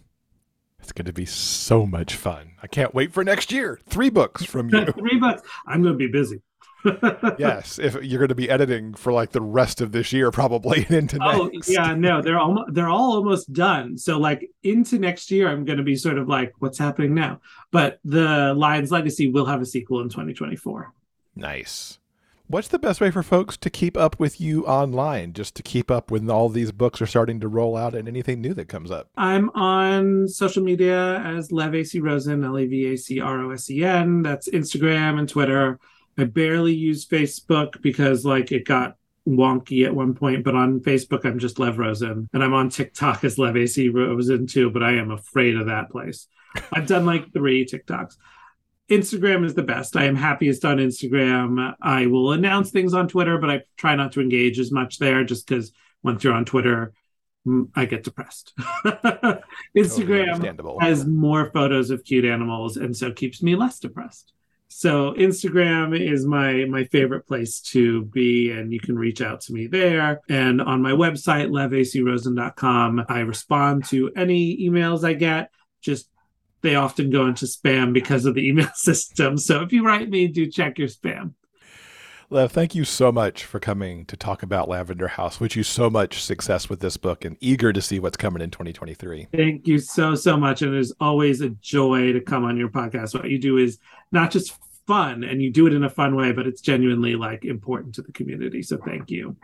It's 0.81 0.93
going 0.93 1.07
to 1.07 1.13
be 1.13 1.27
so 1.27 1.87
much 1.87 2.15
fun. 2.15 2.53
I 2.63 2.67
can't 2.67 2.95
wait 2.95 3.13
for 3.13 3.25
next 3.25 3.53
year. 3.53 3.81
Three 3.87 4.11
books 4.11 4.45
from 4.45 4.69
you. 4.75 4.87
Three 4.87 5.19
books. 5.19 5.43
I'm 5.67 5.83
going 5.83 5.95
to 5.95 5.99
be 5.99 6.09
busy. 6.09 6.43
yes, 7.39 7.79
if 7.79 7.95
you're 8.03 8.21
going 8.21 8.29
to 8.29 8.35
be 8.35 8.49
editing 8.49 8.95
for 8.95 9.13
like 9.13 9.33
the 9.33 9.41
rest 9.41 9.81
of 9.81 9.91
this 9.93 10.13
year, 10.13 10.31
probably 10.31 10.85
and 10.89 10.97
into 10.97 11.19
oh, 11.21 11.47
next. 11.47 11.69
Oh 11.69 11.73
yeah, 11.73 11.95
no, 11.95 12.23
they're 12.23 12.39
all 12.39 12.65
they're 12.69 12.89
all 12.89 13.15
almost 13.15 13.53
done. 13.53 13.99
So 13.99 14.19
like 14.19 14.49
into 14.63 14.99
next 14.99 15.31
year, 15.31 15.49
I'm 15.49 15.65
going 15.65 15.79
to 15.79 15.85
be 15.85 15.97
sort 15.97 16.19
of 16.19 16.29
like, 16.29 16.53
what's 16.61 16.79
happening 16.79 17.15
now? 17.15 17.41
But 17.73 17.99
the 18.05 18.55
Lion's 18.57 18.93
Legacy 18.93 19.29
will 19.29 19.47
have 19.47 19.61
a 19.61 19.67
sequel 19.67 20.01
in 20.01 20.09
2024. 20.09 20.93
Nice. 21.35 21.99
What's 22.51 22.69
the 22.69 22.79
best 22.79 23.03
way 23.03 23.11
for 23.11 23.23
folks 23.23 23.59
to 23.59 23.69
keep 23.69 23.95
up 23.95 24.19
with 24.19 24.41
you 24.41 24.65
online, 24.65 25.35
just 25.35 25.55
to 25.57 25.63
keep 25.63 25.91
up 25.91 26.11
when 26.11 26.31
all 26.31 26.49
these 26.49 26.73
books 26.73 27.03
are 27.03 27.07
starting 27.07 27.41
to 27.41 27.49
roll 27.49 27.77
out 27.77 27.95
and 27.95 28.09
anything 28.09 28.41
new 28.41 28.55
that 28.55 28.69
comes 28.69 28.91
up? 28.91 29.11
I'm 29.19 29.51
on 29.51 30.27
social 30.29 30.63
media 30.63 31.19
as 31.19 31.53
Lev 31.53 31.75
AC 31.75 32.01
Rosen, 32.01 32.43
L 32.43 32.59
E 32.59 32.65
V 32.65 32.95
A 32.95 32.97
C 32.97 33.21
R 33.21 33.41
O 33.43 33.51
S 33.51 33.69
E 33.69 33.85
N. 33.85 34.23
That's 34.23 34.49
Instagram 34.49 35.19
and 35.19 35.29
Twitter. 35.29 35.79
I 36.17 36.25
barely 36.25 36.73
use 36.73 37.05
Facebook 37.05 37.83
because 37.83 38.25
like 38.25 38.51
it 38.51 38.65
got 38.65 38.97
wonky 39.29 39.85
at 39.85 39.95
one 39.95 40.15
point, 40.15 40.43
but 40.43 40.55
on 40.55 40.81
Facebook 40.81 41.27
I'm 41.27 41.39
just 41.39 41.59
Lev 41.59 41.77
Rosen, 41.77 42.31
and 42.33 42.43
I'm 42.43 42.55
on 42.55 42.71
TikTok 42.71 43.25
as 43.25 43.39
Lev 43.39 43.59
AC 43.59 43.91
Rosen 43.91 44.47
too. 44.47 44.71
But 44.71 44.83
I 44.83 44.93
am 44.93 45.11
afraid 45.11 45.57
of 45.57 45.67
that 45.67 45.91
place. 45.91 46.27
I've 46.73 46.87
done 46.87 47.05
like 47.05 47.31
three 47.31 47.67
TikToks. 47.67 48.17
Instagram 48.91 49.45
is 49.45 49.55
the 49.55 49.63
best. 49.63 49.97
I 49.97 50.05
am 50.05 50.17
happiest 50.17 50.65
on 50.65 50.79
Instagram. 50.79 51.75
I 51.81 52.07
will 52.07 52.33
announce 52.33 52.71
things 52.71 52.95
on 52.95 53.09
Twitter, 53.09 53.39
but 53.39 53.51
I 53.51 53.63
try 53.77 53.95
not 53.95 54.13
to 54.13 54.21
engage 54.21 54.59
as 54.59 54.73
much 54.73 54.99
there 54.99 55.25
just 55.25 55.47
because 55.47 55.73
once 56.03 56.25
you're 56.25 56.33
on 56.33 56.47
Twitter, 56.47 56.93
mm, 57.47 57.69
I 57.77 57.85
get 57.85 58.05
depressed. 58.05 58.55
Instagram 59.77 60.35
Understandable. 60.35 60.81
has 60.81 61.07
more 61.07 61.51
photos 61.51 61.91
of 61.91 62.05
cute 62.05 62.25
animals 62.25 62.77
and 62.79 62.97
so 62.97 63.13
keeps 63.13 63.43
me 63.43 63.57
less 63.57 63.79
depressed. 63.79 64.33
So 64.69 65.15
Instagram 65.15 65.99
is 65.99 66.27
my 66.27 66.67
my 66.67 66.85
favorite 66.85 67.27
place 67.27 67.61
to 67.73 68.05
be 68.05 68.51
and 68.51 68.73
you 68.73 68.81
can 68.81 68.99
reach 68.99 69.23
out 69.23 69.41
to 69.43 69.53
me 69.55 69.67
there 69.67 70.21
and 70.29 70.61
on 70.61 70.83
my 70.83 70.93
website 70.93 71.49
levacrosen.com 71.49 73.07
I 73.09 73.21
respond 73.21 73.87
to 73.87 74.13
any 74.15 74.59
emails 74.59 75.05
I 75.05 75.15
get 75.15 75.51
just 75.81 76.11
they 76.63 76.75
often 76.75 77.11
go 77.11 77.27
into 77.27 77.47
spam 77.47 77.93
because 77.93 78.25
of 78.25 78.35
the 78.35 78.47
email 78.47 78.71
system. 78.75 79.37
So 79.39 79.63
if 79.63 79.73
you 79.73 79.85
write 79.85 80.09
me, 80.09 80.29
do 80.29 80.51
check 80.51 80.79
your 80.79 80.89
spam. 80.89 81.35
Lev, 82.31 82.53
thank 82.53 82.75
you 82.75 82.85
so 82.85 83.11
much 83.11 83.45
for 83.45 83.59
coming 83.59 84.05
to 84.05 84.15
talk 84.15 84.43
about 84.43 84.69
Lavender 84.69 85.09
House. 85.09 85.41
Wish 85.41 85.57
you 85.57 85.63
so 85.63 85.89
much 85.89 86.23
success 86.23 86.69
with 86.69 86.81
this 86.81 86.99
book 86.99 87.25
and 87.25 87.39
eager 87.41 87.73
to 87.73 87.81
see 87.81 88.01
what's 88.01 88.19
coming 88.19 88.43
in 88.43 88.51
2023. 88.51 89.29
Thank 89.33 89.67
you 89.67 89.79
so, 89.79 90.15
so 90.15 90.37
much. 90.37 90.61
And 90.61 90.75
it 90.75 90.79
is 90.79 90.93
always 91.01 91.41
a 91.41 91.49
joy 91.49 92.13
to 92.13 92.21
come 92.21 92.45
on 92.45 92.59
your 92.59 92.69
podcast. 92.69 93.15
What 93.15 93.31
you 93.31 93.39
do 93.39 93.57
is 93.57 93.79
not 94.13 94.31
just 94.31 94.59
fun 94.87 95.25
and 95.25 95.41
you 95.41 95.51
do 95.51 95.67
it 95.67 95.73
in 95.73 95.85
a 95.85 95.91
fun 95.91 96.17
way, 96.17 96.33
but 96.33 96.47
it's 96.47 96.61
genuinely 96.61 97.15
like 97.15 97.47
important 97.47 97.95
to 97.95 98.03
the 98.03 98.13
community. 98.13 98.63
So 98.63 98.77
thank 98.77 99.11
you. 99.11 99.35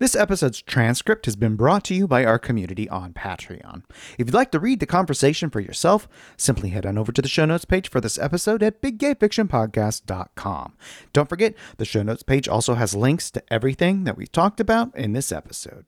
This 0.00 0.16
episode's 0.16 0.60
transcript 0.60 1.26
has 1.26 1.36
been 1.36 1.54
brought 1.54 1.84
to 1.84 1.94
you 1.94 2.08
by 2.08 2.24
our 2.24 2.38
community 2.38 2.88
on 2.88 3.12
Patreon. 3.12 3.84
If 4.18 4.26
you'd 4.26 4.34
like 4.34 4.50
to 4.50 4.58
read 4.58 4.80
the 4.80 4.86
conversation 4.86 5.50
for 5.50 5.60
yourself, 5.60 6.08
simply 6.36 6.70
head 6.70 6.84
on 6.84 6.98
over 6.98 7.12
to 7.12 7.22
the 7.22 7.28
show 7.28 7.44
notes 7.44 7.64
page 7.64 7.88
for 7.88 8.00
this 8.00 8.18
episode 8.18 8.60
at 8.64 8.82
biggayfictionpodcast.com. 8.82 10.72
Don't 11.12 11.28
forget, 11.28 11.54
the 11.76 11.84
show 11.84 12.02
notes 12.02 12.24
page 12.24 12.48
also 12.48 12.74
has 12.74 12.96
links 12.96 13.30
to 13.30 13.42
everything 13.52 14.02
that 14.02 14.16
we 14.16 14.26
talked 14.26 14.58
about 14.58 14.96
in 14.96 15.12
this 15.12 15.30
episode. 15.30 15.84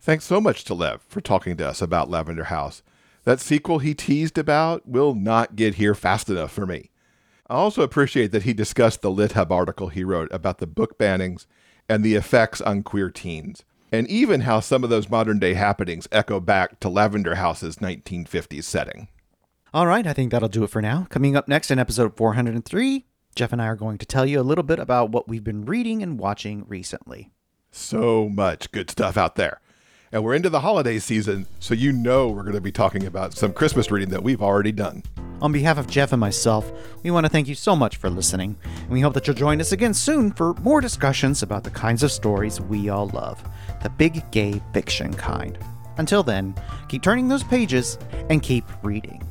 Thanks 0.00 0.24
so 0.24 0.40
much 0.40 0.64
to 0.64 0.74
Lev 0.74 1.02
for 1.08 1.20
talking 1.20 1.56
to 1.56 1.68
us 1.68 1.80
about 1.80 2.10
Lavender 2.10 2.44
House. 2.44 2.82
That 3.22 3.40
sequel 3.40 3.78
he 3.78 3.94
teased 3.94 4.36
about 4.36 4.88
will 4.88 5.14
not 5.14 5.54
get 5.54 5.76
here 5.76 5.94
fast 5.94 6.28
enough 6.28 6.50
for 6.50 6.66
me. 6.66 6.90
I 7.48 7.54
also 7.54 7.82
appreciate 7.82 8.32
that 8.32 8.42
he 8.42 8.52
discussed 8.52 9.00
the 9.00 9.10
LitHub 9.10 9.50
article 9.50 9.88
he 9.88 10.02
wrote 10.02 10.28
about 10.32 10.58
the 10.58 10.66
book 10.66 10.98
bannings 10.98 11.46
and 11.88 12.04
the 12.04 12.14
effects 12.14 12.60
on 12.60 12.82
queer 12.82 13.10
teens, 13.10 13.64
and 13.92 14.08
even 14.08 14.42
how 14.42 14.60
some 14.60 14.84
of 14.84 14.90
those 14.90 15.10
modern 15.10 15.38
day 15.38 15.54
happenings 15.54 16.08
echo 16.10 16.40
back 16.40 16.80
to 16.80 16.88
Lavender 16.88 17.36
House's 17.36 17.76
1950s 17.76 18.64
setting. 18.64 19.08
All 19.72 19.86
right, 19.86 20.06
I 20.06 20.12
think 20.12 20.30
that'll 20.30 20.48
do 20.48 20.64
it 20.64 20.70
for 20.70 20.80
now. 20.80 21.06
Coming 21.10 21.36
up 21.36 21.48
next 21.48 21.70
in 21.70 21.78
episode 21.78 22.16
403, 22.16 23.04
Jeff 23.34 23.52
and 23.52 23.60
I 23.60 23.66
are 23.66 23.76
going 23.76 23.98
to 23.98 24.06
tell 24.06 24.24
you 24.24 24.40
a 24.40 24.42
little 24.42 24.62
bit 24.62 24.78
about 24.78 25.10
what 25.10 25.28
we've 25.28 25.42
been 25.42 25.64
reading 25.64 26.02
and 26.02 26.18
watching 26.18 26.64
recently. 26.68 27.32
So 27.72 28.28
much 28.28 28.70
good 28.70 28.90
stuff 28.90 29.16
out 29.16 29.34
there. 29.34 29.60
And 30.12 30.22
we're 30.22 30.34
into 30.34 30.48
the 30.48 30.60
holiday 30.60 31.00
season, 31.00 31.46
so 31.58 31.74
you 31.74 31.90
know 31.92 32.28
we're 32.28 32.42
going 32.42 32.54
to 32.54 32.60
be 32.60 32.70
talking 32.70 33.04
about 33.04 33.34
some 33.34 33.52
Christmas 33.52 33.90
reading 33.90 34.10
that 34.10 34.22
we've 34.22 34.42
already 34.42 34.70
done. 34.70 35.02
On 35.44 35.52
behalf 35.52 35.76
of 35.76 35.86
Jeff 35.86 36.12
and 36.12 36.20
myself, 36.20 36.72
we 37.02 37.10
want 37.10 37.26
to 37.26 37.28
thank 37.30 37.48
you 37.48 37.54
so 37.54 37.76
much 37.76 37.98
for 37.98 38.08
listening, 38.08 38.56
and 38.80 38.88
we 38.88 39.02
hope 39.02 39.12
that 39.12 39.26
you'll 39.26 39.36
join 39.36 39.60
us 39.60 39.72
again 39.72 39.92
soon 39.92 40.32
for 40.32 40.54
more 40.54 40.80
discussions 40.80 41.42
about 41.42 41.64
the 41.64 41.70
kinds 41.70 42.02
of 42.02 42.10
stories 42.10 42.62
we 42.62 42.88
all 42.88 43.08
love 43.08 43.44
the 43.82 43.90
big 43.90 44.22
gay 44.30 44.62
fiction 44.72 45.12
kind. 45.12 45.58
Until 45.98 46.22
then, 46.22 46.54
keep 46.88 47.02
turning 47.02 47.28
those 47.28 47.44
pages 47.44 47.98
and 48.30 48.42
keep 48.42 48.64
reading. 48.82 49.22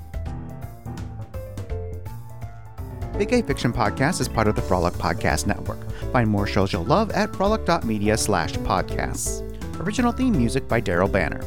Big 3.18 3.30
Gay 3.30 3.42
Fiction 3.42 3.74
Podcast 3.74 4.22
is 4.22 4.30
part 4.30 4.48
of 4.48 4.56
the 4.56 4.62
Frolic 4.62 4.94
Podcast 4.94 5.48
Network. 5.48 5.80
Find 6.12 6.30
more 6.30 6.46
shows 6.46 6.72
you'll 6.72 6.86
love 6.86 7.10
at 7.14 7.36
frolic.media 7.36 8.18
slash 8.18 8.54
podcasts. 8.54 9.42
Original 9.80 10.12
theme 10.12 10.38
music 10.38 10.68
by 10.68 10.80
Daryl 10.80 11.12
Banner. 11.12 11.42